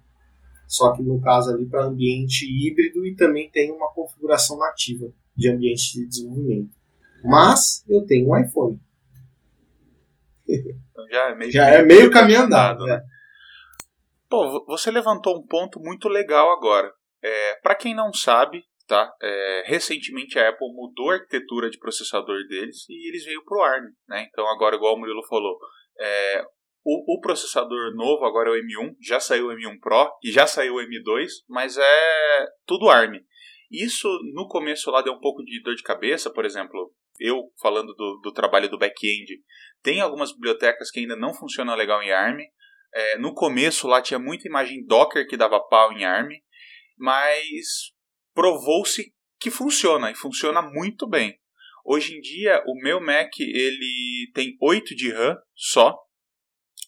Só 0.69 0.93
que 0.93 1.03
no 1.03 1.21
caso 1.21 1.51
ali 1.51 1.67
para 1.67 1.87
ambiente 1.87 2.45
híbrido 2.45 3.05
e 3.05 3.17
também 3.17 3.51
tem 3.51 3.73
uma 3.73 3.93
configuração 3.93 4.57
nativa 4.59 5.13
de 5.37 5.51
ambiente 5.51 5.93
de 5.95 6.07
desenvolvimento. 6.07 6.71
Mas 7.25 7.85
eu 7.89 8.05
tenho 8.07 8.29
um 8.29 8.39
iPhone. 8.39 8.81
Então 10.49 11.09
já 11.09 11.31
é 11.31 11.35
meio, 11.35 11.51
já 11.51 11.67
é 11.69 11.83
meio 11.83 12.11
caminho 12.11 12.43
andado, 12.43 12.85
né? 12.85 12.97
né? 12.97 13.03
Pô, 14.29 14.65
você 14.67 14.91
levantou 14.91 15.37
um 15.37 15.47
ponto 15.47 15.81
muito 15.81 16.09
legal 16.09 16.53
agora. 16.53 16.93
É, 17.23 17.55
para 17.57 17.75
quem 17.75 17.95
não 17.95 18.13
sabe, 18.13 18.63
tá? 18.87 19.13
É, 19.21 19.63
recentemente 19.67 20.39
a 20.39 20.49
Apple 20.49 20.73
mudou 20.73 21.11
a 21.11 21.15
arquitetura 21.15 21.69
de 21.69 21.79
processador 21.79 22.47
deles 22.49 22.89
e 22.89 23.09
eles 23.09 23.25
veio 23.25 23.45
pro 23.45 23.63
ARM, 23.63 23.87
né? 24.09 24.27
Então 24.29 24.49
agora, 24.49 24.77
igual 24.77 24.95
o 24.95 24.99
Murilo 24.99 25.27
falou, 25.29 25.59
é, 26.01 26.43
o, 26.83 27.17
o, 27.17 27.21
processador 27.21 27.95
novo 27.95 28.25
agora 28.25 28.49
é 28.49 28.53
o 28.53 28.57
M1, 28.57 28.97
já 29.03 29.21
saiu 29.21 29.49
o 29.49 29.53
M1 29.53 29.79
Pro 29.81 30.11
e 30.25 30.33
já 30.33 30.47
saiu 30.47 30.77
o 30.77 30.79
M2, 30.79 31.29
mas 31.49 31.77
é 31.77 32.47
tudo 32.67 32.89
ARM. 32.89 33.21
Isso 33.71 34.09
no 34.35 34.49
começo 34.49 34.91
lá 34.91 35.03
deu 35.03 35.13
um 35.13 35.21
pouco 35.21 35.45
de 35.45 35.63
dor 35.63 35.75
de 35.75 35.83
cabeça, 35.83 36.33
por 36.33 36.45
exemplo, 36.45 36.93
eu 37.21 37.53
falando 37.61 37.95
do, 37.95 38.21
do 38.23 38.33
trabalho 38.33 38.69
do 38.69 38.79
back-end, 38.79 39.41
tem 39.83 40.01
algumas 40.01 40.33
bibliotecas 40.33 40.91
que 40.91 41.01
ainda 41.01 41.15
não 41.15 41.35
funcionam 41.35 41.77
legal 41.77 42.03
em 42.03 42.11
ARM. 42.11 42.41
É, 42.93 43.19
no 43.19 43.35
começo 43.35 43.87
lá 43.87 44.03
tinha 44.03 44.19
muita 44.19 44.49
imagem 44.49 44.85
Docker 44.85 45.29
que 45.29 45.37
dava 45.37 45.61
pau 45.61 45.93
em 45.93 46.05
ARM, 46.05 46.31
mas 46.99 47.93
provou-se 48.35 49.13
que 49.39 49.51
funciona 49.51 50.11
e 50.11 50.15
funciona 50.15 50.63
muito 50.63 51.07
bem. 51.07 51.39
Hoje 51.85 52.17
em 52.17 52.21
dia, 52.21 52.63
o 52.67 52.75
meu 52.81 53.01
Mac 53.01 53.31
ele 53.39 54.31
tem 54.35 54.57
8 54.61 54.95
de 54.95 55.11
RAM 55.13 55.37
só. 55.55 55.97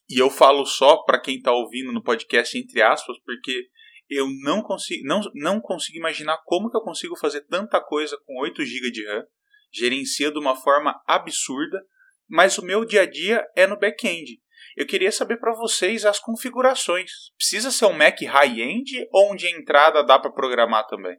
E 0.09 0.19
eu 0.19 0.29
falo 0.29 0.67
só 0.67 1.03
para 1.05 1.21
quem 1.21 1.37
está 1.37 1.53
ouvindo 1.53 1.93
no 1.93 2.03
podcast 2.03 2.57
entre 2.59 2.83
aspas, 2.83 3.17
porque 3.25 3.69
eu 4.09 4.27
não 4.43 4.63
consigo, 4.63 5.07
não, 5.07 5.21
não 5.35 5.61
consigo 5.61 5.99
imaginar 5.99 6.39
como 6.45 6.71
que 6.71 6.77
eu 6.77 6.83
consigo 6.83 7.17
fazer 7.17 7.47
tanta 7.47 7.81
coisa 7.81 8.17
com 8.27 8.41
8 8.41 8.65
GB 8.65 8.91
de 8.91 9.07
RAM. 9.07 9.25
Gerencia 9.73 10.31
de 10.31 10.39
uma 10.39 10.55
forma 10.55 11.01
absurda, 11.07 11.83
mas 12.29 12.59
o 12.59 12.65
meu 12.65 12.85
dia 12.85 13.03
a 13.03 13.07
dia 13.07 13.47
é 13.57 13.67
no 13.67 13.79
back-end. 13.79 14.39
Eu 14.77 14.87
queria 14.87 15.11
saber 15.11 15.39
para 15.39 15.55
vocês 15.55 16.05
as 16.05 16.19
configurações. 16.19 17.11
Precisa 17.37 17.71
ser 17.71 17.87
um 17.87 17.93
Mac 17.93 18.21
high-end 18.21 19.07
ou 19.11 19.33
onde 19.33 19.47
a 19.47 19.51
entrada 19.51 20.05
dá 20.05 20.19
para 20.19 20.33
programar 20.33 20.87
também? 20.87 21.17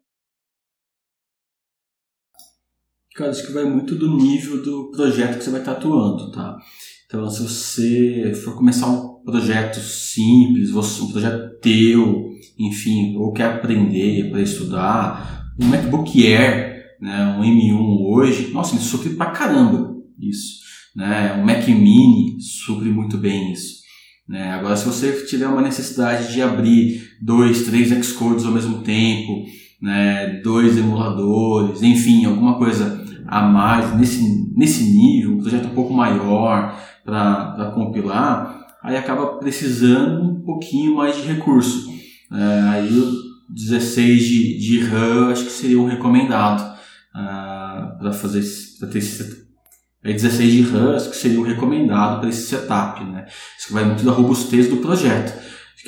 Cara, 3.16 3.30
acho 3.30 3.46
que 3.46 3.54
vai 3.54 3.64
muito 3.64 3.94
do 3.94 4.18
nível 4.18 4.64
do 4.64 4.90
projeto 4.90 5.38
que 5.38 5.44
você 5.44 5.52
vai 5.52 5.60
estar 5.60 5.74
atuando, 5.74 6.32
tá? 6.32 6.58
Então, 7.06 7.30
se 7.30 7.44
você 7.44 8.34
for 8.44 8.56
começar 8.56 8.88
um 8.88 9.22
projeto 9.24 9.80
simples, 9.80 10.74
um 10.74 11.12
projeto 11.12 11.60
teu, 11.62 12.32
enfim, 12.58 13.16
ou 13.18 13.32
quer 13.32 13.46
aprender 13.46 14.32
para 14.32 14.42
estudar, 14.42 15.54
um 15.62 15.68
MacBook 15.68 16.26
Air, 16.26 16.74
né, 17.00 17.38
um 17.38 17.44
M1 17.44 18.02
hoje, 18.08 18.52
nossa, 18.52 18.76
ele 18.76 18.84
supre 18.84 19.12
pra 19.12 19.28
caramba 19.28 19.96
isso. 20.20 20.64
Né? 20.96 21.36
Um 21.40 21.46
Mac 21.46 21.68
Mini 21.68 22.42
supre 22.42 22.90
muito 22.90 23.18
bem 23.18 23.52
isso. 23.54 23.84
Né? 24.28 24.52
Agora, 24.54 24.76
se 24.76 24.86
você 24.86 25.12
tiver 25.26 25.48
uma 25.48 25.62
necessidade 25.62 26.34
de 26.34 26.42
abrir 26.42 27.04
dois, 27.22 27.64
três 27.64 27.90
Xcodes 28.04 28.44
ao 28.46 28.52
mesmo 28.52 28.82
tempo, 28.82 29.46
né, 29.80 30.42
dois 30.44 30.78
emuladores, 30.78 31.84
enfim, 31.84 32.26
alguma 32.26 32.58
coisa 32.58 33.03
a 33.28 33.42
mais 33.42 33.96
nesse, 33.96 34.52
nesse 34.56 34.84
nível, 34.84 35.34
um 35.34 35.42
projeto 35.42 35.68
um 35.68 35.76
pouco 35.76 35.94
maior 35.94 36.78
para 37.04 37.72
compilar, 37.76 38.68
aí 38.82 38.96
acaba 38.96 39.38
precisando 39.38 40.24
um 40.24 40.42
pouquinho 40.42 40.96
mais 40.96 41.16
de 41.16 41.24
recurso. 41.24 41.92
É, 42.32 42.70
aí 42.70 42.98
o 42.98 43.34
16 43.50 44.24
de, 44.24 44.58
de 44.58 44.80
RAM 44.86 45.32
acho 45.32 45.46
que 45.46 45.52
seria 45.52 45.80
um 45.80 45.86
recomendado 45.86 46.62
uh, 47.16 47.98
para 48.00 48.12
fazer 48.12 48.44
para 48.80 48.90
ter 48.90 48.98
esse 48.98 49.44
aí 50.04 50.14
16 50.14 50.52
de 50.52 50.62
RAM 50.64 50.96
acho 50.96 51.10
que 51.12 51.16
seria 51.16 51.40
um 51.40 51.44
recomendado 51.44 52.20
para 52.20 52.30
esse 52.30 52.48
setup, 52.48 53.04
né? 53.04 53.26
Isso 53.58 53.74
vai 53.74 53.86
muito 53.86 54.04
da 54.04 54.12
robustez 54.12 54.68
do 54.68 54.78
projeto. 54.78 55.34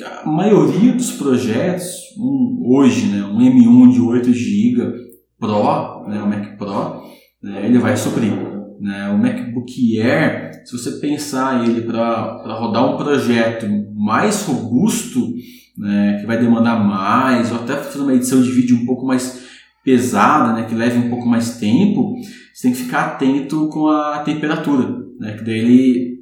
A 0.04 0.28
maioria 0.28 0.92
dos 0.92 1.12
projetos, 1.12 1.86
um, 2.18 2.62
hoje, 2.66 3.06
né, 3.06 3.24
um 3.24 3.38
M1 3.38 3.92
de 3.92 4.00
8 4.00 4.32
GB 4.32 4.92
Pro, 5.38 6.06
né, 6.06 6.22
o 6.22 6.26
Mac 6.26 6.58
Pro, 6.58 7.02
né, 7.42 7.66
ele 7.66 7.78
vai 7.78 7.96
suprir. 7.96 8.32
Né? 8.80 9.08
O 9.10 9.18
MacBook 9.18 10.00
Air, 10.00 10.62
se 10.64 10.72
você 10.72 10.92
pensar 11.00 11.66
ele 11.66 11.82
para 11.82 12.54
rodar 12.58 12.92
um 12.92 12.96
projeto 12.96 13.66
mais 13.94 14.42
robusto, 14.42 15.34
né, 15.76 16.18
que 16.20 16.26
vai 16.26 16.38
demandar 16.38 16.82
mais, 16.82 17.52
ou 17.52 17.58
até 17.58 17.76
fazer 17.76 18.00
uma 18.00 18.14
edição 18.14 18.42
de 18.42 18.50
vídeo 18.50 18.76
um 18.76 18.86
pouco 18.86 19.06
mais 19.06 19.44
pesada, 19.84 20.52
né, 20.52 20.66
que 20.68 20.74
leve 20.74 20.98
um 20.98 21.10
pouco 21.10 21.26
mais 21.26 21.58
tempo, 21.58 22.14
você 22.52 22.62
tem 22.62 22.72
que 22.72 22.84
ficar 22.84 23.06
atento 23.06 23.68
com 23.68 23.88
a 23.88 24.20
temperatura, 24.20 24.88
né, 25.18 25.34
que 25.34 25.44
daí 25.44 25.58
ele 25.58 26.16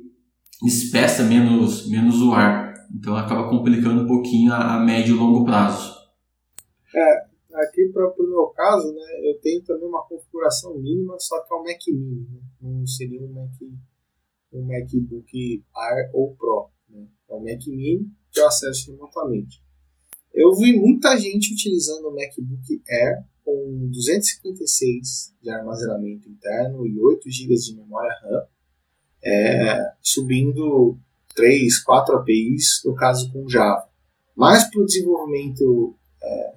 espessa 0.66 1.22
menos, 1.22 1.88
menos 1.88 2.20
o 2.20 2.32
ar. 2.32 2.74
Então 2.94 3.16
acaba 3.16 3.48
complicando 3.48 4.02
um 4.02 4.06
pouquinho 4.06 4.52
a, 4.52 4.76
a 4.76 4.80
médio 4.80 5.16
e 5.16 5.18
longo 5.18 5.44
prazo. 5.44 5.92
É, 6.94 7.23
aqui 7.54 7.88
para 7.92 8.08
o 8.08 8.28
meu 8.28 8.46
caso, 8.48 8.92
né, 8.92 9.30
eu 9.30 9.38
tenho 9.40 9.62
também 9.62 9.88
uma 9.88 10.04
configuração 10.06 10.76
mínima, 10.78 11.16
só 11.18 11.40
que 11.40 11.52
é 11.52 11.56
um 11.56 11.62
Mac 11.62 11.80
Mini, 11.88 12.28
né? 12.30 12.40
não 12.60 12.86
seria 12.86 13.22
um 13.22 13.32
Mac 13.32 13.50
um 14.52 14.66
MacBook 14.66 15.64
Air 15.74 16.10
ou 16.12 16.34
Pro, 16.36 16.70
né? 16.88 17.06
é 17.28 17.34
um 17.34 17.40
Mac 17.40 17.66
Mini 17.66 18.08
que 18.30 18.40
eu 18.40 18.46
acesso 18.46 18.92
remotamente. 18.92 19.62
Eu 20.32 20.52
vi 20.54 20.76
muita 20.78 21.16
gente 21.16 21.52
utilizando 21.52 22.08
o 22.08 22.14
MacBook 22.14 22.82
Air 22.88 23.24
com 23.44 23.88
256 23.92 25.34
de 25.40 25.50
armazenamento 25.50 26.28
interno 26.28 26.86
e 26.86 26.98
8 26.98 27.30
GB 27.30 27.54
de 27.54 27.76
memória 27.76 28.12
RAM, 28.22 28.46
é, 29.22 29.92
subindo 30.02 30.98
3, 31.34 31.82
4 31.82 32.16
APIs, 32.16 32.82
no 32.84 32.94
caso 32.94 33.30
com 33.32 33.48
Java. 33.48 33.88
Mas 34.34 34.64
para 34.70 34.80
o 34.80 34.86
desenvolvimento 34.86 35.96
é, 36.22 36.54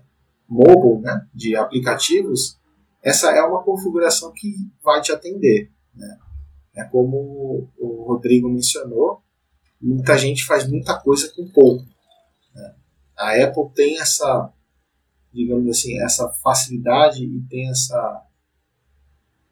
mobile, 0.47 1.01
né, 1.01 1.27
de 1.33 1.55
aplicativos, 1.55 2.57
essa 3.03 3.31
é 3.31 3.41
uma 3.41 3.63
configuração 3.63 4.31
que 4.33 4.53
vai 4.83 5.01
te 5.01 5.11
atender. 5.11 5.71
Né? 5.93 6.17
É 6.75 6.83
como 6.83 7.69
o 7.77 8.05
Rodrigo 8.07 8.49
mencionou, 8.49 9.21
muita 9.81 10.17
gente 10.17 10.45
faz 10.45 10.67
muita 10.67 10.99
coisa 10.99 11.31
com 11.35 11.47
pouco. 11.49 11.85
Né? 12.53 12.75
A 13.17 13.43
Apple 13.43 13.69
tem 13.73 13.99
essa, 13.99 14.51
digamos 15.31 15.69
assim, 15.69 15.99
essa 16.01 16.29
facilidade 16.43 17.23
e 17.23 17.41
tem 17.49 17.69
essa, 17.69 18.23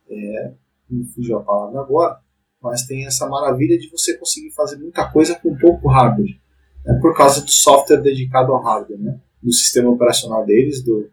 é, 0.09 0.53
me 0.89 1.05
fugiu 1.05 1.37
a 1.37 1.43
palavra 1.43 1.81
agora, 1.81 2.19
mas 2.61 2.85
tem 2.85 3.05
essa 3.05 3.27
maravilha 3.27 3.77
de 3.77 3.89
você 3.89 4.17
conseguir 4.17 4.51
fazer 4.51 4.77
muita 4.77 5.09
coisa 5.11 5.35
com 5.35 5.57
pouco 5.57 5.87
hardware, 5.87 6.39
né? 6.83 6.99
por 7.01 7.15
causa 7.15 7.41
do 7.41 7.51
software 7.51 8.01
dedicado 8.01 8.51
ao 8.51 8.61
hardware, 8.61 8.99
né? 8.99 9.21
Do 9.45 9.53
sistema 9.53 9.91
operacional 9.91 10.43
deles, 10.43 10.83
do, 10.83 11.07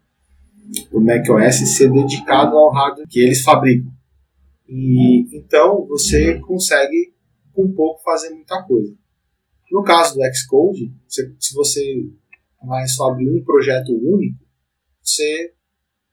do 0.90 1.00
macOS, 1.00 1.76
ser 1.76 1.92
dedicado 1.92 2.56
ao 2.56 2.72
hardware 2.72 3.06
que 3.06 3.20
eles 3.20 3.42
fabricam. 3.42 3.92
E 4.66 5.36
então 5.36 5.86
você 5.86 6.38
consegue 6.40 7.12
com 7.52 7.70
pouco 7.72 8.02
fazer 8.02 8.30
muita 8.30 8.62
coisa. 8.62 8.96
No 9.70 9.82
caso 9.82 10.14
do 10.14 10.20
Xcode, 10.34 10.90
se 11.06 11.54
você 11.54 12.08
vai 12.64 12.86
só 12.88 13.10
abrir 13.10 13.30
um 13.30 13.44
projeto 13.44 13.92
único, 13.92 14.38
você 15.02 15.52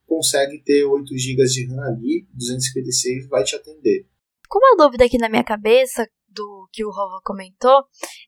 consegue 0.06 0.62
ter 0.64 0.84
8 0.84 1.18
GB 1.18 1.44
de 1.46 1.68
RAM 1.68 1.84
ali, 1.84 2.28
256 2.34 3.30
vai 3.30 3.44
te 3.44 3.56
atender. 3.56 4.06
Com 4.50 4.60
uma 4.60 4.76
dúvida 4.76 5.06
aqui 5.06 5.18
na 5.18 5.30
minha 5.30 5.44
cabeça, 5.44 6.06
do 6.30 6.70
que 6.72 6.86
o 6.86 6.92
Rova 6.92 7.20
comentou, 7.24 7.84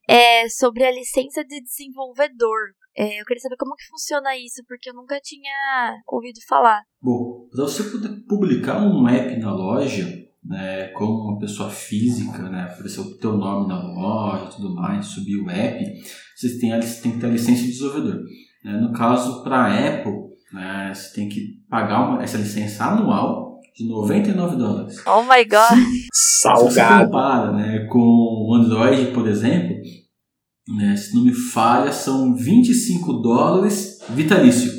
é 0.08 0.48
sobre 0.48 0.84
a 0.84 0.90
licença 0.90 1.44
de 1.44 1.60
desenvolvedor. 1.62 2.74
É, 2.96 3.20
eu 3.20 3.24
queria 3.24 3.40
saber 3.40 3.56
como 3.56 3.74
que 3.74 3.86
funciona 3.88 4.36
isso, 4.36 4.62
porque 4.68 4.90
eu 4.90 4.94
nunca 4.94 5.18
tinha 5.20 5.94
ouvido 6.06 6.38
falar. 6.46 6.82
Bom, 7.00 7.48
para 7.50 7.64
você 7.64 7.84
poder 7.84 8.08
publicar 8.28 8.82
um 8.82 9.08
app 9.08 9.36
na 9.38 9.52
loja, 9.52 10.22
né, 10.44 10.88
como 10.88 11.30
uma 11.30 11.38
pessoa 11.38 11.70
física, 11.70 12.42
né, 12.50 12.68
oferecer 12.72 13.00
o 13.00 13.16
teu 13.18 13.36
nome 13.36 13.68
na 13.68 13.82
loja 13.82 14.46
e 14.46 14.56
tudo 14.56 14.74
mais, 14.74 15.06
subir 15.06 15.36
o 15.36 15.48
app, 15.48 16.02
você 16.36 16.58
tem, 16.58 16.72
a, 16.72 16.80
tem 16.80 17.12
que 17.12 17.18
ter 17.18 17.26
a 17.26 17.30
licença 17.30 17.62
de 17.62 17.68
desenvolvedor. 17.68 18.22
Né? 18.64 18.72
No 18.72 18.92
caso, 18.92 19.42
para 19.42 19.56
a 19.56 19.88
Apple, 19.88 20.32
né, 20.52 20.92
você 20.94 21.14
tem 21.14 21.28
que 21.28 21.62
pagar 21.70 22.08
uma, 22.08 22.22
essa 22.22 22.36
licença 22.36 22.84
anual 22.84 23.60
de 23.74 23.88
99 23.88 24.56
dólares. 24.56 25.02
Oh 25.06 25.22
my 25.22 25.44
god! 25.44 25.78
Salgado! 26.12 26.70
Se 26.70 26.74
você 26.74 27.04
compara 27.04 27.52
né, 27.52 27.86
com 27.90 27.98
o 27.98 28.54
Android, 28.54 29.12
por 29.12 29.26
exemplo, 29.26 29.76
né, 30.68 30.96
se 30.96 31.14
não 31.14 31.24
me 31.24 31.32
falha, 31.32 31.92
são 31.92 32.34
25 32.34 33.14
dólares 33.14 33.98
vitalício. 34.10 34.70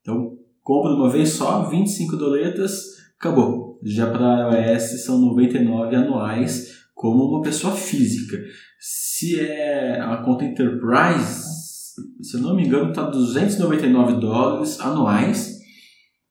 Então, 0.00 0.32
compra 0.62 0.92
uma 0.92 1.10
vez 1.10 1.30
só, 1.30 1.68
25 1.68 2.16
doletas, 2.16 2.72
acabou. 3.18 3.78
Já 3.82 4.10
para 4.10 4.72
iOS 4.72 5.04
são 5.04 5.18
99 5.20 5.96
anuais 5.96 6.80
como 6.94 7.24
uma 7.24 7.42
pessoa 7.42 7.74
física. 7.74 8.36
Se 8.78 9.38
é 9.40 10.00
a 10.00 10.16
conta 10.18 10.44
Enterprise, 10.44 11.50
se 12.20 12.36
eu 12.36 12.40
não 12.40 12.56
me 12.56 12.66
engano, 12.66 12.90
está 12.90 13.02
299 13.02 14.20
dólares 14.20 14.80
anuais. 14.80 15.60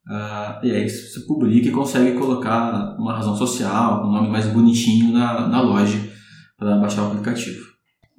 Uh, 0.08 0.66
e 0.66 0.72
aí 0.72 0.90
você 0.90 1.20
publica 1.22 1.68
e 1.68 1.72
consegue 1.72 2.18
colocar 2.18 2.96
uma 2.98 3.16
razão 3.16 3.36
social, 3.36 4.08
um 4.08 4.12
nome 4.12 4.30
mais 4.30 4.48
bonitinho 4.48 5.14
na, 5.14 5.48
na 5.48 5.62
loja 5.62 6.00
para 6.58 6.78
baixar 6.78 7.04
o 7.04 7.08
aplicativo. 7.08 7.69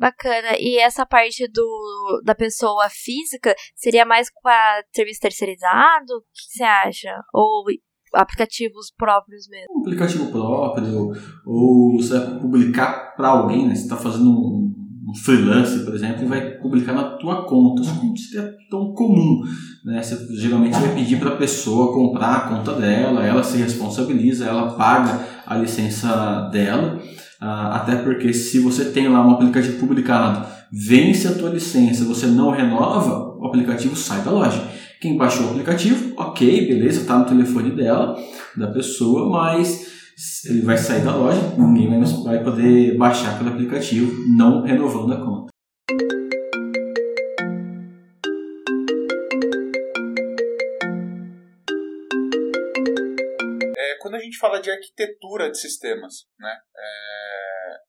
Bacana. 0.01 0.57
E 0.59 0.79
essa 0.79 1.05
parte 1.05 1.47
do, 1.47 2.23
da 2.25 2.35
pessoa 2.35 2.89
física 2.89 3.55
seria 3.77 4.07
mais 4.07 4.31
com 4.31 4.49
a 4.49 4.83
serviço 4.95 5.21
terceirizado? 5.21 6.15
O 6.17 6.23
que 6.33 6.57
você 6.57 6.63
acha? 6.63 7.21
Ou 7.35 7.65
aplicativos 8.15 8.91
próprios 8.97 9.47
mesmo. 9.47 9.67
Um 9.77 9.81
aplicativo 9.81 10.31
próprio, 10.33 11.13
ou 11.45 12.01
você 12.01 12.19
vai 12.19 12.41
publicar 12.41 13.15
para 13.15 13.29
alguém, 13.29 13.69
né? 13.69 13.75
Você 13.75 13.83
está 13.83 13.97
fazendo 13.97 14.31
um, 14.31 14.75
um, 15.07 15.15
freelance, 15.23 15.85
por 15.85 15.95
exemplo, 15.95 16.25
e 16.25 16.29
vai 16.29 16.51
publicar 16.53 16.95
na 16.95 17.19
tua 17.19 17.45
conta. 17.47 17.83
Isso 17.83 18.03
não 18.03 18.17
seria 18.17 18.57
tão 18.71 18.95
comum. 18.95 19.43
Né? 19.85 20.03
Você 20.03 20.35
geralmente 20.35 20.81
vai 20.81 20.95
pedir 20.95 21.21
para 21.21 21.35
a 21.35 21.37
pessoa 21.37 21.93
comprar 21.93 22.37
a 22.37 22.49
conta 22.49 22.73
dela, 22.73 23.25
ela 23.25 23.45
se 23.45 23.59
responsabiliza, 23.59 24.47
ela 24.47 24.73
paga 24.73 25.27
a 25.47 25.57
licença 25.57 26.49
dela. 26.51 26.99
Ah, 27.41 27.77
até 27.77 27.97
porque 27.97 28.35
se 28.35 28.59
você 28.59 28.87
tem 28.87 29.09
lá 29.09 29.27
um 29.27 29.31
aplicativo 29.31 29.79
publicado, 29.79 30.47
vence 30.71 31.27
a 31.27 31.35
tua 31.35 31.49
licença, 31.49 32.05
você 32.05 32.27
não 32.27 32.51
renova, 32.51 33.35
o 33.39 33.47
aplicativo 33.47 33.97
sai 33.97 34.21
da 34.23 34.31
loja. 34.31 34.63
Quem 35.01 35.17
baixou 35.17 35.47
o 35.47 35.51
aplicativo, 35.51 36.13
ok, 36.19 36.69
beleza, 36.69 37.01
está 37.01 37.19
no 37.19 37.25
telefone 37.25 37.71
dela, 37.71 38.15
da 38.55 38.67
pessoa, 38.67 39.31
mas 39.31 39.87
ele 40.45 40.61
vai 40.61 40.77
sair 40.77 41.03
da 41.03 41.17
loja, 41.17 41.41
ninguém 41.57 41.89
vai 42.23 42.45
poder 42.45 42.99
baixar 42.99 43.35
aquele 43.35 43.49
aplicativo, 43.49 44.13
não 44.29 44.63
renovando 44.63 45.15
a 45.15 45.17
conta. 45.17 46.20
Quando 54.01 54.15
a 54.15 54.19
gente 54.19 54.39
fala 54.39 54.61
de 54.61 54.71
arquitetura 54.71 55.51
de 55.51 55.59
sistemas, 55.59 56.27
né? 56.39 56.59
É, 56.77 57.81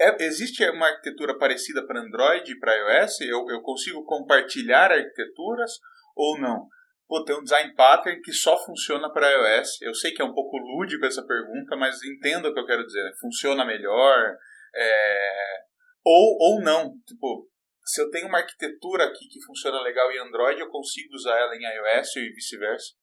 é, 0.00 0.24
existe 0.24 0.68
uma 0.70 0.88
arquitetura 0.88 1.38
parecida 1.38 1.86
para 1.86 2.00
Android 2.00 2.50
e 2.50 2.58
para 2.58 2.74
iOS? 2.74 3.20
Eu, 3.20 3.46
eu 3.48 3.62
consigo 3.62 4.04
compartilhar 4.04 4.90
arquiteturas 4.90 5.72
ou 6.16 6.38
não? 6.38 6.66
Pô, 7.06 7.24
tem 7.24 7.36
um 7.36 7.42
design 7.42 7.74
pattern 7.74 8.20
que 8.22 8.32
só 8.32 8.56
funciona 8.64 9.12
para 9.12 9.30
iOS. 9.30 9.82
Eu 9.82 9.94
sei 9.94 10.12
que 10.12 10.22
é 10.22 10.24
um 10.24 10.32
pouco 10.32 10.56
lúdico 10.56 11.04
essa 11.04 11.26
pergunta, 11.26 11.76
mas 11.76 12.02
entenda 12.02 12.48
o 12.48 12.54
que 12.54 12.60
eu 12.60 12.66
quero 12.66 12.86
dizer. 12.86 13.02
Né? 13.02 13.12
Funciona 13.20 13.64
melhor? 13.64 14.36
É... 14.74 15.56
Ou, 16.04 16.36
ou 16.40 16.62
não. 16.62 16.94
Tipo, 17.06 17.48
se 17.84 18.00
eu 18.00 18.10
tenho 18.10 18.28
uma 18.28 18.38
arquitetura 18.38 19.04
aqui 19.04 19.28
que 19.28 19.44
funciona 19.44 19.82
legal 19.82 20.10
em 20.12 20.20
Android, 20.20 20.60
eu 20.60 20.70
consigo 20.70 21.14
usar 21.14 21.36
ela 21.36 21.54
em 21.54 21.62
iOS 21.62 22.16
e 22.16 22.32
vice-versa? 22.32 22.94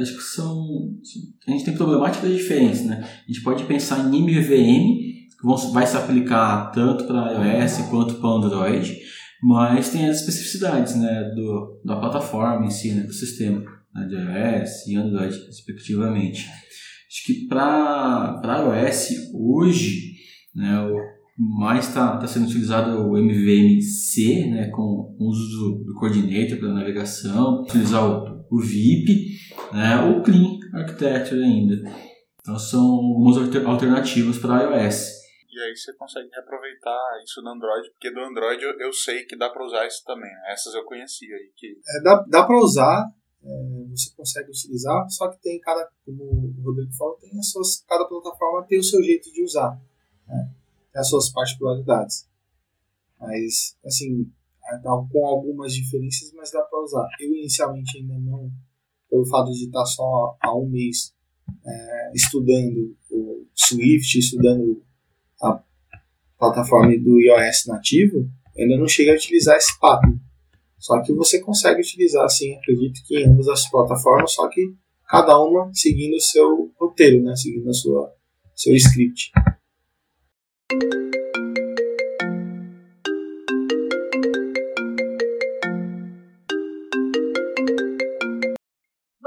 Acho 0.00 0.16
que 0.16 0.22
são. 0.22 0.91
A 1.46 1.50
gente 1.50 1.64
tem 1.64 1.74
problemáticas 1.74 2.32
diferentes, 2.32 2.84
né? 2.84 3.02
A 3.02 3.32
gente 3.32 3.42
pode 3.42 3.64
pensar 3.64 4.08
em 4.08 4.22
MVVM, 4.22 5.12
que 5.40 5.72
vai 5.72 5.86
se 5.86 5.96
aplicar 5.96 6.70
tanto 6.70 7.04
para 7.04 7.32
iOS 7.32 7.78
quanto 7.90 8.14
para 8.14 8.30
Android 8.30 8.96
mas 9.42 9.90
tem 9.90 10.08
as 10.08 10.20
especificidades 10.20 10.94
né, 10.94 11.32
do, 11.34 11.80
da 11.84 11.96
plataforma 11.96 12.64
em 12.64 12.70
si, 12.70 12.92
né, 12.92 13.02
do 13.02 13.12
sistema, 13.12 13.60
né, 13.92 14.06
de 14.06 14.14
iOS 14.14 14.86
e 14.86 14.94
Android, 14.94 15.36
respectivamente. 15.46 16.46
Acho 17.08 17.26
que 17.26 17.48
para 17.48 18.40
iOS 18.86 19.08
hoje, 19.34 20.12
né, 20.54 20.78
o 20.78 20.96
mais 21.36 21.88
está 21.88 22.18
tá 22.18 22.26
sendo 22.28 22.46
utilizado 22.46 23.10
o 23.10 23.18
MVMC, 23.18 24.46
né, 24.46 24.68
com 24.68 25.16
o 25.18 25.28
uso 25.28 25.58
do, 25.58 25.84
do 25.86 25.94
coordinator 25.94 26.58
para 26.58 26.72
navegação, 26.72 27.62
utilizar 27.62 28.04
o, 28.04 28.31
o 28.52 28.60
VIP, 28.60 29.38
né, 29.72 29.98
ou 30.04 30.22
Clean 30.22 30.58
Architecture 30.74 31.42
ainda. 31.42 31.90
Então 32.40 32.58
são 32.58 32.84
algumas 32.84 33.36
alternativas 33.66 34.38
para 34.38 34.62
iOS 34.62 35.22
e 35.52 35.60
aí 35.60 35.76
você 35.76 35.92
consegue 35.92 36.30
reaproveitar 36.30 36.98
isso 37.22 37.42
no 37.42 37.50
Android, 37.50 37.90
porque 37.90 38.10
do 38.10 38.20
Android 38.20 38.62
eu, 38.62 38.72
eu 38.80 38.92
sei 38.92 39.24
que 39.24 39.36
dá 39.36 39.50
para 39.50 39.64
usar 39.64 39.86
isso 39.86 40.02
também. 40.04 40.30
Né? 40.30 40.52
Essas 40.52 40.74
eu 40.74 40.84
conhecia 40.84 41.36
aí. 41.36 41.52
Que... 41.54 41.78
É, 41.86 42.02
dá 42.02 42.24
dá 42.26 42.46
para 42.46 42.58
usar, 42.58 43.12
é, 43.44 43.84
você 43.90 44.10
consegue 44.16 44.48
utilizar, 44.48 45.06
só 45.10 45.28
que 45.28 45.42
tem 45.42 45.60
cada, 45.60 45.86
como 46.06 46.24
o 46.24 46.62
Rodrigo 46.64 46.90
falou, 46.96 47.16
tem 47.16 47.38
as 47.38 47.50
suas, 47.50 47.84
cada 47.86 48.06
plataforma 48.06 48.66
tem 48.66 48.78
o 48.78 48.84
seu 48.84 49.02
jeito 49.02 49.30
de 49.30 49.42
usar, 49.44 49.78
né? 50.26 50.50
tem 50.90 51.00
as 51.00 51.08
suas 51.08 51.30
particularidades. 51.30 52.26
Mas, 53.20 53.76
assim, 53.84 54.32
com 54.80 55.26
algumas 55.26 55.74
diferenças, 55.74 56.32
mas 56.34 56.50
dá 56.50 56.62
para 56.62 56.82
usar. 56.82 57.06
Eu 57.20 57.32
inicialmente 57.34 57.98
ainda 57.98 58.18
não, 58.18 58.50
pelo 59.10 59.26
fato 59.26 59.50
de 59.52 59.64
estar 59.64 59.84
só 59.84 60.36
há 60.40 60.56
um 60.56 60.68
mês 60.68 61.14
é, 61.64 62.12
estudando 62.14 62.96
o 63.10 63.46
Swift, 63.54 64.18
estudando 64.18 64.82
a 65.42 65.62
plataforma 66.38 66.96
do 66.98 67.20
iOS 67.20 67.66
nativo, 67.66 68.28
ainda 68.58 68.76
não 68.76 68.88
chega 68.88 69.12
a 69.12 69.16
utilizar 69.16 69.56
esse 69.56 69.78
pattern. 69.78 70.20
Só 70.78 71.00
que 71.02 71.12
você 71.12 71.40
consegue 71.40 71.80
utilizar, 71.80 72.28
sim, 72.28 72.54
acredito 72.56 73.02
que 73.06 73.16
em 73.16 73.28
ambas 73.28 73.48
as 73.48 73.70
plataformas, 73.70 74.32
só 74.32 74.48
que 74.48 74.74
cada 75.08 75.38
uma 75.38 75.70
seguindo 75.72 76.16
o 76.16 76.20
seu 76.20 76.72
roteiro, 76.80 77.22
né? 77.22 77.36
seguindo 77.36 77.68
a 77.68 77.72
sua 77.72 78.12
seu 78.56 78.74
script. 78.74 79.30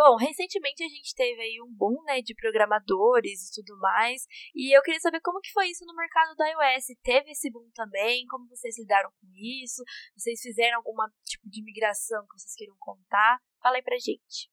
Bom, 0.07 0.17
recentemente 0.17 0.83
a 0.83 0.87
gente 0.87 1.15
teve 1.15 1.41
aí 1.41 1.57
um 1.59 1.73
boom, 1.73 1.97
né, 2.03 2.21
de 2.21 2.35
programadores 2.35 3.49
e 3.49 3.53
tudo 3.55 3.75
mais, 3.79 4.21
e 4.53 4.77
eu 4.77 4.83
queria 4.83 4.99
saber 4.99 5.19
como 5.19 5.41
que 5.41 5.51
foi 5.51 5.67
isso 5.67 5.83
no 5.83 5.95
mercado 5.95 6.35
da 6.35 6.45
iOS. 6.45 6.93
Teve 7.01 7.31
esse 7.31 7.49
boom 7.49 7.67
também? 7.73 8.23
Como 8.27 8.47
vocês 8.47 8.77
lidaram 8.77 9.09
com 9.19 9.27
isso? 9.33 9.81
Vocês 10.15 10.39
fizeram 10.41 10.77
algum 10.77 10.93
tipo 11.25 11.49
de 11.49 11.63
migração 11.63 12.21
que 12.21 12.39
vocês 12.39 12.53
queiram 12.53 12.75
contar? 12.77 13.39
Fala 13.59 13.77
aí 13.77 13.81
pra 13.81 13.97
gente. 13.97 14.47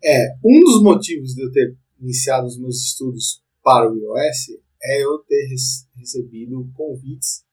É, 0.00 0.36
um 0.44 0.60
dos 0.60 0.84
motivos 0.84 1.34
de 1.34 1.42
eu 1.42 1.50
ter 1.50 1.76
iniciado 1.98 2.46
os 2.46 2.60
meus 2.60 2.76
estudos 2.76 3.42
para 3.60 3.90
o 3.90 3.96
iOS 3.96 4.56
é 4.80 5.02
eu 5.02 5.18
ter 5.24 5.48
recebido 5.96 6.70
convites 6.76 7.44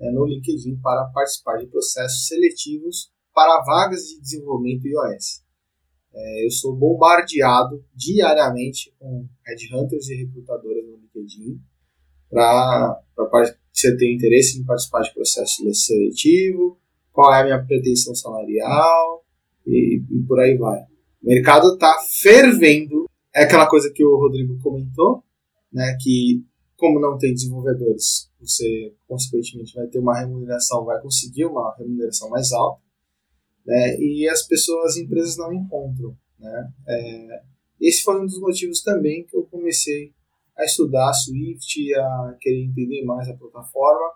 né, 0.00 0.10
no 0.10 0.26
LinkedIn 0.26 0.80
para 0.80 1.12
participar 1.14 1.58
de 1.58 1.68
processos 1.68 2.26
seletivos 2.26 3.14
para 3.36 3.62
vagas 3.62 4.00
de 4.08 4.18
desenvolvimento 4.18 4.88
iOS. 4.88 5.42
É, 6.14 6.46
eu 6.46 6.50
sou 6.50 6.74
bombardeado 6.74 7.84
diariamente 7.94 8.94
com 8.98 9.28
headhunters 9.46 10.08
e 10.08 10.14
recrutadoras 10.14 10.86
no 10.86 10.96
LinkedIn 10.96 11.60
para 12.30 12.98
você 13.74 13.94
ter 13.94 14.14
interesse 14.14 14.58
em 14.58 14.64
participar 14.64 15.02
de 15.02 15.12
processo 15.12 15.62
seletivo, 15.74 16.78
qual 17.12 17.34
é 17.34 17.42
a 17.42 17.44
minha 17.44 17.62
pretensão 17.62 18.14
salarial 18.14 19.22
e, 19.66 20.02
e 20.10 20.22
por 20.26 20.40
aí 20.40 20.56
vai. 20.56 20.80
O 21.22 21.28
mercado 21.28 21.74
está 21.74 21.94
fervendo. 22.22 23.04
É 23.34 23.42
aquela 23.42 23.68
coisa 23.68 23.92
que 23.92 24.02
o 24.02 24.16
Rodrigo 24.16 24.58
comentou, 24.62 25.22
né, 25.70 25.94
que 26.00 26.42
como 26.78 26.98
não 26.98 27.18
tem 27.18 27.34
desenvolvedores, 27.34 28.30
você 28.40 28.94
consequentemente 29.06 29.74
vai 29.74 29.86
ter 29.88 29.98
uma 29.98 30.18
remuneração, 30.18 30.86
vai 30.86 31.00
conseguir 31.02 31.44
uma 31.44 31.74
remuneração 31.76 32.30
mais 32.30 32.50
alta, 32.52 32.85
né, 33.66 33.98
e 33.98 34.28
as 34.28 34.46
pessoas, 34.46 34.92
as 34.92 34.96
empresas 34.96 35.36
não 35.36 35.52
encontram. 35.52 36.16
Né. 36.38 36.72
É, 36.88 37.42
esse 37.80 38.02
foi 38.02 38.20
um 38.20 38.26
dos 38.26 38.38
motivos 38.38 38.82
também 38.82 39.24
que 39.24 39.36
eu 39.36 39.44
comecei 39.44 40.12
a 40.56 40.64
estudar 40.64 41.12
Swift, 41.12 41.94
a 41.94 42.36
querer 42.40 42.64
entender 42.64 43.04
mais 43.04 43.28
a 43.28 43.36
plataforma. 43.36 44.12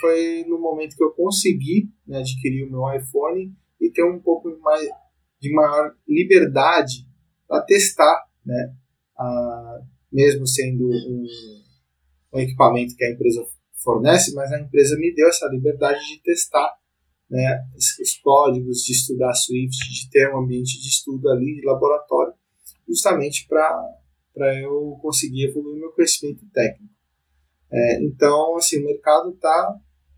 Foi 0.00 0.44
no 0.48 0.58
momento 0.58 0.96
que 0.96 1.04
eu 1.04 1.10
consegui 1.10 1.90
né, 2.06 2.18
adquirir 2.18 2.64
o 2.64 2.70
meu 2.70 2.92
iPhone 2.94 3.52
e 3.80 3.90
ter 3.90 4.04
um 4.04 4.18
pouco 4.20 4.48
mais 4.60 4.88
de 5.40 5.52
maior 5.52 5.94
liberdade 6.08 7.06
para 7.46 7.62
testar, 7.62 8.24
né, 8.44 8.74
a, 9.18 9.80
mesmo 10.10 10.46
sendo 10.46 10.88
um, 10.88 11.26
um 12.32 12.38
equipamento 12.40 12.96
que 12.96 13.04
a 13.04 13.12
empresa 13.12 13.44
fornece, 13.74 14.32
mas 14.34 14.50
a 14.52 14.60
empresa 14.60 14.96
me 14.96 15.14
deu 15.14 15.28
essa 15.28 15.46
liberdade 15.48 16.00
de 16.06 16.22
testar 16.22 16.72
né, 17.30 17.64
os 17.74 18.18
códigos, 18.22 18.78
de 18.78 18.92
estudar 18.92 19.34
Swift, 19.34 19.76
de 19.90 20.10
ter 20.10 20.32
um 20.34 20.38
ambiente 20.38 20.80
de 20.80 20.88
estudo 20.88 21.28
ali, 21.30 21.60
de 21.60 21.66
laboratório, 21.66 22.34
justamente 22.88 23.46
para 23.48 24.60
eu 24.60 24.98
conseguir 25.00 25.46
evoluir 25.48 25.80
meu 25.80 25.92
conhecimento 25.92 26.44
técnico. 26.52 26.92
É, 27.72 28.04
então, 28.04 28.56
assim, 28.56 28.80
o 28.80 28.84
mercado 28.84 29.30
está 29.30 29.74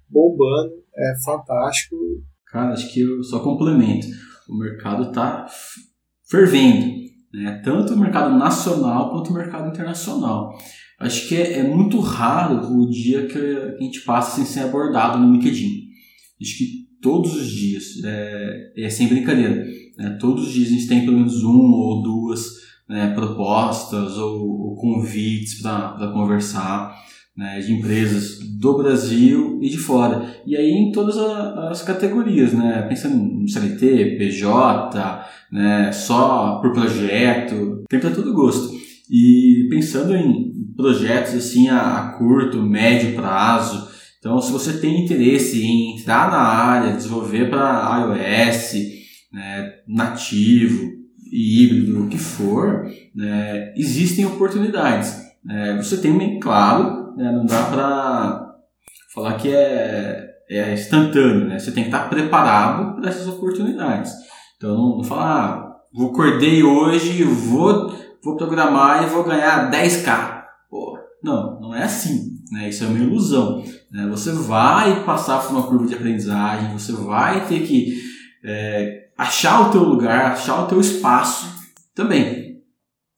bombando, 0.09 0.85
é 0.95 1.15
fantástico. 1.25 1.97
Cara, 2.47 2.73
acho 2.73 2.93
que 2.93 3.01
eu 3.01 3.23
só 3.23 3.43
complemento 3.43 4.07
o 4.49 4.57
mercado 4.57 5.09
está 5.09 5.47
fervendo, 6.29 6.87
né? 7.33 7.61
tanto 7.65 7.95
o 7.95 7.99
mercado 7.99 8.37
nacional 8.37 9.11
quanto 9.11 9.31
o 9.31 9.35
mercado 9.35 9.69
internacional. 9.69 10.57
Acho 10.99 11.29
que 11.29 11.37
é, 11.37 11.59
é 11.59 11.63
muito 11.63 12.01
raro 12.01 12.73
o 12.73 12.89
dia 12.89 13.27
que 13.27 13.39
a 13.39 13.77
gente 13.79 14.01
passa 14.03 14.37
sem 14.37 14.45
ser 14.45 14.61
abordado 14.61 15.19
no 15.19 15.33
LinkedIn. 15.33 15.89
Acho 16.41 16.57
que 16.57 16.86
todos 17.07 17.37
os 17.37 17.49
dias, 17.49 18.03
é, 18.05 18.73
é 18.77 18.91
sem 18.91 19.07
brincadeira, 19.07 19.65
né? 19.97 20.19
todos 20.21 20.49
os 20.49 20.53
dias 20.53 20.67
a 20.67 20.73
gente 20.73 20.89
tem 20.89 21.05
pelo 21.05 21.19
menos 21.19 21.45
um 21.45 21.71
ou 21.71 22.03
duas 22.03 22.41
né, 22.89 23.13
propostas 23.15 24.19
ou, 24.19 24.41
ou 24.41 24.75
convites 24.75 25.63
para 25.63 26.11
conversar 26.13 26.93
né, 27.37 27.61
de 27.61 27.75
empresas 27.75 28.41
do 28.59 28.77
Brasil 28.77 29.61
e 29.63 29.69
de 29.69 29.79
fora. 29.79 30.35
E 30.45 30.57
aí 30.57 30.69
em 30.69 30.91
todas 30.91 31.17
as 31.17 31.81
categorias, 31.83 32.53
né, 32.53 32.83
pensando 32.89 33.15
em 33.15 33.47
CLT, 33.47 34.17
PJ, 34.19 35.29
né, 35.53 35.93
só 35.93 36.59
por 36.61 36.73
projeto, 36.73 37.85
tem 37.89 38.01
para 38.01 38.11
todo 38.11 38.35
gosto. 38.35 38.75
E 39.09 39.69
pensando 39.71 40.13
em 40.17 40.53
projetos 40.77 41.35
assim 41.35 41.69
a 41.69 42.17
curto, 42.19 42.61
médio 42.61 43.15
prazo, 43.15 43.95
então 44.27 44.43
se 44.43 44.51
você 44.51 44.73
tem 44.79 45.05
interesse 45.05 45.65
em 45.65 45.95
entrar 45.95 46.29
na 46.29 46.41
área, 46.41 46.97
desenvolver 46.97 47.49
para 47.49 48.01
iOS, 48.01 48.73
né, 49.33 49.73
nativo, 49.87 50.91
híbrido, 51.31 52.03
o 52.03 52.09
que 52.09 52.19
for, 52.19 52.91
né, 53.15 53.73
existem 53.77 54.27
oportunidades. 54.27 55.17
É, 55.49 55.77
você 55.77 55.99
tem, 55.99 56.19
bem 56.19 56.41
claro, 56.41 57.15
né? 57.17 57.31
Não 57.31 57.47
dá 57.47 57.63
para 57.67 58.57
falar 59.15 59.35
que 59.35 59.49
é, 59.49 60.29
é 60.51 60.75
instantâneo, 60.75 61.47
né? 61.47 61.61
Você 61.61 61.71
tem 61.71 61.85
que 61.85 61.91
estar 61.91 62.09
preparado 62.11 62.97
para 62.97 63.09
essas 63.09 63.29
oportunidades. 63.29 64.13
Então 64.57 64.77
não, 64.77 64.97
não 64.97 65.05
falar, 65.05 65.45
ah, 65.45 65.77
vou 65.95 66.11
acordei 66.11 66.65
hoje, 66.65 67.23
vou, 67.23 67.95
vou 68.25 68.37
programar 68.37 69.05
e 69.05 69.07
vou 69.07 69.23
ganhar 69.23 69.71
10k. 69.71 70.43
Pô, 70.69 70.99
não, 71.23 71.61
não 71.61 71.73
é 71.73 71.85
assim. 71.85 72.35
Né? 72.51 72.69
Isso 72.69 72.85
é 72.85 72.87
uma 72.87 72.99
ilusão. 72.99 73.63
Né? 73.97 74.07
Você 74.09 74.31
vai 74.31 75.03
passar 75.05 75.41
por 75.41 75.53
uma 75.53 75.67
curva 75.67 75.87
de 75.87 75.95
aprendizagem, 75.95 76.71
você 76.71 76.93
vai 76.93 77.49
ter 77.49 77.67
que 77.67 77.97
é, 78.45 79.09
achar 79.17 79.63
o 79.63 79.73
teu 79.73 79.83
lugar, 79.83 80.33
achar 80.33 80.63
o 80.63 80.67
teu 80.67 80.79
espaço 80.79 81.47
também. 81.95 82.61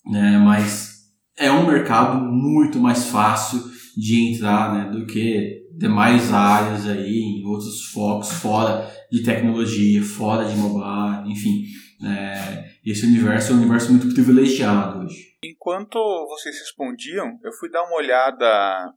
Né? 0.07 0.39
Mas 0.39 1.01
é 1.37 1.51
um 1.51 1.67
mercado 1.67 2.19
muito 2.21 2.79
mais 2.79 3.07
fácil 3.07 3.61
de 3.97 4.31
entrar 4.31 4.73
né, 4.73 4.91
do 4.93 5.05
que 5.05 5.67
demais 5.77 6.33
áreas 6.33 6.87
aí, 6.89 7.19
em 7.19 7.45
outros 7.45 7.87
focos, 7.87 8.31
fora 8.31 8.89
de 9.11 9.25
tecnologia, 9.25 10.01
fora 10.05 10.45
de 10.45 10.55
mobile, 10.55 11.33
enfim. 11.33 11.65
É, 12.05 12.71
esse 12.87 13.05
universo 13.05 13.51
é 13.51 13.55
um 13.57 13.59
universo 13.59 13.91
muito 13.91 14.15
privilegiado 14.15 15.01
hoje. 15.01 15.17
Enquanto 15.43 15.99
vocês 16.29 16.57
respondiam, 16.61 17.37
eu 17.43 17.53
fui 17.53 17.69
dar 17.69 17.83
uma 17.83 17.97
olhada 17.97 18.93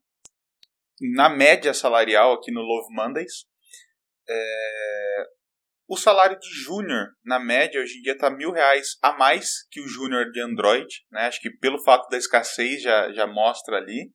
na 1.13 1.29
média 1.29 1.73
salarial 1.73 2.33
aqui 2.33 2.51
no 2.51 2.61
Love 2.61 2.93
Mondays. 2.93 3.45
É, 4.29 5.25
o 5.87 5.97
salário 5.97 6.39
de 6.39 6.49
júnior, 6.63 7.09
na 7.25 7.37
média, 7.37 7.81
hoje 7.81 7.97
em 7.97 8.01
dia 8.01 8.13
está 8.13 8.29
mil 8.29 8.51
reais 8.51 8.97
a 9.01 9.11
mais 9.11 9.67
que 9.69 9.81
o 9.81 9.87
júnior 9.87 10.31
de 10.31 10.39
Android. 10.39 10.87
Né? 11.11 11.27
Acho 11.27 11.41
que 11.41 11.49
pelo 11.49 11.83
fato 11.83 12.07
da 12.09 12.17
escassez 12.17 12.81
já, 12.81 13.11
já 13.11 13.27
mostra 13.27 13.77
ali. 13.77 14.09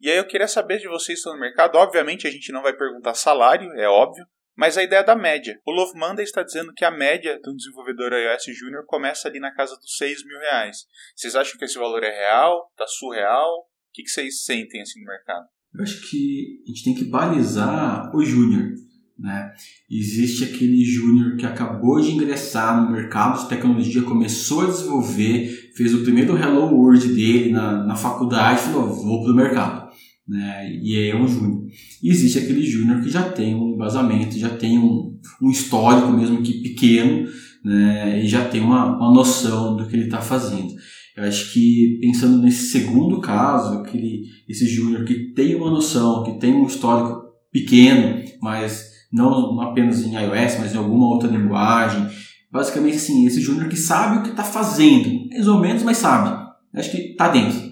E 0.00 0.10
aí 0.10 0.16
eu 0.16 0.26
queria 0.26 0.48
saber 0.48 0.78
de 0.78 0.88
vocês 0.88 1.18
estão 1.18 1.34
no 1.34 1.40
mercado. 1.40 1.76
Obviamente 1.76 2.26
a 2.26 2.30
gente 2.30 2.52
não 2.52 2.62
vai 2.62 2.74
perguntar 2.74 3.14
salário, 3.14 3.70
é 3.72 3.88
óbvio, 3.88 4.24
mas 4.56 4.78
a 4.78 4.82
ideia 4.82 5.04
da 5.04 5.14
média. 5.14 5.60
O 5.66 5.70
Love 5.70 5.98
Monday 5.98 6.24
está 6.24 6.42
dizendo 6.42 6.72
que 6.72 6.84
a 6.84 6.90
média 6.90 7.38
de 7.38 7.50
um 7.50 7.54
desenvolvedor 7.54 8.12
iOS 8.12 8.44
Júnior 8.56 8.86
começa 8.86 9.28
ali 9.28 9.38
na 9.38 9.54
casa 9.54 9.76
dos 9.76 9.96
6 9.96 10.24
mil 10.24 10.38
reais. 10.38 10.86
Vocês 11.14 11.36
acham 11.36 11.58
que 11.58 11.64
esse 11.64 11.78
valor 11.78 12.02
é 12.02 12.10
real? 12.10 12.68
Está 12.70 12.86
surreal? 12.86 13.50
O 13.50 13.66
que, 13.92 14.02
que 14.02 14.08
vocês 14.08 14.44
sentem 14.44 14.80
assim 14.80 15.00
no 15.00 15.06
mercado? 15.06 15.46
Eu 15.78 15.84
acho 15.84 16.10
que 16.10 16.60
a 16.66 16.68
gente 16.68 16.84
tem 16.84 16.94
que 16.94 17.04
balizar 17.04 18.14
o 18.14 18.24
júnior. 18.24 18.74
Né? 19.18 19.52
Existe 19.90 20.44
aquele 20.44 20.84
júnior 20.84 21.36
que 21.36 21.46
acabou 21.46 22.00
de 22.00 22.10
ingressar 22.10 22.82
no 22.82 22.92
mercado 22.92 23.40
de 23.40 23.48
tecnologia, 23.48 24.02
começou 24.02 24.62
a 24.62 24.70
desenvolver, 24.70 25.72
fez 25.76 25.94
o 25.94 26.02
primeiro 26.02 26.36
Hello 26.36 26.74
World 26.74 27.08
dele 27.14 27.50
na, 27.50 27.84
na 27.84 27.96
faculdade 27.96 28.60
e 28.60 28.64
falou: 28.64 28.92
vou 28.92 29.22
para 29.22 29.32
o 29.32 29.36
mercado 29.36 29.88
né? 30.28 30.70
E 30.82 31.08
é 31.08 31.16
um 31.16 31.26
júnior. 31.26 31.64
E 32.02 32.10
existe 32.10 32.38
aquele 32.38 32.64
júnior 32.64 33.00
que 33.00 33.08
já 33.08 33.22
tem 33.22 33.54
um 33.54 33.74
embasamento, 33.74 34.38
já 34.38 34.50
tem 34.50 34.78
um, 34.78 35.18
um 35.40 35.50
histórico 35.50 36.12
mesmo 36.12 36.42
que 36.42 36.62
pequeno, 36.62 37.26
né? 37.64 38.22
E 38.22 38.28
já 38.28 38.44
tem 38.44 38.60
uma, 38.60 38.96
uma 38.96 39.12
noção 39.12 39.74
do 39.74 39.86
que 39.86 39.96
ele 39.96 40.04
está 40.04 40.20
fazendo. 40.20 40.74
Eu 41.18 41.24
acho 41.24 41.52
que 41.52 41.98
pensando 42.00 42.40
nesse 42.40 42.70
segundo 42.70 43.20
caso, 43.20 43.78
aquele, 43.78 44.22
esse 44.48 44.66
júnior 44.66 45.04
que 45.04 45.32
tem 45.34 45.54
uma 45.54 45.70
noção, 45.70 46.22
que 46.22 46.38
tem 46.38 46.54
um 46.54 46.66
histórico 46.66 47.22
pequeno, 47.50 48.22
mas 48.40 48.88
não 49.12 49.60
apenas 49.60 50.04
em 50.04 50.14
iOS, 50.14 50.58
mas 50.60 50.74
em 50.74 50.78
alguma 50.78 51.06
outra 51.06 51.28
linguagem, 51.28 52.06
basicamente 52.52 52.96
assim, 52.96 53.26
esse 53.26 53.40
júnior 53.40 53.68
que 53.68 53.76
sabe 53.76 54.18
o 54.18 54.22
que 54.22 54.30
está 54.30 54.44
fazendo, 54.44 55.28
mais 55.28 55.48
ou 55.48 55.58
menos, 55.60 55.82
mas 55.82 55.96
sabe. 55.96 56.48
Acho 56.72 56.90
que 56.92 56.98
está 56.98 57.28
dentro 57.28 57.68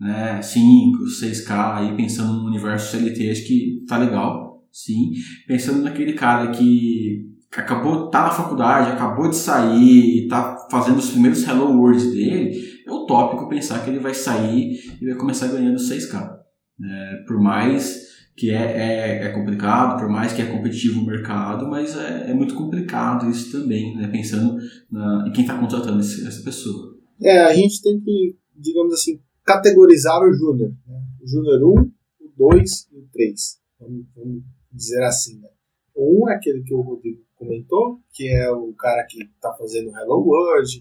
né, 0.00 0.40
5, 0.40 0.98
6K, 1.04 1.74
aí 1.74 1.96
pensando 1.96 2.32
no 2.34 2.46
universo 2.46 2.96
CLT, 2.96 3.30
acho 3.30 3.46
que 3.46 3.84
tá 3.86 3.98
legal, 3.98 4.62
sim. 4.72 5.12
Pensando 5.46 5.82
naquele 5.82 6.12
cara 6.12 6.50
que 6.52 7.26
acabou, 7.56 8.08
tá 8.08 8.24
na 8.24 8.30
faculdade, 8.30 8.92
acabou 8.92 9.28
de 9.28 9.36
sair 9.36 10.28
tá 10.28 10.56
fazendo 10.70 10.98
os 10.98 11.10
primeiros 11.10 11.42
Hello 11.46 11.72
World 11.72 12.10
dele, 12.10 12.77
é 12.88 12.92
utópico 12.92 13.48
pensar 13.48 13.84
que 13.84 13.90
ele 13.90 13.98
vai 13.98 14.14
sair 14.14 14.96
e 15.00 15.06
vai 15.06 15.14
começar 15.14 15.48
ganhando 15.48 15.78
6K. 15.78 16.38
É, 16.84 17.24
por 17.26 17.40
mais 17.40 18.08
que 18.36 18.50
é, 18.50 18.54
é, 18.54 19.24
é, 19.24 19.32
complicado, 19.32 19.98
por 19.98 20.08
mais 20.08 20.32
que 20.32 20.40
é 20.40 20.46
competitivo 20.46 21.00
o 21.00 21.06
mercado, 21.06 21.68
mas 21.68 21.96
é, 21.96 22.30
é 22.30 22.34
muito 22.34 22.54
complicado 22.54 23.28
isso 23.28 23.50
também, 23.50 23.96
né? 23.96 24.06
pensando 24.06 24.56
na, 24.88 25.26
em 25.26 25.32
quem 25.32 25.42
está 25.42 25.58
contratando 25.58 26.00
esse, 26.00 26.26
essa 26.26 26.42
pessoa. 26.42 26.96
É, 27.20 27.40
a 27.40 27.52
gente 27.52 27.82
tem 27.82 28.00
que, 28.00 28.36
digamos 28.56 28.94
assim, 28.94 29.20
categorizar 29.44 30.20
o 30.22 30.32
Júnior. 30.32 30.72
Né? 30.86 31.02
O 31.20 31.26
Júnior 31.26 31.78
1, 31.80 31.90
o 32.20 32.52
2 32.54 32.88
e 32.92 32.98
o 32.98 33.08
3. 33.12 33.60
Vamos, 33.80 34.06
vamos 34.14 34.42
dizer 34.72 35.02
assim. 35.02 35.40
Né? 35.40 35.48
O 35.94 36.26
1 36.26 36.30
é 36.30 36.34
aquele 36.36 36.62
que 36.62 36.74
o 36.74 36.80
Rodrigo 36.80 37.20
comentou, 37.34 37.98
que 38.12 38.28
é 38.28 38.48
o 38.52 38.72
cara 38.74 39.04
que 39.08 39.20
está 39.22 39.52
fazendo 39.54 39.90
Hello 39.90 40.22
World, 40.24 40.80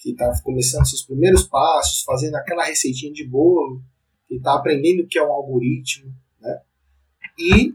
que 0.00 0.12
está 0.12 0.32
começando 0.42 0.88
seus 0.88 1.02
primeiros 1.02 1.44
passos, 1.44 2.02
fazendo 2.02 2.34
aquela 2.34 2.64
receitinha 2.64 3.12
de 3.12 3.28
bolo, 3.28 3.82
que 4.26 4.36
está 4.36 4.54
aprendendo 4.54 5.02
o 5.02 5.06
que 5.06 5.18
é 5.18 5.22
um 5.22 5.30
algoritmo, 5.30 6.12
né? 6.40 6.60
E, 7.38 7.74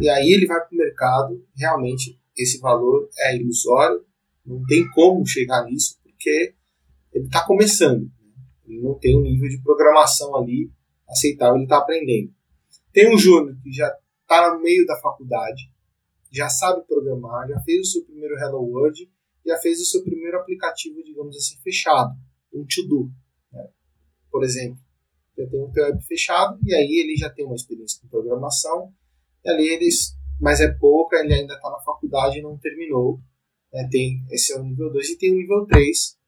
e 0.00 0.08
aí 0.08 0.32
ele 0.32 0.46
vai 0.46 0.60
para 0.60 0.72
o 0.72 0.78
mercado, 0.78 1.44
realmente 1.56 2.18
esse 2.36 2.60
valor 2.60 3.08
é 3.18 3.36
ilusório, 3.36 4.04
não 4.46 4.64
tem 4.66 4.88
como 4.90 5.26
chegar 5.26 5.64
nisso, 5.64 5.98
porque 6.02 6.54
ele 7.12 7.26
está 7.26 7.44
começando, 7.44 8.02
né? 8.02 8.32
ele 8.68 8.80
não 8.80 8.94
tem 8.94 9.18
um 9.18 9.22
nível 9.22 9.48
de 9.48 9.60
programação 9.60 10.36
ali 10.36 10.70
aceitável, 11.08 11.56
ele 11.56 11.64
está 11.64 11.78
aprendendo. 11.78 12.32
Tem 12.92 13.12
um 13.12 13.18
júnior 13.18 13.56
que 13.62 13.72
já 13.72 13.92
está 14.22 14.54
no 14.54 14.62
meio 14.62 14.86
da 14.86 14.96
faculdade, 15.00 15.68
já 16.30 16.48
sabe 16.48 16.86
programar, 16.86 17.48
já 17.48 17.58
fez 17.60 17.80
o 17.80 17.90
seu 17.90 18.04
primeiro 18.04 18.38
Hello 18.38 18.62
World, 18.62 19.10
já 19.48 19.56
fez 19.58 19.80
o 19.80 19.86
seu 19.86 20.04
primeiro 20.04 20.36
aplicativo, 20.36 21.02
digamos 21.02 21.34
assim, 21.34 21.56
fechado, 21.62 22.14
um 22.52 22.66
to-do. 22.66 23.10
Né? 23.50 23.66
Por 24.30 24.44
exemplo, 24.44 24.78
já 25.36 25.46
tem 25.46 25.60
um 25.60 25.72
web 25.74 26.04
fechado 26.04 26.58
e 26.62 26.74
aí 26.74 27.02
ele 27.02 27.16
já 27.16 27.30
tem 27.30 27.46
uma 27.46 27.54
experiência 27.54 28.00
com 28.02 28.08
programação, 28.08 28.92
e 29.42 29.48
ali 29.48 29.68
eles, 29.68 30.14
mas 30.38 30.60
é 30.60 30.70
pouca, 30.74 31.16
ele 31.16 31.32
ainda 31.32 31.54
está 31.54 31.70
na 31.70 31.80
faculdade 31.80 32.38
e 32.38 32.42
não 32.42 32.58
terminou. 32.58 33.20
Né? 33.72 33.88
Tem, 33.90 34.22
esse 34.30 34.52
é 34.52 34.58
o 34.58 34.62
nível 34.62 34.92
2 34.92 35.10
e 35.10 35.18
tem 35.18 35.32
o 35.32 35.36
nível 35.36 35.66
3, 35.66 36.18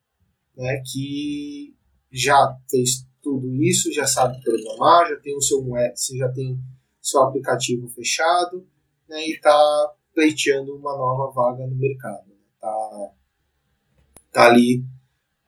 né, 0.56 0.82
que 0.90 1.74
já 2.10 2.56
fez 2.68 3.06
tudo 3.22 3.54
isso, 3.62 3.92
já 3.92 4.06
sabe 4.06 4.42
programar, 4.42 5.08
já 5.08 5.16
tem 5.20 5.36
o 5.36 5.42
seu 5.42 5.62
web, 5.66 5.94
você 5.94 6.16
já 6.16 6.30
tem 6.32 6.58
seu 7.00 7.22
aplicativo 7.22 7.88
fechado, 7.88 8.66
né, 9.08 9.26
e 9.26 9.32
está 9.32 9.94
pleiteando 10.14 10.76
uma 10.76 10.96
nova 10.96 11.32
vaga 11.32 11.66
no 11.66 11.76
mercado. 11.76 12.29
Né? 12.62 13.10
tá 14.32 14.46
ali 14.46 14.84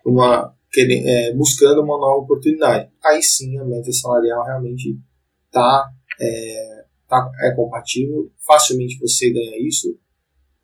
uma, 0.05 0.55
querendo, 0.71 1.07
é, 1.07 1.35
buscando 1.35 1.83
uma 1.83 1.99
nova 1.99 2.23
oportunidade. 2.23 2.91
Aí 3.05 3.23
sim 3.23 3.59
a 3.59 3.65
média 3.65 3.93
salarial 3.93 4.45
realmente 4.45 4.99
está 5.47 5.91
é, 6.21 6.85
tá, 7.09 7.31
é 7.43 7.55
compatível, 7.55 8.31
facilmente 8.47 8.99
você 8.99 9.33
ganha 9.33 9.67
isso. 9.67 9.97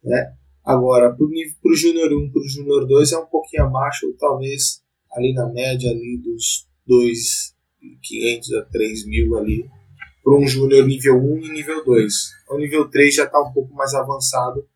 Né? 0.03 0.34
Agora, 0.64 1.14
para 1.14 1.24
o 1.24 1.74
Júnior 1.74 2.12
1, 2.12 2.30
para 2.30 2.40
o 2.40 2.49
Júnior 2.49 2.86
2 2.86 3.12
é 3.12 3.18
um 3.18 3.26
pouquinho 3.26 3.64
abaixo, 3.64 4.12
talvez 4.18 4.82
ali 5.12 5.32
na 5.32 5.46
média 5.46 5.90
ali 5.90 6.18
dos 6.18 6.66
2.500 6.88 8.55
a 8.59 8.66
3.000 8.66 9.38
ali 9.38 9.70
para 10.22 10.36
um 10.36 10.46
júnior 10.46 10.86
nível 10.86 11.16
1 11.16 11.38
e 11.44 11.53
nível 11.53 11.84
2. 11.84 12.14
O 12.51 12.59
nível 12.59 12.88
3 12.90 13.14
já 13.14 13.24
está 13.24 13.40
um 13.40 13.51
pouco 13.53 13.72
mais 13.74 13.94
avançado, 13.94 14.66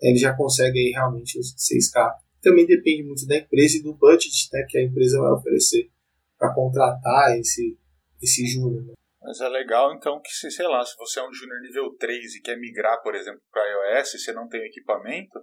ele 0.00 0.18
já 0.18 0.34
consegue 0.34 0.78
aí 0.78 0.90
realmente 0.90 1.38
os 1.38 1.54
6K. 1.54 2.12
Também 2.42 2.66
depende 2.66 3.02
muito 3.04 3.26
da 3.26 3.36
empresa 3.36 3.78
e 3.78 3.82
do 3.82 3.94
budget 3.94 4.48
né, 4.52 4.64
que 4.68 4.78
a 4.78 4.82
empresa 4.82 5.20
vai 5.20 5.32
oferecer 5.32 5.90
para 6.38 6.54
contratar 6.54 7.38
esse, 7.38 7.78
esse 8.22 8.46
júnior. 8.46 8.82
Né? 8.84 8.94
Mas 9.20 9.40
é 9.40 9.48
legal 9.48 9.94
então 9.94 10.20
que, 10.20 10.30
se, 10.30 10.50
sei 10.50 10.66
lá, 10.66 10.84
se 10.84 10.96
você 10.96 11.20
é 11.20 11.28
um 11.28 11.32
júnior 11.32 11.60
nível 11.60 11.94
3 11.98 12.36
e 12.36 12.40
quer 12.40 12.56
migrar, 12.56 13.02
por 13.02 13.14
exemplo, 13.14 13.42
para 13.52 13.98
iOS 13.98 14.14
e 14.14 14.18
você 14.18 14.32
não 14.32 14.48
tem 14.48 14.64
equipamento, 14.64 15.38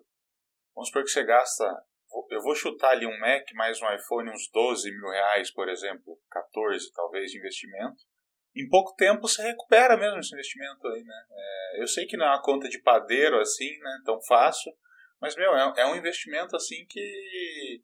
vamos 0.74 0.88
supor 0.88 1.04
que 1.04 1.12
você 1.12 1.24
gasta, 1.24 1.64
eu 2.32 2.42
vou 2.42 2.56
chutar 2.56 2.92
ali 2.92 3.06
um 3.06 3.20
Mac 3.20 3.44
mais 3.54 3.80
um 3.80 3.94
iPhone, 3.94 4.32
uns 4.32 4.50
12 4.52 4.90
mil 4.92 5.10
reais, 5.10 5.52
por 5.52 5.70
exemplo, 5.70 6.18
14 6.32 6.92
talvez 6.94 7.32
de 7.32 7.38
investimento 7.38 8.04
em 8.62 8.70
pouco 8.70 8.96
tempo 8.96 9.28
você 9.28 9.42
recupera 9.42 9.98
mesmo 9.98 10.20
esse 10.20 10.34
investimento 10.34 10.88
aí, 10.88 11.04
né? 11.04 11.26
É, 11.32 11.82
eu 11.82 11.88
sei 11.88 12.06
que 12.06 12.18
não 12.18 12.26
é 12.26 12.30
uma 12.30 12.42
conta 12.42 12.68
de 12.68 12.82
padeiro 12.82 13.40
assim, 13.40 13.78
né? 13.80 14.02
Tão 14.06 14.22
fácil, 14.22 14.72
mas, 15.20 15.36
meu, 15.36 15.56
é, 15.56 15.74
é 15.78 15.86
um 15.86 15.96
investimento 15.96 16.56
assim 16.56 16.86
que, 16.88 17.82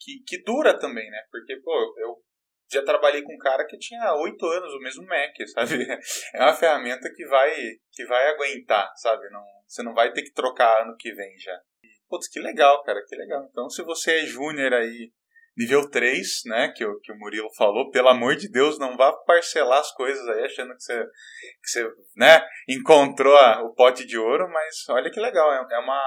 que, 0.00 0.22
que, 0.26 0.42
dura 0.42 0.78
também, 0.78 1.10
né? 1.10 1.22
Porque, 1.30 1.56
pô, 1.56 1.72
eu 1.98 2.22
já 2.70 2.84
trabalhei 2.84 3.22
com 3.22 3.34
um 3.34 3.38
cara 3.38 3.66
que 3.66 3.78
tinha 3.78 4.14
oito 4.14 4.46
anos 4.46 4.72
o 4.74 4.80
mesmo 4.80 5.06
Mac, 5.06 5.34
sabe? 5.52 5.86
É 6.34 6.42
uma 6.42 6.54
ferramenta 6.54 7.12
que 7.14 7.26
vai, 7.26 7.52
que 7.92 8.04
vai 8.06 8.28
aguentar, 8.28 8.92
sabe? 8.96 9.28
Não, 9.30 9.44
você 9.66 9.82
não 9.82 9.94
vai 9.94 10.12
ter 10.12 10.22
que 10.22 10.32
trocar 10.32 10.82
ano 10.82 10.96
que 10.96 11.12
vem 11.12 11.36
já. 11.38 11.60
Putz, 12.08 12.28
que 12.28 12.40
legal, 12.40 12.82
cara, 12.84 13.04
que 13.06 13.16
legal. 13.16 13.46
Então, 13.50 13.68
se 13.68 13.82
você 13.82 14.20
é 14.20 14.26
júnior 14.26 14.72
aí 14.72 15.12
nível 15.58 15.90
3, 15.90 16.42
né, 16.46 16.68
que 16.68 16.84
o, 16.84 17.00
que 17.00 17.12
o 17.12 17.18
Murilo 17.18 17.48
falou, 17.56 17.90
pelo 17.90 18.08
amor 18.08 18.36
de 18.36 18.48
Deus, 18.48 18.78
não 18.78 18.96
vá 18.96 19.12
parcelar 19.26 19.80
as 19.80 19.92
coisas 19.92 20.26
aí 20.28 20.44
achando 20.44 20.72
que 20.74 20.82
você, 20.82 21.04
que 21.04 21.70
você 21.70 21.92
né, 22.16 22.40
encontrou 22.68 23.36
a, 23.36 23.62
o 23.64 23.74
pote 23.74 24.06
de 24.06 24.16
ouro, 24.16 24.48
mas 24.48 24.88
olha 24.88 25.10
que 25.10 25.18
legal, 25.18 25.52
é, 25.52 25.66
é, 25.74 25.78
uma 25.80 26.00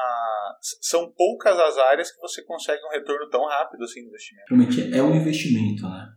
são 0.82 1.12
poucas 1.12 1.60
as 1.60 1.78
áreas 1.78 2.12
que 2.12 2.22
você 2.22 2.42
consegue 2.44 2.82
um 2.86 2.92
retorno 2.92 3.30
tão 3.30 3.46
rápido 3.46 3.84
assim 3.84 4.02
no 4.02 4.08
investimento. 4.08 4.48
Realmente 4.50 4.96
é 4.98 5.04
um 5.04 5.16
investimento, 5.16 5.84
né? 5.84 6.08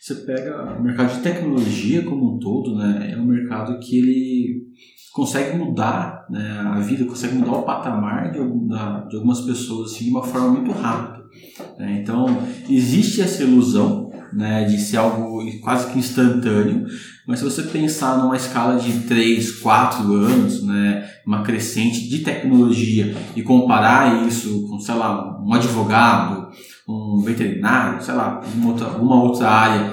Você 0.00 0.14
pega 0.26 0.74
o 0.74 0.82
mercado 0.82 1.16
de 1.16 1.22
tecnologia 1.22 2.04
como 2.04 2.36
um 2.36 2.38
todo, 2.38 2.76
né, 2.76 3.12
é 3.12 3.16
um 3.16 3.24
mercado 3.24 3.78
que 3.78 3.98
ele 3.98 4.74
consegue 5.14 5.56
mudar 5.56 6.26
né, 6.28 6.60
a 6.60 6.80
vida, 6.80 7.06
consegue 7.06 7.36
mudar 7.36 7.52
o 7.52 7.62
patamar 7.62 8.30
de, 8.30 8.38
de 8.38 9.16
algumas 9.16 9.40
pessoas 9.40 9.92
assim, 9.92 10.04
de 10.04 10.10
uma 10.10 10.22
forma 10.22 10.48
muito 10.48 10.72
rápida. 10.72 11.23
Né? 11.78 12.00
Então, 12.02 12.38
existe 12.68 13.20
essa 13.20 13.42
ilusão 13.42 14.10
né, 14.32 14.64
de 14.64 14.78
ser 14.80 14.96
algo 14.96 15.42
quase 15.60 15.92
que 15.92 15.98
instantâneo, 15.98 16.86
mas 17.26 17.38
se 17.38 17.44
você 17.44 17.62
pensar 17.62 18.18
numa 18.18 18.36
escala 18.36 18.78
de 18.78 19.00
3, 19.00 19.60
4 19.60 20.12
anos, 20.12 20.62
né, 20.64 21.08
uma 21.26 21.42
crescente 21.42 22.08
de 22.08 22.18
tecnologia 22.18 23.16
e 23.34 23.42
comparar 23.42 24.26
isso 24.26 24.66
com, 24.68 24.78
sei 24.78 24.94
lá, 24.94 25.40
um 25.40 25.52
advogado, 25.54 26.48
um 26.88 27.22
veterinário, 27.24 28.02
sei 28.02 28.14
lá, 28.14 28.42
uma 28.54 28.70
outra, 28.70 28.88
uma 28.88 29.22
outra 29.22 29.48
área 29.48 29.92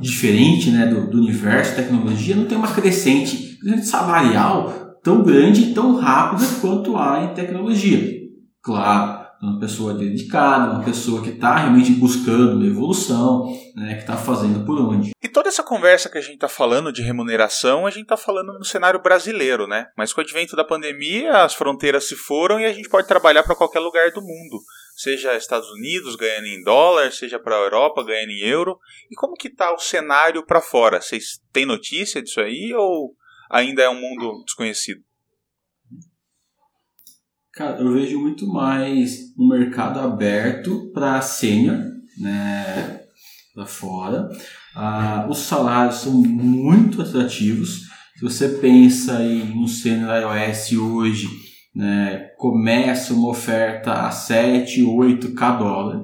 diferente 0.00 0.70
né, 0.70 0.86
do, 0.86 1.08
do 1.08 1.18
universo 1.18 1.76
tecnologia, 1.76 2.34
não 2.34 2.46
tem 2.46 2.58
uma 2.58 2.68
crescente, 2.68 3.58
crescente 3.60 3.86
salarial 3.86 4.98
tão 5.02 5.22
grande 5.22 5.62
e 5.62 5.74
tão 5.74 5.96
rápida 5.96 6.46
quanto 6.60 6.96
há 6.96 7.24
em 7.24 7.34
tecnologia. 7.34 8.14
Claro, 8.62 9.13
uma 9.44 9.60
pessoa 9.60 9.94
dedicada, 9.94 10.72
uma 10.72 10.84
pessoa 10.84 11.22
que 11.22 11.30
está 11.30 11.56
realmente 11.56 11.92
buscando 11.92 12.64
evolução, 12.64 13.44
né, 13.76 13.94
que 13.94 14.00
está 14.00 14.16
fazendo 14.16 14.64
por 14.64 14.80
onde. 14.80 15.10
E 15.22 15.28
toda 15.28 15.48
essa 15.48 15.62
conversa 15.62 16.08
que 16.08 16.18
a 16.18 16.20
gente 16.20 16.34
está 16.34 16.48
falando 16.48 16.92
de 16.92 17.02
remuneração, 17.02 17.86
a 17.86 17.90
gente 17.90 18.04
está 18.04 18.16
falando 18.16 18.52
no 18.54 18.64
cenário 18.64 19.02
brasileiro, 19.02 19.66
né? 19.66 19.86
Mas 19.96 20.12
com 20.12 20.20
o 20.20 20.24
advento 20.24 20.56
da 20.56 20.64
pandemia, 20.64 21.44
as 21.44 21.54
fronteiras 21.54 22.08
se 22.08 22.16
foram 22.16 22.58
e 22.58 22.64
a 22.64 22.72
gente 22.72 22.88
pode 22.88 23.06
trabalhar 23.06 23.42
para 23.42 23.56
qualquer 23.56 23.80
lugar 23.80 24.10
do 24.12 24.20
mundo. 24.20 24.60
Seja 24.96 25.36
Estados 25.36 25.68
Unidos 25.70 26.16
ganhando 26.16 26.46
em 26.46 26.62
dólar, 26.62 27.12
seja 27.12 27.38
para 27.38 27.56
a 27.56 27.60
Europa 27.60 28.04
ganhando 28.04 28.30
em 28.30 28.46
euro. 28.46 28.78
E 29.10 29.16
como 29.16 29.34
que 29.34 29.48
está 29.48 29.74
o 29.74 29.78
cenário 29.78 30.44
para 30.46 30.60
fora? 30.60 31.00
Vocês 31.00 31.40
têm 31.52 31.66
notícia 31.66 32.22
disso 32.22 32.40
aí 32.40 32.72
ou 32.74 33.14
ainda 33.50 33.82
é 33.82 33.88
um 33.88 34.00
mundo 34.00 34.44
desconhecido? 34.44 35.00
Cara, 37.56 37.80
eu 37.80 37.92
vejo 37.92 38.18
muito 38.18 38.48
mais 38.48 39.32
um 39.38 39.46
mercado 39.46 40.00
aberto 40.00 40.90
para 40.92 41.20
sênior, 41.20 41.78
né, 42.18 43.00
para 43.54 43.64
fora. 43.64 44.28
Ah, 44.74 45.24
os 45.30 45.38
salários 45.38 46.00
são 46.00 46.14
muito 46.14 47.00
atrativos. 47.00 47.82
Se 48.16 48.22
você 48.22 48.48
pensa 48.48 49.22
em 49.22 49.56
um 49.56 49.68
sênior 49.68 50.10
iOS 50.20 50.72
hoje, 50.72 51.28
né, 51.72 52.26
começa 52.38 53.14
uma 53.14 53.28
oferta 53.28 53.92
a 54.04 54.10
7, 54.10 54.82
8k 54.82 55.56
dólar. 55.56 56.02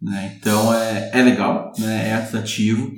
Né, 0.00 0.34
então 0.34 0.72
é, 0.72 1.10
é 1.12 1.22
legal, 1.22 1.72
né, 1.78 2.08
é 2.08 2.14
atrativo. 2.14 2.90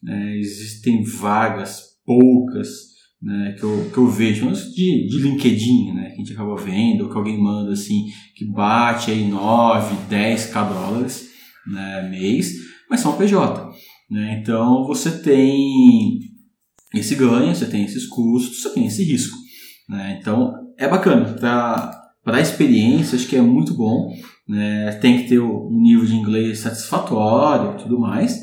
Né, 0.00 0.36
existem 0.38 1.02
vagas 1.02 1.82
poucas 2.06 2.89
né, 3.22 3.54
que, 3.58 3.62
eu, 3.62 3.90
que 3.92 3.98
eu 3.98 4.08
vejo, 4.08 4.50
de, 4.50 5.06
de 5.06 5.18
LinkedIn, 5.18 5.92
né, 5.92 6.06
que 6.06 6.14
a 6.14 6.16
gente 6.16 6.32
acaba 6.32 6.56
vendo, 6.56 7.04
ou 7.04 7.10
que 7.10 7.16
alguém 7.16 7.38
manda 7.38 7.72
assim, 7.72 8.06
que 8.34 8.44
bate 8.44 9.10
aí 9.10 9.28
9, 9.28 9.94
10k 10.08 10.68
dólares 10.68 11.30
né, 11.66 12.08
mês, 12.08 12.52
mas 12.88 13.00
são 13.00 13.16
PJ. 13.16 13.70
Né, 14.10 14.40
então 14.40 14.86
você 14.86 15.10
tem 15.18 16.18
esse 16.94 17.14
ganho, 17.14 17.54
você 17.54 17.66
tem 17.66 17.84
esses 17.84 18.06
custos, 18.06 18.62
você 18.62 18.70
tem 18.70 18.86
esse 18.86 19.04
risco. 19.04 19.36
Né, 19.88 20.18
então 20.20 20.54
é 20.78 20.88
bacana, 20.88 21.34
para 21.34 22.36
a 22.36 22.40
experiência 22.40 23.16
acho 23.16 23.28
que 23.28 23.36
é 23.36 23.42
muito 23.42 23.74
bom, 23.74 24.10
né, 24.48 24.92
tem 24.92 25.18
que 25.18 25.28
ter 25.28 25.40
um 25.40 25.70
nível 25.70 26.06
de 26.06 26.16
inglês 26.16 26.60
satisfatório 26.60 27.74
e 27.74 27.82
tudo 27.82 28.00
mais, 28.00 28.40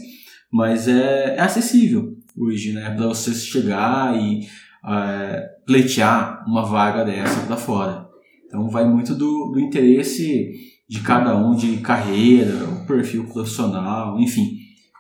mas 0.51 0.87
é, 0.87 1.35
é 1.35 1.41
acessível 1.41 2.15
hoje, 2.37 2.71
né, 2.73 2.91
para 2.91 3.07
você 3.07 3.33
chegar 3.33 4.15
e 4.15 4.47
é, 4.85 5.47
pleitear 5.65 6.43
uma 6.47 6.65
vaga 6.65 7.03
dessa 7.03 7.45
para 7.45 7.57
fora. 7.57 8.07
Então 8.45 8.69
vai 8.69 8.85
muito 8.85 9.13
do, 9.13 9.51
do 9.51 9.59
interesse 9.59 10.51
de 10.87 11.03
cada 11.03 11.35
um, 11.35 11.55
de 11.55 11.81
carreira, 11.81 12.63
o 12.65 12.87
perfil 12.87 13.27
profissional, 13.27 14.17
enfim. 14.19 14.57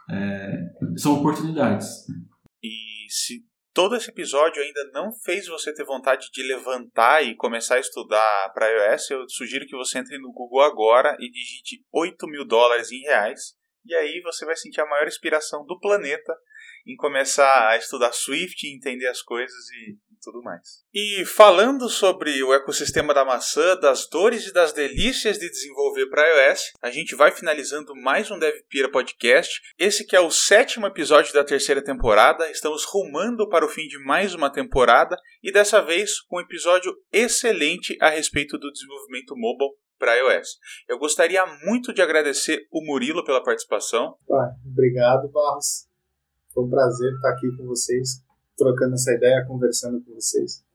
É, 0.09 0.51
são 0.97 1.19
oportunidades. 1.19 1.87
E 2.61 3.09
se 3.09 3.45
todo 3.73 3.95
esse 3.95 4.09
episódio 4.09 4.61
ainda 4.61 4.89
não 4.91 5.13
fez 5.23 5.47
você 5.47 5.73
ter 5.73 5.85
vontade 5.85 6.29
de 6.33 6.43
levantar 6.43 7.23
e 7.23 7.35
começar 7.35 7.75
a 7.75 7.79
estudar 7.79 8.51
para 8.53 8.67
iOS, 8.67 9.11
eu 9.11 9.29
sugiro 9.29 9.65
que 9.65 9.77
você 9.77 9.99
entre 9.99 10.17
no 10.17 10.31
Google 10.31 10.61
agora 10.61 11.15
e 11.19 11.29
digite 11.29 11.85
8 11.93 12.27
mil 12.27 12.45
dólares 12.45 12.91
em 12.91 13.01
reais. 13.01 13.55
E 13.85 13.95
aí 13.95 14.19
você 14.21 14.45
vai 14.45 14.55
sentir 14.57 14.81
a 14.81 14.85
maior 14.85 15.07
inspiração 15.07 15.65
do 15.65 15.79
planeta 15.79 16.35
em 16.87 16.95
começar 16.95 17.69
a 17.69 17.77
estudar 17.77 18.13
Swift, 18.13 18.65
entender 18.65 19.07
as 19.07 19.21
coisas 19.21 19.69
e 19.69 19.97
tudo 20.21 20.41
mais. 20.41 20.83
E 20.93 21.23
falando 21.25 21.87
sobre 21.89 22.41
o 22.43 22.53
ecossistema 22.53 23.13
da 23.13 23.23
maçã, 23.23 23.77
das 23.77 24.07
dores 24.09 24.47
e 24.47 24.53
das 24.53 24.73
delícias 24.73 25.37
de 25.37 25.49
desenvolver 25.49 26.07
para 26.07 26.49
iOS, 26.49 26.71
a 26.81 26.89
gente 26.89 27.15
vai 27.15 27.31
finalizando 27.31 27.95
mais 27.95 28.29
um 28.31 28.39
DevPira 28.39 28.91
Podcast. 28.91 29.61
Esse 29.77 30.05
que 30.05 30.15
é 30.15 30.19
o 30.19 30.31
sétimo 30.31 30.87
episódio 30.87 31.33
da 31.33 31.43
terceira 31.43 31.83
temporada. 31.83 32.49
Estamos 32.49 32.83
rumando 32.85 33.47
para 33.47 33.65
o 33.65 33.69
fim 33.69 33.87
de 33.87 33.97
mais 34.03 34.33
uma 34.33 34.51
temporada 34.51 35.17
e 35.43 35.51
dessa 35.51 35.81
vez 35.81 36.19
com 36.21 36.37
um 36.37 36.41
episódio 36.41 36.93
excelente 37.11 37.97
a 38.01 38.09
respeito 38.09 38.57
do 38.57 38.71
desenvolvimento 38.71 39.35
mobile 39.35 39.71
para 39.97 40.15
iOS. 40.15 40.59
Eu 40.87 40.99
gostaria 40.99 41.43
muito 41.63 41.93
de 41.93 42.01
agradecer 42.01 42.67
o 42.71 42.85
Murilo 42.85 43.23
pela 43.23 43.43
participação. 43.43 44.15
Ah, 44.29 44.51
obrigado, 44.65 45.27
Barros. 45.29 45.86
Foi 46.57 46.65
um 46.65 46.69
prazer 46.71 47.13
estar 47.13 47.29
aqui 47.29 47.55
com 47.55 47.67
vocês, 47.67 48.23
trocando 48.57 48.95
essa 48.95 49.13
ideia, 49.13 49.45
conversando 49.47 50.03
com 50.03 50.15
vocês. 50.15 50.65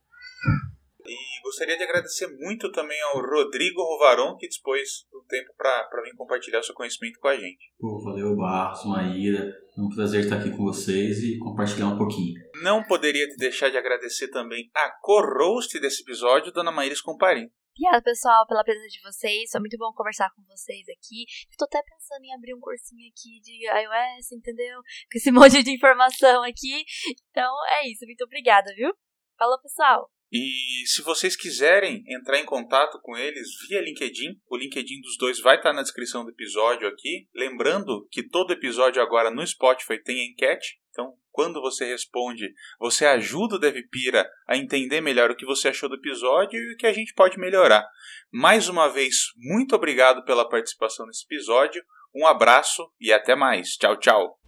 E 1.05 1.43
gostaria 1.43 1.77
de 1.77 1.83
agradecer 1.83 2.29
muito 2.39 2.71
também 2.71 2.97
ao 3.03 3.21
Rodrigo 3.21 3.83
Rovaron, 3.83 4.37
que 4.37 4.47
dispôs 4.47 5.05
do 5.11 5.25
tempo 5.25 5.53
para 5.59 6.03
vir 6.05 6.15
compartilhar 6.15 6.63
seu 6.63 6.73
conhecimento 6.73 7.19
com 7.19 7.27
a 7.27 7.35
gente. 7.35 7.73
Pô, 7.81 8.01
valeu, 8.01 8.37
Barros, 8.37 8.85
Maíra. 8.85 9.53
É 9.77 9.81
um 9.81 9.89
prazer 9.89 10.23
estar 10.23 10.37
aqui 10.37 10.53
com 10.53 10.63
vocês 10.63 11.19
e 11.19 11.37
compartilhar 11.41 11.89
um 11.89 11.99
pouquinho. 11.99 12.41
Não 12.63 12.85
poderia 12.85 13.27
te 13.27 13.37
deixar 13.37 13.69
de 13.69 13.77
agradecer 13.77 14.29
também 14.29 14.71
a 14.73 14.89
co-host 15.03 15.81
desse 15.81 16.03
episódio, 16.03 16.53
Dona 16.53 16.71
Maíra 16.71 16.95
Comparim. 17.05 17.51
Obrigada, 17.75 18.03
pessoal, 18.03 18.47
pela 18.47 18.63
presença 18.63 18.89
de 18.89 19.01
vocês. 19.01 19.51
Foi 19.51 19.61
muito 19.61 19.79
bom 19.79 19.93
conversar 19.95 20.31
com 20.37 20.43
vocês 20.45 20.87
aqui. 20.91 21.25
Estou 21.51 21.65
até 21.65 21.83
pensando 21.83 22.23
em 22.25 22.35
abrir 22.35 22.55
um 22.55 22.61
cursinho 22.61 23.09
aqui 23.09 23.41
de 23.41 23.67
iOS, 23.67 24.33
entendeu? 24.33 24.81
Com 25.11 25.17
esse 25.17 25.33
monte 25.33 25.63
de 25.63 25.75
informação 25.75 26.43
aqui. 26.43 26.85
Então 27.31 27.51
é 27.81 27.89
isso. 27.89 28.05
Muito 28.05 28.25
obrigada, 28.25 28.75
viu? 28.75 28.93
Falou, 29.39 29.59
pessoal. 29.61 30.11
E 30.33 30.87
se 30.87 31.03
vocês 31.03 31.37
quiserem 31.37 32.03
entrar 32.09 32.39
em 32.39 32.47
contato 32.47 32.99
com 33.03 33.15
eles 33.17 33.49
via 33.69 33.83
LinkedIn, 33.83 34.41
o 34.49 34.57
LinkedIn 34.57 35.03
dos 35.03 35.19
dois 35.19 35.39
vai 35.41 35.57
estar 35.57 35.75
na 35.75 35.83
descrição 35.83 36.25
do 36.25 36.31
episódio 36.31 36.89
aqui. 36.89 37.29
Lembrando 37.35 38.09
que 38.11 38.23
todo 38.23 38.53
episódio 38.53 39.03
agora 39.03 39.31
no 39.31 39.47
Spotify 39.47 40.03
tem 40.03 40.31
enquete. 40.31 40.81
Então, 40.91 41.13
quando 41.31 41.61
você 41.61 41.85
responde, 41.85 42.51
você 42.79 43.05
ajuda 43.05 43.57
o 43.57 43.59
DevPira 43.59 44.27
a 44.49 44.57
entender 44.57 45.03
melhor 45.03 45.31
o 45.31 45.37
que 45.37 45.45
você 45.45 45.69
achou 45.69 45.89
do 45.89 45.97
episódio 45.97 46.59
e 46.59 46.75
o 46.75 46.77
que 46.77 46.87
a 46.87 46.93
gente 46.93 47.13
pode 47.13 47.39
melhorar. 47.39 47.87
Mais 48.31 48.69
uma 48.69 48.89
vez, 48.89 49.17
muito 49.37 49.77
obrigado 49.77 50.25
pela 50.25 50.49
participação 50.49 51.07
nesse 51.07 51.25
episódio. 51.27 51.83
Um 52.15 52.27
abraço 52.27 52.91
e 53.01 53.13
até 53.13 53.35
mais. 53.35 53.77
Tchau, 53.77 53.99
tchau. 53.99 54.39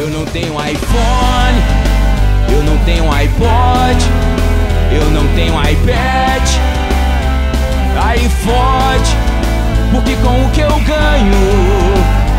Eu 0.00 0.08
não 0.08 0.24
tenho 0.32 0.54
iPhone, 0.54 1.60
eu 2.60 2.66
não 2.66 2.76
tenho 2.84 3.10
iPod, 3.10 4.04
eu 4.92 5.10
não 5.12 5.26
tenho 5.34 5.54
iPad. 5.54 6.42
Aí 8.04 8.28
fode, 8.28 9.16
porque 9.90 10.14
com 10.16 10.44
o 10.44 10.50
que 10.50 10.60
eu 10.60 10.68
ganho, 10.68 11.94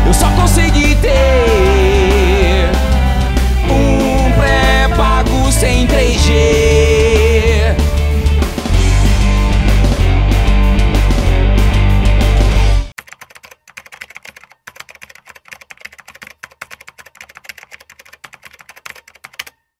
eu 0.06 0.14
só 0.14 0.28
consegui 0.40 0.94
ter 0.94 2.70
um 3.68 4.30
pré-pago 4.38 5.50
sem 5.50 5.88
3G. 5.88 7.01